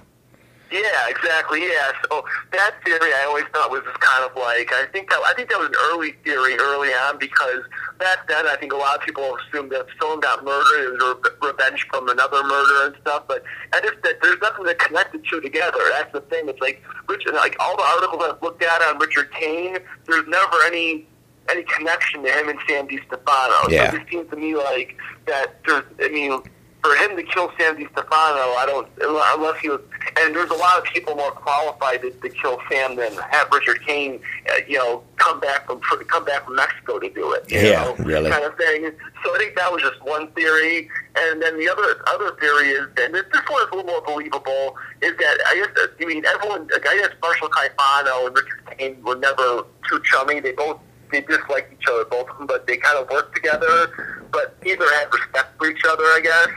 Yeah, 0.72 1.10
exactly. 1.10 1.62
Yeah. 1.62 1.92
So 2.10 2.24
that 2.54 2.76
theory 2.86 3.12
I 3.14 3.26
always 3.28 3.44
thought 3.54 3.70
was 3.70 3.82
just 3.84 4.00
kind 4.00 4.24
of 4.24 4.36
like 4.38 4.72
I 4.72 4.86
think 4.92 5.10
that 5.10 5.20
I 5.26 5.34
think 5.36 5.50
that 5.50 5.60
was 5.60 5.68
an 5.68 5.76
early 5.92 6.14
theory 6.24 6.56
early 6.58 6.90
on 6.90 7.20
because 7.20 7.64
back 8.00 8.28
then 8.28 8.48
I 8.48 8.56
think 8.56 8.72
a 8.72 8.78
lot 8.78 8.96
of 8.98 9.02
people 9.06 9.36
assumed 9.36 9.72
that 9.72 9.82
if 9.82 9.88
someone 10.00 10.22
got 10.22 10.46
murdered, 10.46 10.88
it 10.88 10.92
was 10.96 11.18
re- 11.24 11.50
revenge 11.52 11.86
from 11.90 12.08
another 12.08 12.42
murder 12.44 12.88
and 12.88 12.96
stuff. 13.02 13.24
But 13.28 13.44
I 13.74 13.82
just 13.82 14.02
that 14.04 14.22
there's 14.22 14.40
nothing 14.42 14.66
to 14.66 14.76
connect 14.76 15.12
the 15.12 15.20
two 15.30 15.42
together. 15.42 15.80
That's 15.92 16.14
the 16.14 16.22
thing. 16.22 16.48
It's 16.48 16.62
like 16.62 16.82
Richard, 17.10 17.34
like 17.34 17.58
all 17.60 17.76
the 17.76 17.84
articles 17.84 18.24
I've 18.24 18.42
looked 18.42 18.64
at 18.64 18.82
on 18.82 18.98
Richard 18.98 19.30
Cain, 19.34 19.78
there's 20.08 20.28
never 20.28 20.56
any 20.66 21.06
any 21.50 21.64
connection 21.64 22.24
to 22.24 22.32
him 22.32 22.48
and 22.48 22.60
Sam 22.68 22.88
Stefano. 22.88 23.68
Yeah. 23.68 23.92
So 23.92 23.98
it 23.98 24.00
just 24.00 24.12
seems 24.12 24.30
to 24.30 24.38
me 24.38 24.56
like 24.56 24.96
that. 25.28 25.60
There's, 25.66 25.84
I 26.00 26.10
mean, 26.10 26.42
for 26.84 26.96
him 26.96 27.16
to 27.16 27.24
kill 27.24 27.52
Sam 27.60 27.76
Stefano, 27.76 28.56
I 28.58 28.66
don't 28.66 28.88
unless 29.02 29.60
he 29.60 29.70
was. 29.70 29.82
And 30.20 30.36
there's 30.36 30.50
a 30.50 30.56
lot 30.56 30.80
of 30.80 30.84
people 30.86 31.16
more 31.16 31.32
qualified 31.32 32.02
to, 32.02 32.10
to 32.12 32.30
kill 32.30 32.60
Sam 32.72 32.96
than 32.96 33.14
have 33.30 33.50
Richard 33.52 33.86
Cain, 33.86 34.20
uh, 34.52 34.56
you 34.68 34.78
know, 34.80 35.04
come 35.18 35.40
back 35.40 35.68
from 35.68 35.80
come 35.82 36.26
back 36.26 36.46
from 36.46 36.56
Mexico 36.56 36.98
to 37.00 37.10
do 37.10 37.34
it. 37.34 37.50
You 37.52 37.60
Yeah, 37.60 37.84
know, 37.84 37.96
really. 38.04 38.32
kind 38.32 38.44
of 38.44 38.56
thing. 38.58 38.92
So 39.24 39.36
I 39.36 39.38
think 39.38 39.56
that 39.58 39.72
was 39.72 39.82
just 39.84 40.02
one 40.02 40.28
theory, 40.32 40.90
and 41.16 41.42
then 41.42 41.60
the 41.60 41.70
other 41.70 42.02
other 42.08 42.36
theory 42.40 42.70
is, 42.70 42.88
and 43.00 43.14
this 43.14 43.26
this 43.32 43.42
one 43.48 43.62
is 43.62 43.68
a 43.72 43.76
little 43.76 43.92
more 43.92 44.02
believable, 44.02 44.76
is 45.02 45.16
that 45.18 45.38
I 45.48 45.56
guess 45.56 45.88
I 46.02 46.06
mean 46.06 46.26
everyone, 46.26 46.68
like, 46.74 46.88
I 46.88 46.98
guess 46.98 47.12
Marshall 47.22 47.50
Caifano 47.50 48.26
and 48.28 48.36
Richard 48.36 48.78
Cain 48.78 49.04
were 49.04 49.16
never 49.16 49.66
too 49.88 50.02
chummy. 50.04 50.40
They 50.40 50.54
both 50.54 50.80
they 51.12 51.22
disliked 51.22 51.74
each 51.74 51.88
other, 51.88 52.06
both 52.06 52.30
of 52.30 52.38
them, 52.40 52.48
but 52.48 52.66
they 52.66 52.78
kind 52.78 52.98
of 52.98 53.08
worked 53.12 53.36
together. 53.36 54.18
But 54.32 54.56
neither 54.64 54.86
had 54.96 55.14
respect 55.14 55.58
for 55.58 55.68
each 55.70 55.84
other, 55.88 56.04
I 56.06 56.22
guess. 56.24 56.48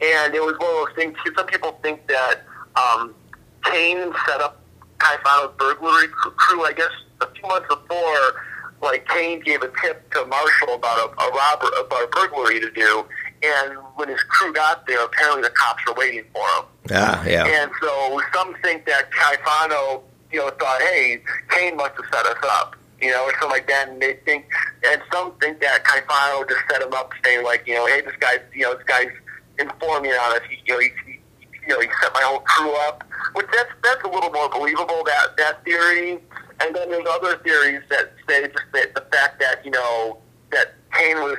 And 0.00 0.34
it 0.34 0.42
was 0.42 0.56
one 0.58 0.70
of 0.70 0.86
those 0.86 0.94
things. 0.96 1.16
too, 1.24 1.32
Some 1.36 1.46
people 1.46 1.78
think 1.82 2.06
that 2.06 2.42
um, 2.76 3.14
Cain 3.64 4.12
set 4.26 4.40
up 4.40 4.62
Caifano's 4.98 5.54
burglary 5.58 6.08
crew. 6.08 6.64
I 6.64 6.72
guess 6.72 6.90
a 7.20 7.26
few 7.32 7.48
months 7.48 7.66
before, 7.68 8.42
like 8.80 9.08
Cain 9.08 9.40
gave 9.40 9.62
a 9.62 9.70
tip 9.82 10.10
to 10.12 10.24
Marshall 10.26 10.74
about 10.74 10.98
a, 10.98 11.22
a 11.22 11.30
robber 11.30 11.68
about 11.80 12.04
a 12.04 12.08
burglary 12.08 12.60
to 12.60 12.70
do. 12.70 13.04
And 13.42 13.78
when 13.96 14.08
his 14.08 14.20
crew 14.24 14.52
got 14.52 14.86
there, 14.86 15.04
apparently 15.04 15.42
the 15.42 15.50
cops 15.50 15.82
were 15.86 15.94
waiting 15.94 16.24
for 16.32 16.40
him. 16.40 16.64
Ah, 16.92 17.24
yeah. 17.24 17.46
And 17.46 17.70
so 17.80 18.20
some 18.34 18.54
think 18.62 18.86
that 18.86 19.10
Caifano, 19.12 20.02
you 20.32 20.40
know, 20.40 20.50
thought, 20.50 20.80
hey, 20.82 21.22
Cain 21.50 21.76
must 21.76 21.94
have 21.96 22.06
set 22.12 22.26
us 22.26 22.42
up, 22.44 22.74
you 23.00 23.10
know, 23.10 23.24
or 23.24 23.32
something 23.32 23.50
like 23.50 23.68
that. 23.68 23.88
And 23.88 24.02
they 24.02 24.14
think, 24.24 24.46
and 24.84 25.00
some 25.12 25.32
think 25.40 25.60
that 25.60 25.84
Caifano 25.84 26.48
just 26.48 26.62
set 26.68 26.82
him 26.82 26.92
up, 26.94 27.12
saying 27.24 27.44
like, 27.44 27.64
you 27.66 27.74
know, 27.74 27.86
hey, 27.86 28.00
this 28.00 28.16
guy's, 28.18 28.40
you 28.52 28.62
know, 28.62 28.74
this 28.74 28.84
guy's 28.84 29.12
informing 29.58 30.12
on 30.12 30.36
us. 30.36 30.40
He, 30.48 30.58
you 30.66 30.74
know, 30.74 30.80
he, 30.80 30.88
he, 31.06 31.18
you 31.66 31.68
know, 31.68 31.80
he 31.80 31.88
set 32.02 32.12
my 32.14 32.22
whole 32.22 32.40
crew 32.40 32.72
up. 32.88 33.04
Which 33.34 33.46
that's 33.52 33.70
that's 33.82 34.02
a 34.04 34.08
little 34.08 34.30
more 34.30 34.48
believable 34.48 35.02
that 35.04 35.36
that 35.36 35.64
theory. 35.64 36.18
And 36.60 36.74
then 36.74 36.90
there's 36.90 37.06
other 37.08 37.36
theories 37.38 37.82
that 37.90 38.12
say 38.28 38.42
just 38.48 38.64
that 38.72 38.94
the 38.94 39.04
fact 39.12 39.38
that 39.40 39.64
you 39.64 39.70
know 39.70 40.18
that 40.50 40.74
Cain 40.94 41.16
was 41.18 41.36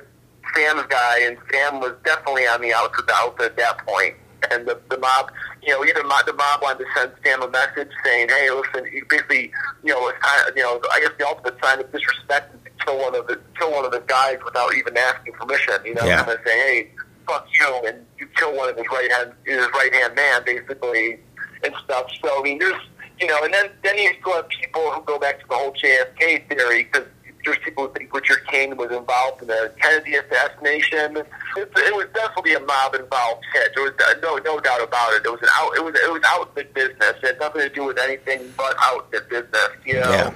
Sam's 0.56 0.86
guy, 0.88 1.20
and 1.24 1.38
Sam 1.52 1.80
was 1.80 1.94
definitely 2.06 2.48
on 2.48 2.62
the 2.62 2.74
outs 2.74 2.96
the 3.06 3.14
outs 3.14 3.44
at 3.44 3.58
that 3.58 3.86
point. 3.86 4.16
And 4.52 4.66
the, 4.66 4.80
the 4.90 4.98
mob, 4.98 5.32
you 5.62 5.74
know, 5.74 5.84
either 5.84 6.02
mob, 6.04 6.26
the 6.26 6.32
mob 6.34 6.62
wanted 6.62 6.86
to 6.86 6.86
send 6.96 7.12
Sam 7.26 7.42
a 7.44 7.50
message 7.50 7.90
saying, 8.06 8.30
"Hey, 8.30 8.50
listen, 8.50 8.86
you 8.94 9.06
basically, 9.10 9.52
you 9.84 9.94
know, 9.94 10.08
it's 10.08 10.18
kind 10.20 10.50
of, 10.50 10.56
you 10.56 10.64
know, 10.64 10.80
I 10.92 11.02
guess 11.02 11.12
the 11.20 11.28
ultimate 11.28 11.58
sign 11.62 11.80
of 11.82 11.92
disrespect 11.92 12.56
is 12.56 12.62
to 12.64 12.86
kill 12.86 12.98
one 13.00 13.16
of 13.16 13.28
the 13.28 13.38
kill 13.60 13.72
one 13.74 13.84
of 13.84 13.92
the 13.92 14.00
guys 14.08 14.38
without 14.46 14.74
even 14.76 14.96
asking 14.98 15.34
permission. 15.34 15.74
You 15.84 15.96
know, 15.96 16.06
Yeah. 16.06 16.24
kind 16.24 16.32
of 16.32 16.40
saying, 16.46 16.62
"Hey, 16.86 16.92
fuck 17.30 17.48
you," 17.60 17.82
and 17.88 18.06
you 18.18 18.28
kill 18.36 18.56
one 18.56 18.70
of 18.70 18.78
his 18.78 18.86
right 18.92 19.12
hand 19.12 19.34
his 19.46 19.68
right 19.74 19.94
hand 19.94 20.16
man, 20.16 20.44
basically, 20.46 21.20
and 21.64 21.74
stuff. 21.84 22.10
So 22.24 22.40
I 22.40 22.42
mean, 22.44 22.60
there's, 22.60 22.82
you 23.20 23.28
know, 23.28 23.44
and 23.44 23.54
then 23.54 23.70
then 23.84 23.98
you 23.98 24.12
still 24.20 24.34
have 24.34 24.50
people 24.50 24.92
who 24.92 25.02
go 25.04 25.20
back 25.20 25.40
to 25.42 25.48
the 25.48 25.56
whole 25.56 25.74
JFK 25.74 26.48
theory 26.50 26.84
because 26.84 27.08
there's 27.46 27.58
people 27.60 27.88
who 27.88 27.94
think 27.94 28.14
Richard 28.14 28.46
Cain 28.48 28.76
was 28.78 28.92
involved 28.92 29.42
in 29.42 29.48
the 29.48 29.74
Kennedy 29.82 30.16
assassination. 30.16 31.18
It, 31.18 31.72
it 31.76 31.96
was 31.96 32.08
definitely 32.14 32.54
a 32.54 32.60
mob-involved 32.60 33.44
hit. 33.54 33.72
There 33.76 33.84
was 33.84 33.94
uh, 34.06 34.16
no 34.22 34.38
no 34.38 34.60
doubt 34.60 34.84
about 34.84 35.14
it. 35.14 35.26
It 35.26 35.32
was 35.32 35.42
an 35.42 35.50
out. 35.54 35.76
It 35.76 35.84
was 35.84 35.96
it 35.96 36.12
was 36.12 36.22
outfit 36.26 36.74
business. 36.74 37.14
It 37.24 37.26
had 37.26 37.40
nothing 37.40 37.62
to 37.62 37.70
do 37.70 37.86
with 37.86 38.00
anything 38.00 38.54
but 38.58 38.76
outfit 38.80 39.30
business. 39.30 39.70
You 39.86 39.96
know. 39.96 40.12
Yeah. 40.12 40.34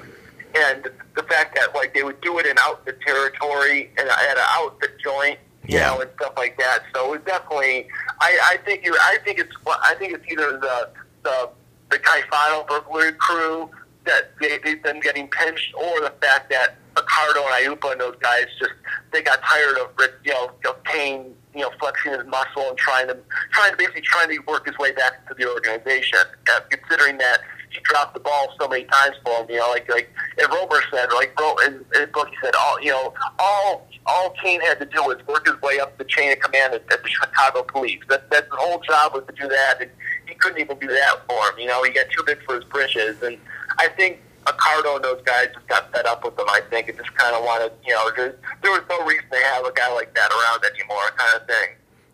And 0.55 0.89
the 1.15 1.23
fact 1.23 1.55
that 1.55 1.73
like 1.73 1.93
they 1.93 2.03
would 2.03 2.21
do 2.21 2.37
it 2.39 2.45
in 2.45 2.55
outfit 2.59 2.99
territory 3.01 3.91
and 3.97 4.07
at 4.07 4.37
an 4.37 4.45
outfit 4.49 4.91
joint, 5.03 5.39
Yeah. 5.65 5.87
know, 5.87 6.01
and 6.01 6.09
stuff 6.15 6.33
like 6.37 6.57
that. 6.57 6.83
So 6.93 7.13
it 7.13 7.25
definitely. 7.25 7.87
I, 8.19 8.37
I 8.53 8.57
think 8.65 8.83
you. 8.85 8.95
I 8.99 9.17
think 9.23 9.39
it's. 9.39 9.55
I 9.65 9.95
think 9.97 10.13
it's 10.13 10.25
either 10.31 10.57
the 10.57 10.89
the 11.23 11.49
the 11.89 11.97
Caifano 11.99 12.67
burglary 12.67 13.13
crew 13.13 13.69
that 14.05 14.31
they, 14.41 14.57
they've 14.63 14.83
been 14.83 14.99
getting 14.99 15.27
pinched, 15.29 15.73
or 15.75 16.01
the 16.01 16.13
fact 16.21 16.49
that 16.49 16.75
Accardo 16.95 17.45
and 17.45 17.79
Aiuppa 17.79 17.93
and 17.93 18.01
those 18.01 18.15
guys 18.19 18.45
just 18.59 18.73
they 19.11 19.21
got 19.21 19.41
tired 19.41 19.77
of 19.77 19.89
you 20.23 20.33
know, 20.33 20.51
of 20.69 20.83
Cain, 20.83 21.33
you 21.53 21.61
know, 21.61 21.71
flexing 21.79 22.11
his 22.11 22.25
muscle 22.27 22.67
and 22.67 22.77
trying 22.77 23.07
to 23.07 23.17
trying 23.51 23.71
to 23.71 23.77
basically 23.77 24.01
trying 24.01 24.29
to 24.29 24.39
work 24.47 24.65
his 24.65 24.77
way 24.77 24.91
back 24.91 25.13
into 25.21 25.33
the 25.35 25.49
organization. 25.49 26.19
Uh, 26.51 26.59
considering 26.69 27.17
that 27.17 27.39
he 27.73 27.79
dropped 27.81 28.13
the 28.13 28.19
ball 28.19 28.53
so 28.59 28.67
many 28.67 28.83
times 28.85 29.15
for 29.25 29.41
him, 29.41 29.49
you 29.49 29.57
know, 29.57 29.69
like 29.69 29.89
like 29.89 30.09
and 30.37 30.47
Roemer 30.51 30.81
said, 30.91 31.11
like 31.13 31.37
Ro, 31.39 31.55
in, 31.65 31.85
in 31.95 32.01
his 32.01 32.09
book, 32.13 32.29
said, 32.41 32.55
all 32.55 32.81
you 32.81 32.91
know, 32.91 33.13
all 33.39 33.87
all 34.05 34.33
Cain 34.41 34.61
had 34.61 34.79
to 34.79 34.85
do 34.85 35.03
was 35.03 35.17
work 35.27 35.47
his 35.47 35.59
way 35.61 35.79
up 35.79 35.97
the 35.97 36.03
chain 36.05 36.31
of 36.31 36.39
command 36.39 36.73
at, 36.73 36.83
at 36.91 37.03
the 37.03 37.09
Chicago 37.09 37.63
Police. 37.63 38.01
That 38.09 38.29
that's 38.29 38.49
the 38.49 38.57
whole 38.57 38.79
job 38.79 39.13
was 39.13 39.23
to 39.27 39.33
do 39.33 39.47
that, 39.47 39.81
and 39.81 39.89
he 40.27 40.35
couldn't 40.35 40.59
even 40.59 40.77
do 40.79 40.87
that 40.87 41.21
for 41.27 41.49
him. 41.49 41.59
You 41.59 41.67
know, 41.67 41.83
he 41.83 41.91
got 41.91 42.05
too 42.15 42.23
big 42.25 42.43
for 42.43 42.55
his 42.55 42.63
britches, 42.65 43.21
and 43.23 43.37
I 43.79 43.87
think 43.89 44.19
Accardo 44.45 44.95
and 44.95 45.03
those 45.03 45.21
guys 45.23 45.47
just 45.53 45.67
got 45.67 45.91
fed 45.91 46.05
up 46.05 46.23
with 46.23 46.37
him. 46.37 46.45
I 46.49 46.61
think 46.69 46.89
and 46.89 46.97
just 46.97 47.13
kind 47.15 47.35
of 47.35 47.43
wanted, 47.43 47.71
you 47.85 47.93
know, 47.93 48.11
there, 48.15 48.37
there 48.61 48.71
was 48.71 48.81
no 48.89 49.03
reason 49.05 49.25
to 49.31 49.37
have 49.37 49.65
a 49.65 49.71
guy 49.73 49.91
like 49.93 50.13
that 50.15 50.31
around 50.31 50.63
anymore, 50.65 51.09
kind 51.17 51.41
of 51.41 51.47
thing. 51.47 51.69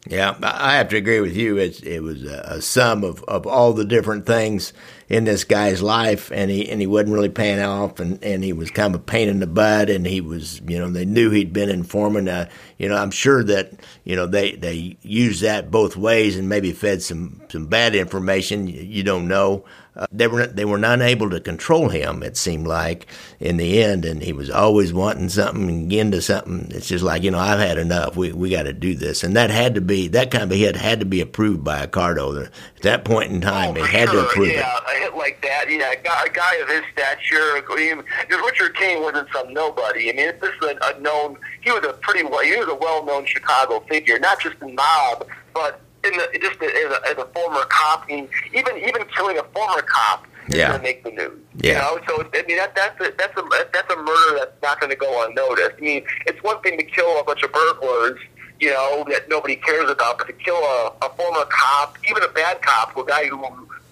Yeah, 0.07 0.35
I 0.41 0.69
I 0.69 0.75
have 0.75 0.89
to 0.89 0.97
agree 0.97 1.19
with 1.19 1.35
you. 1.35 1.57
It's, 1.57 1.81
it 1.81 1.99
was 1.99 2.23
a, 2.23 2.41
a 2.45 2.61
sum 2.61 3.03
of, 3.03 3.23
of 3.25 3.45
all 3.45 3.73
the 3.73 3.85
different 3.85 4.25
things 4.25 4.73
in 5.09 5.23
this 5.23 5.43
guy's 5.43 5.81
life, 5.81 6.31
and 6.31 6.51
he 6.51 6.69
and 6.69 6.79
he 6.79 6.85
wasn't 6.85 7.13
really 7.13 7.29
paying 7.29 7.59
off, 7.59 7.99
and, 7.99 8.23
and 8.23 8.43
he 8.43 8.53
was 8.53 8.69
kind 8.69 8.93
of 8.93 9.01
a 9.01 9.03
pain 9.03 9.27
in 9.27 9.39
the 9.39 9.47
butt, 9.47 9.89
and 9.89 10.05
he 10.05 10.21
was, 10.21 10.61
you 10.67 10.77
know, 10.77 10.87
they 10.87 11.03
knew 11.03 11.31
he'd 11.31 11.51
been 11.51 11.69
informing. 11.69 12.27
Uh, 12.27 12.47
you 12.77 12.87
know, 12.87 12.95
I'm 12.95 13.09
sure 13.09 13.43
that 13.43 13.71
you 14.03 14.15
know 14.15 14.27
they 14.27 14.51
they 14.51 14.97
used 15.01 15.41
that 15.41 15.71
both 15.71 15.97
ways, 15.97 16.37
and 16.37 16.47
maybe 16.47 16.71
fed 16.71 17.01
some 17.01 17.41
some 17.49 17.65
bad 17.65 17.95
information. 17.95 18.67
You, 18.67 18.81
you 18.81 19.03
don't 19.03 19.27
know, 19.27 19.65
uh, 19.99 20.07
they 20.13 20.27
were 20.27 20.47
they 20.47 20.63
were 20.63 20.77
not 20.77 21.01
able 21.01 21.29
to 21.29 21.41
control 21.41 21.89
him. 21.89 22.23
It 22.23 22.37
seemed 22.37 22.65
like 22.65 23.05
in 23.39 23.57
the 23.57 23.83
end, 23.83 24.05
and 24.05 24.23
he 24.23 24.31
was 24.31 24.49
always 24.49 24.93
wanting 24.93 25.27
something 25.27 25.69
and 25.69 25.91
into 25.91 26.21
something. 26.21 26.67
It's 26.71 26.87
just 26.87 27.03
like 27.03 27.21
you 27.21 27.31
know, 27.31 27.39
I've 27.39 27.59
had 27.59 27.77
enough. 27.77 28.15
We 28.15 28.31
we 28.31 28.49
got 28.49 28.63
to 28.63 28.73
do 28.73 28.95
this, 28.95 29.25
and 29.25 29.35
that 29.35 29.49
had 29.49 29.75
to 29.75 29.81
be 29.81 30.07
that 30.07 30.31
kind 30.31 30.45
of 30.45 30.51
a 30.53 30.55
hit 30.55 30.77
had 30.77 31.01
to 31.01 31.05
be 31.05 31.19
approved 31.19 31.65
by 31.65 31.79
a 31.79 31.87
Accardo. 31.87 32.45
At 32.45 32.81
that 32.83 33.03
point 33.03 33.31
in 33.31 33.41
time, 33.41 33.71
oh, 33.71 33.83
he 33.83 33.97
had 33.97 34.09
sure. 34.09 34.21
to 34.21 34.27
approve 34.27 34.47
yeah, 34.47 34.77
it. 34.77 34.83
a 34.87 34.99
hit 35.01 35.15
like 35.17 35.41
that, 35.41 35.65
yeah, 35.69 35.91
a 35.91 36.01
guy, 36.01 36.23
a 36.25 36.29
guy 36.29 36.55
of 36.55 36.69
his 36.69 36.83
stature. 36.93 37.61
Because 37.61 38.41
Richard 38.45 38.75
Cain 38.75 39.01
wasn't 39.01 39.27
some 39.33 39.53
nobody. 39.53 40.09
I 40.09 40.13
mean, 40.13 40.31
this 40.39 40.51
is 40.61 40.77
a, 40.81 40.95
a 40.95 40.99
known. 41.01 41.37
He 41.61 41.71
was 41.71 41.83
a 41.85 41.93
pretty 41.93 42.23
well. 42.23 42.39
He 42.39 42.55
was 42.55 42.69
a 42.69 42.75
well-known 42.75 43.25
Chicago 43.25 43.81
figure, 43.81 44.17
not 44.17 44.39
just 44.39 44.55
in 44.61 44.75
mob, 44.75 45.27
but 45.53 45.81
in 46.03 46.11
the 46.13 46.39
just 46.41 46.61
as 46.61 46.91
a, 46.91 47.01
as 47.09 47.17
a 47.17 47.25
former 47.33 47.63
cop, 47.69 48.09
even 48.09 48.27
even 48.53 49.03
killing 49.15 49.37
a 49.37 49.43
former 49.55 49.81
cop 49.81 50.25
is 50.47 50.55
Yeah. 50.55 50.69
going 50.69 50.79
to 50.79 50.83
make 50.83 51.03
the 51.03 51.11
news. 51.11 51.39
Yeah. 51.57 51.89
You 51.91 51.99
know, 51.99 52.01
so 52.07 52.29
I 52.33 52.43
mean 52.47 52.57
that 52.57 52.75
that's 52.75 52.99
a, 53.01 53.11
that's 53.17 53.37
a 53.37 53.43
that's 53.73 53.93
a 53.93 53.97
murder 53.97 54.39
that's 54.39 54.61
not 54.63 54.79
going 54.79 54.89
to 54.91 54.95
go 54.95 55.25
unnoticed. 55.27 55.75
I 55.77 55.81
mean, 55.81 56.03
it's 56.25 56.41
one 56.43 56.61
thing 56.61 56.77
to 56.77 56.83
kill 56.83 57.19
a 57.19 57.23
bunch 57.23 57.43
of 57.43 57.51
burglars, 57.51 58.19
you 58.59 58.69
know, 58.71 59.05
that 59.09 59.27
nobody 59.29 59.55
cares 59.57 59.89
about, 59.89 60.17
but 60.17 60.27
to 60.27 60.33
kill 60.33 60.57
a, 60.57 60.93
a 61.01 61.09
former 61.17 61.45
cop, 61.49 61.97
even 62.09 62.23
a 62.23 62.29
bad 62.29 62.61
cop, 62.61 62.95
a 62.97 63.03
guy 63.05 63.25
who 63.27 63.37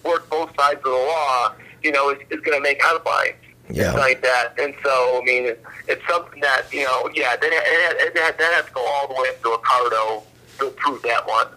worked 0.04 0.30
both 0.30 0.50
sides 0.56 0.78
of 0.78 0.84
the 0.84 0.90
law, 0.90 1.52
you 1.82 1.92
know, 1.92 2.10
is, 2.10 2.18
is 2.30 2.40
going 2.40 2.56
to 2.56 2.62
make 2.62 2.82
headlines. 2.82 3.34
Yeah. 3.70 3.92
Like 3.92 4.22
that, 4.22 4.54
and 4.58 4.72
so 4.82 5.20
I 5.20 5.24
mean, 5.26 5.44
it, 5.44 5.62
it's 5.88 6.00
something 6.08 6.40
that 6.40 6.62
you 6.72 6.84
know, 6.84 7.10
yeah, 7.12 7.36
that 7.36 7.42
that, 7.42 8.10
that, 8.14 8.38
that 8.38 8.52
has 8.54 8.64
to 8.64 8.72
go 8.72 8.80
all 8.80 9.08
the 9.08 9.12
way 9.20 9.28
up 9.28 9.42
to 9.42 9.48
Accardo 9.50 10.22
to 10.60 10.66
approve 10.68 11.02
that 11.02 11.26
one. 11.28 11.48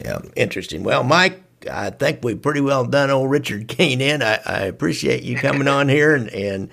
Yeah, 0.00 0.20
interesting. 0.36 0.82
Well, 0.84 1.04
Mike, 1.04 1.42
I 1.70 1.90
think 1.90 2.24
we 2.24 2.34
pretty 2.34 2.60
well 2.60 2.84
done 2.84 3.10
old 3.10 3.30
Richard 3.30 3.68
Cain 3.68 4.00
in. 4.00 4.22
I, 4.22 4.40
I 4.44 4.60
appreciate 4.62 5.22
you 5.22 5.36
coming 5.36 5.68
on 5.68 5.88
here 5.88 6.14
and, 6.14 6.28
and 6.30 6.70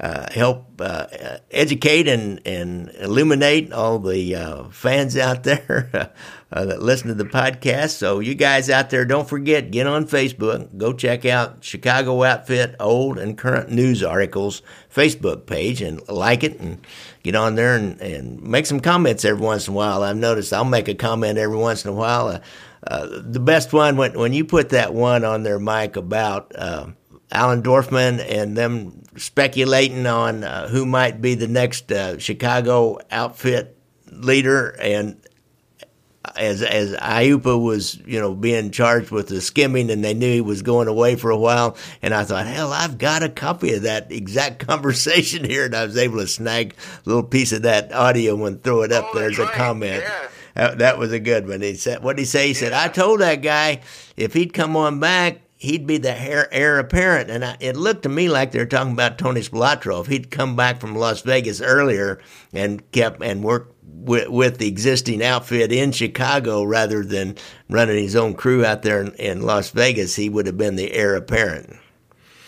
uh, 0.00 0.32
help 0.32 0.80
uh, 0.80 1.06
educate 1.50 2.08
and, 2.08 2.40
and 2.46 2.88
illuminate 3.00 3.70
all 3.70 3.98
the 3.98 4.34
uh, 4.34 4.64
fans 4.70 5.14
out 5.14 5.42
there 5.44 6.10
uh, 6.50 6.64
that 6.64 6.80
listen 6.80 7.08
to 7.08 7.14
the 7.14 7.24
podcast. 7.24 7.90
So, 7.90 8.18
you 8.18 8.34
guys 8.34 8.70
out 8.70 8.88
there, 8.88 9.04
don't 9.04 9.28
forget, 9.28 9.70
get 9.70 9.86
on 9.86 10.06
Facebook. 10.06 10.74
Go 10.78 10.94
check 10.94 11.26
out 11.26 11.62
Chicago 11.62 12.22
Outfit 12.22 12.76
Old 12.80 13.18
and 13.18 13.36
Current 13.36 13.70
News 13.70 14.02
Articles 14.02 14.62
Facebook 14.92 15.44
page 15.44 15.82
and 15.82 16.00
like 16.08 16.44
it 16.44 16.58
and 16.58 16.84
get 17.22 17.34
on 17.34 17.54
there 17.54 17.76
and, 17.76 18.00
and 18.00 18.42
make 18.42 18.64
some 18.64 18.80
comments 18.80 19.26
every 19.26 19.42
once 19.42 19.68
in 19.68 19.74
a 19.74 19.76
while. 19.76 20.02
I've 20.02 20.16
noticed 20.16 20.54
I'll 20.54 20.64
make 20.64 20.88
a 20.88 20.94
comment 20.94 21.36
every 21.36 21.58
once 21.58 21.84
in 21.84 21.90
a 21.90 21.94
while. 21.94 22.28
Uh, 22.28 22.40
uh, 22.86 23.06
the 23.10 23.40
best 23.40 23.74
one 23.74 23.98
when 23.98 24.18
when 24.18 24.32
you 24.32 24.42
put 24.42 24.70
that 24.70 24.94
one 24.94 25.22
on 25.22 25.42
there, 25.42 25.58
Mike, 25.58 25.96
about 25.96 26.50
uh, 26.56 26.86
Allen 27.30 27.62
Dorfman 27.62 28.24
and 28.26 28.56
them 28.56 29.02
speculating 29.20 30.06
on 30.06 30.42
uh, 30.44 30.68
who 30.68 30.86
might 30.86 31.20
be 31.20 31.34
the 31.34 31.48
next 31.48 31.92
uh, 31.92 32.18
Chicago 32.18 32.98
outfit 33.10 33.76
leader, 34.10 34.70
and 34.80 35.16
as 36.36 36.62
as 36.62 36.92
Aiuppa 36.94 37.60
was 37.62 37.96
you 38.06 38.20
know 38.20 38.34
being 38.34 38.70
charged 38.70 39.10
with 39.10 39.28
the 39.28 39.40
skimming, 39.40 39.90
and 39.90 40.04
they 40.04 40.14
knew 40.14 40.32
he 40.32 40.40
was 40.40 40.62
going 40.62 40.88
away 40.88 41.16
for 41.16 41.30
a 41.30 41.36
while, 41.38 41.76
and 42.02 42.12
I 42.14 42.24
thought, 42.24 42.46
hell, 42.46 42.72
I've 42.72 42.98
got 42.98 43.22
a 43.22 43.28
copy 43.28 43.74
of 43.74 43.82
that 43.82 44.12
exact 44.12 44.66
conversation 44.66 45.44
here, 45.44 45.64
and 45.64 45.74
I 45.74 45.84
was 45.84 45.96
able 45.96 46.18
to 46.18 46.26
snag 46.26 46.74
a 46.74 47.08
little 47.08 47.22
piece 47.22 47.52
of 47.52 47.62
that 47.62 47.92
audio 47.92 48.44
and 48.44 48.62
throw 48.62 48.82
it 48.82 48.92
up 48.92 49.06
Oh, 49.12 49.18
there 49.18 49.30
as 49.30 49.38
a 49.38 49.44
right. 49.44 49.52
comment. 49.54 50.02
Yeah. 50.02 50.28
That, 50.54 50.78
that 50.78 50.98
was 50.98 51.12
a 51.12 51.20
good 51.20 51.46
one. 51.48 51.62
He 51.62 51.74
said, 51.74 52.02
"What 52.02 52.16
did 52.16 52.22
he 52.22 52.26
say?" 52.26 52.48
He 52.48 52.54
said, 52.54 52.72
"I 52.72 52.88
told 52.88 53.20
that 53.20 53.36
guy 53.36 53.80
if 54.16 54.34
he'd 54.34 54.52
come 54.52 54.76
on 54.76 54.98
back, 55.00 55.40
he'd 55.60 55.86
be 55.86 55.98
the 55.98 56.20
heir, 56.20 56.48
heir 56.52 56.78
apparent." 56.78 57.30
And 57.30 57.44
I, 57.44 57.56
it 57.60 57.76
looked 57.76 58.02
to 58.02 58.08
me 58.08 58.28
like 58.28 58.50
they 58.50 58.58
were 58.58 58.66
talking 58.66 58.92
about 58.92 59.18
Tony 59.18 59.40
Spilotro. 59.40 60.00
If 60.00 60.08
he'd 60.08 60.30
come 60.30 60.56
back 60.56 60.80
from 60.80 60.96
Las 60.96 61.22
Vegas 61.22 61.60
earlier 61.60 62.20
and 62.52 62.90
kept 62.90 63.22
and 63.22 63.44
worked 63.44 63.74
with, 63.84 64.28
with 64.28 64.58
the 64.58 64.68
existing 64.68 65.22
outfit 65.22 65.72
in 65.72 65.92
Chicago 65.92 66.64
rather 66.64 67.04
than 67.04 67.36
running 67.68 68.02
his 68.02 68.16
own 68.16 68.34
crew 68.34 68.64
out 68.64 68.82
there 68.82 69.02
in, 69.02 69.12
in 69.14 69.42
Las 69.42 69.70
Vegas, 69.70 70.16
he 70.16 70.28
would 70.28 70.46
have 70.46 70.58
been 70.58 70.76
the 70.76 70.92
heir 70.92 71.14
apparent. 71.14 71.76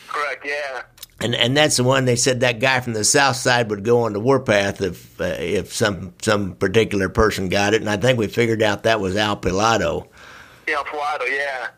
Correct. 0.09 0.45
Yeah. 0.47 0.83
And 1.21 1.35
and 1.37 1.57
that's 1.57 1.77
the 1.77 1.85
one 1.85 2.05
they 2.05 2.17
said 2.17 2.41
that 2.41 2.59
guy 2.59 2.81
from 2.81 2.95
the 2.95 3.05
south 3.05 3.37
side 3.37 3.71
would 3.71 3.85
go 3.85 4.03
on 4.03 4.13
the 4.13 4.21
warpath 4.21 4.81
if 4.81 5.21
uh, 5.21 5.37
if 5.39 5.73
some 5.73 6.15
some 6.21 6.55
particular 6.55 7.09
person 7.09 7.49
got 7.49 7.75
it. 7.75 7.81
And 7.81 7.89
I 7.89 7.97
think 7.97 8.19
we 8.19 8.27
figured 8.27 8.63
out 8.63 8.83
that 8.83 9.01
was 9.01 9.17
Al 9.17 9.37
Pilotto. 9.37 10.09
Yeah, 10.67 10.83
Pilotto. 10.83 11.29
Yeah. 11.29 11.69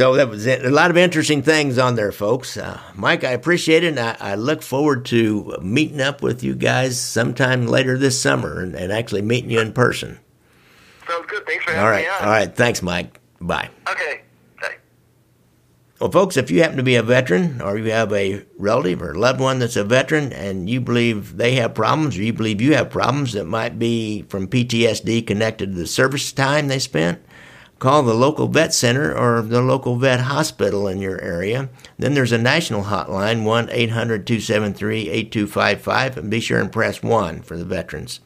So 0.00 0.14
that 0.14 0.30
was 0.30 0.46
it. 0.46 0.64
a 0.64 0.70
lot 0.70 0.90
of 0.90 0.96
interesting 0.96 1.42
things 1.42 1.76
on 1.76 1.94
there, 1.94 2.10
folks. 2.10 2.56
Uh, 2.56 2.80
Mike, 2.94 3.22
I 3.22 3.32
appreciate 3.32 3.84
it, 3.84 3.88
and 3.88 4.00
I, 4.00 4.16
I 4.18 4.34
look 4.34 4.62
forward 4.62 5.04
to 5.06 5.58
meeting 5.60 6.00
up 6.00 6.22
with 6.22 6.42
you 6.42 6.54
guys 6.54 6.98
sometime 6.98 7.66
later 7.66 7.98
this 7.98 8.18
summer 8.18 8.62
and, 8.62 8.74
and 8.74 8.92
actually 8.92 9.20
meeting 9.20 9.50
you 9.50 9.60
in 9.60 9.74
person. 9.74 10.18
Sounds 11.06 11.26
good. 11.26 11.44
Thanks 11.44 11.66
for 11.66 11.72
having 11.72 11.84
All 11.84 11.90
right, 11.90 12.04
me 12.06 12.08
on. 12.08 12.22
all 12.22 12.30
right. 12.30 12.56
Thanks, 12.56 12.80
Mike. 12.80 13.20
Bye. 13.42 13.68
Okay. 13.90 14.22
Bye. 14.62 14.76
Well, 16.00 16.10
folks, 16.10 16.38
if 16.38 16.50
you 16.50 16.62
happen 16.62 16.78
to 16.78 16.82
be 16.82 16.96
a 16.96 17.02
veteran 17.02 17.60
or 17.60 17.76
you 17.76 17.90
have 17.90 18.10
a 18.14 18.42
relative 18.56 19.02
or 19.02 19.14
loved 19.14 19.38
one 19.38 19.58
that's 19.58 19.76
a 19.76 19.84
veteran 19.84 20.32
and 20.32 20.70
you 20.70 20.80
believe 20.80 21.36
they 21.36 21.56
have 21.56 21.74
problems 21.74 22.16
or 22.16 22.22
you 22.22 22.32
believe 22.32 22.62
you 22.62 22.74
have 22.74 22.88
problems 22.88 23.34
that 23.34 23.44
might 23.44 23.78
be 23.78 24.22
from 24.30 24.48
PTSD 24.48 25.26
connected 25.26 25.72
to 25.72 25.78
the 25.78 25.86
service 25.86 26.32
time 26.32 26.68
they 26.68 26.78
spent, 26.78 27.22
call 27.80 28.04
the 28.04 28.14
local 28.14 28.46
vet 28.46 28.72
center 28.72 29.12
or 29.16 29.42
the 29.42 29.60
local 29.60 29.96
vet 29.96 30.20
hospital 30.20 30.86
in 30.86 31.00
your 31.00 31.20
area. 31.20 31.68
Then 31.98 32.14
there's 32.14 32.30
a 32.30 32.38
national 32.38 32.84
hotline, 32.84 33.42
1 33.42 33.70
800 33.72 34.24
273 34.26 35.08
8255, 35.08 36.18
and 36.18 36.30
be 36.30 36.38
sure 36.38 36.60
and 36.60 36.70
press 36.70 37.02
1 37.02 37.42
for 37.42 37.56
the 37.56 37.64
veterans. 37.64 38.20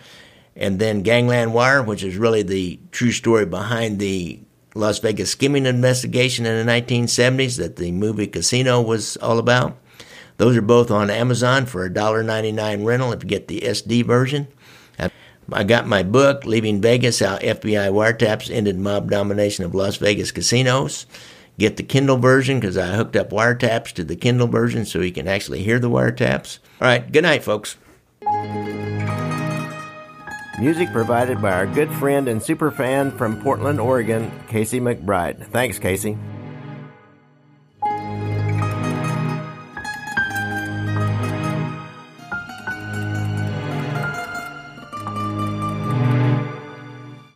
and 0.56 0.78
then 0.78 1.02
Gangland 1.02 1.54
Wire, 1.54 1.82
which 1.82 2.02
is 2.02 2.16
really 2.16 2.42
the 2.42 2.78
true 2.90 3.12
story 3.12 3.46
behind 3.46 3.98
the 3.98 4.40
Las 4.74 4.98
Vegas 5.00 5.30
skimming 5.30 5.66
investigation 5.66 6.46
in 6.46 6.66
the 6.66 6.72
1970s 6.72 7.58
that 7.58 7.76
the 7.76 7.92
movie 7.92 8.26
Casino 8.26 8.80
was 8.80 9.16
all 9.18 9.38
about. 9.38 9.78
Those 10.38 10.56
are 10.56 10.62
both 10.62 10.90
on 10.90 11.10
Amazon 11.10 11.66
for 11.66 11.88
$1.99 11.88 12.84
rental 12.84 13.12
if 13.12 13.22
you 13.22 13.28
get 13.28 13.48
the 13.48 13.60
SD 13.60 14.04
version. 14.04 14.48
I 15.52 15.64
got 15.64 15.86
my 15.86 16.02
book, 16.02 16.46
Leaving 16.46 16.80
Vegas 16.80 17.18
How 17.18 17.36
FBI 17.38 17.90
Wiretaps 17.90 18.48
Ended 18.50 18.78
Mob 18.78 19.10
Domination 19.10 19.64
of 19.64 19.74
Las 19.74 19.96
Vegas 19.96 20.30
Casinos. 20.30 21.04
Get 21.58 21.76
the 21.76 21.82
Kindle 21.82 22.16
version 22.16 22.60
because 22.60 22.78
I 22.78 22.94
hooked 22.94 23.16
up 23.16 23.30
wiretaps 23.30 23.92
to 23.94 24.04
the 24.04 24.16
Kindle 24.16 24.46
version 24.46 24.86
so 24.86 25.00
you 25.00 25.12
can 25.12 25.28
actually 25.28 25.62
hear 25.62 25.78
the 25.78 25.90
wiretaps. 25.90 26.60
All 26.80 26.88
right, 26.88 27.10
good 27.10 27.24
night, 27.24 27.42
folks. 27.42 27.76
Music 30.62 30.92
provided 30.92 31.42
by 31.42 31.50
our 31.50 31.66
good 31.66 31.90
friend 31.94 32.28
and 32.28 32.40
super 32.40 32.70
fan 32.70 33.10
from 33.10 33.42
Portland, 33.42 33.80
Oregon, 33.80 34.30
Casey 34.46 34.78
McBride. 34.78 35.44
Thanks, 35.48 35.80
Casey. 35.80 36.16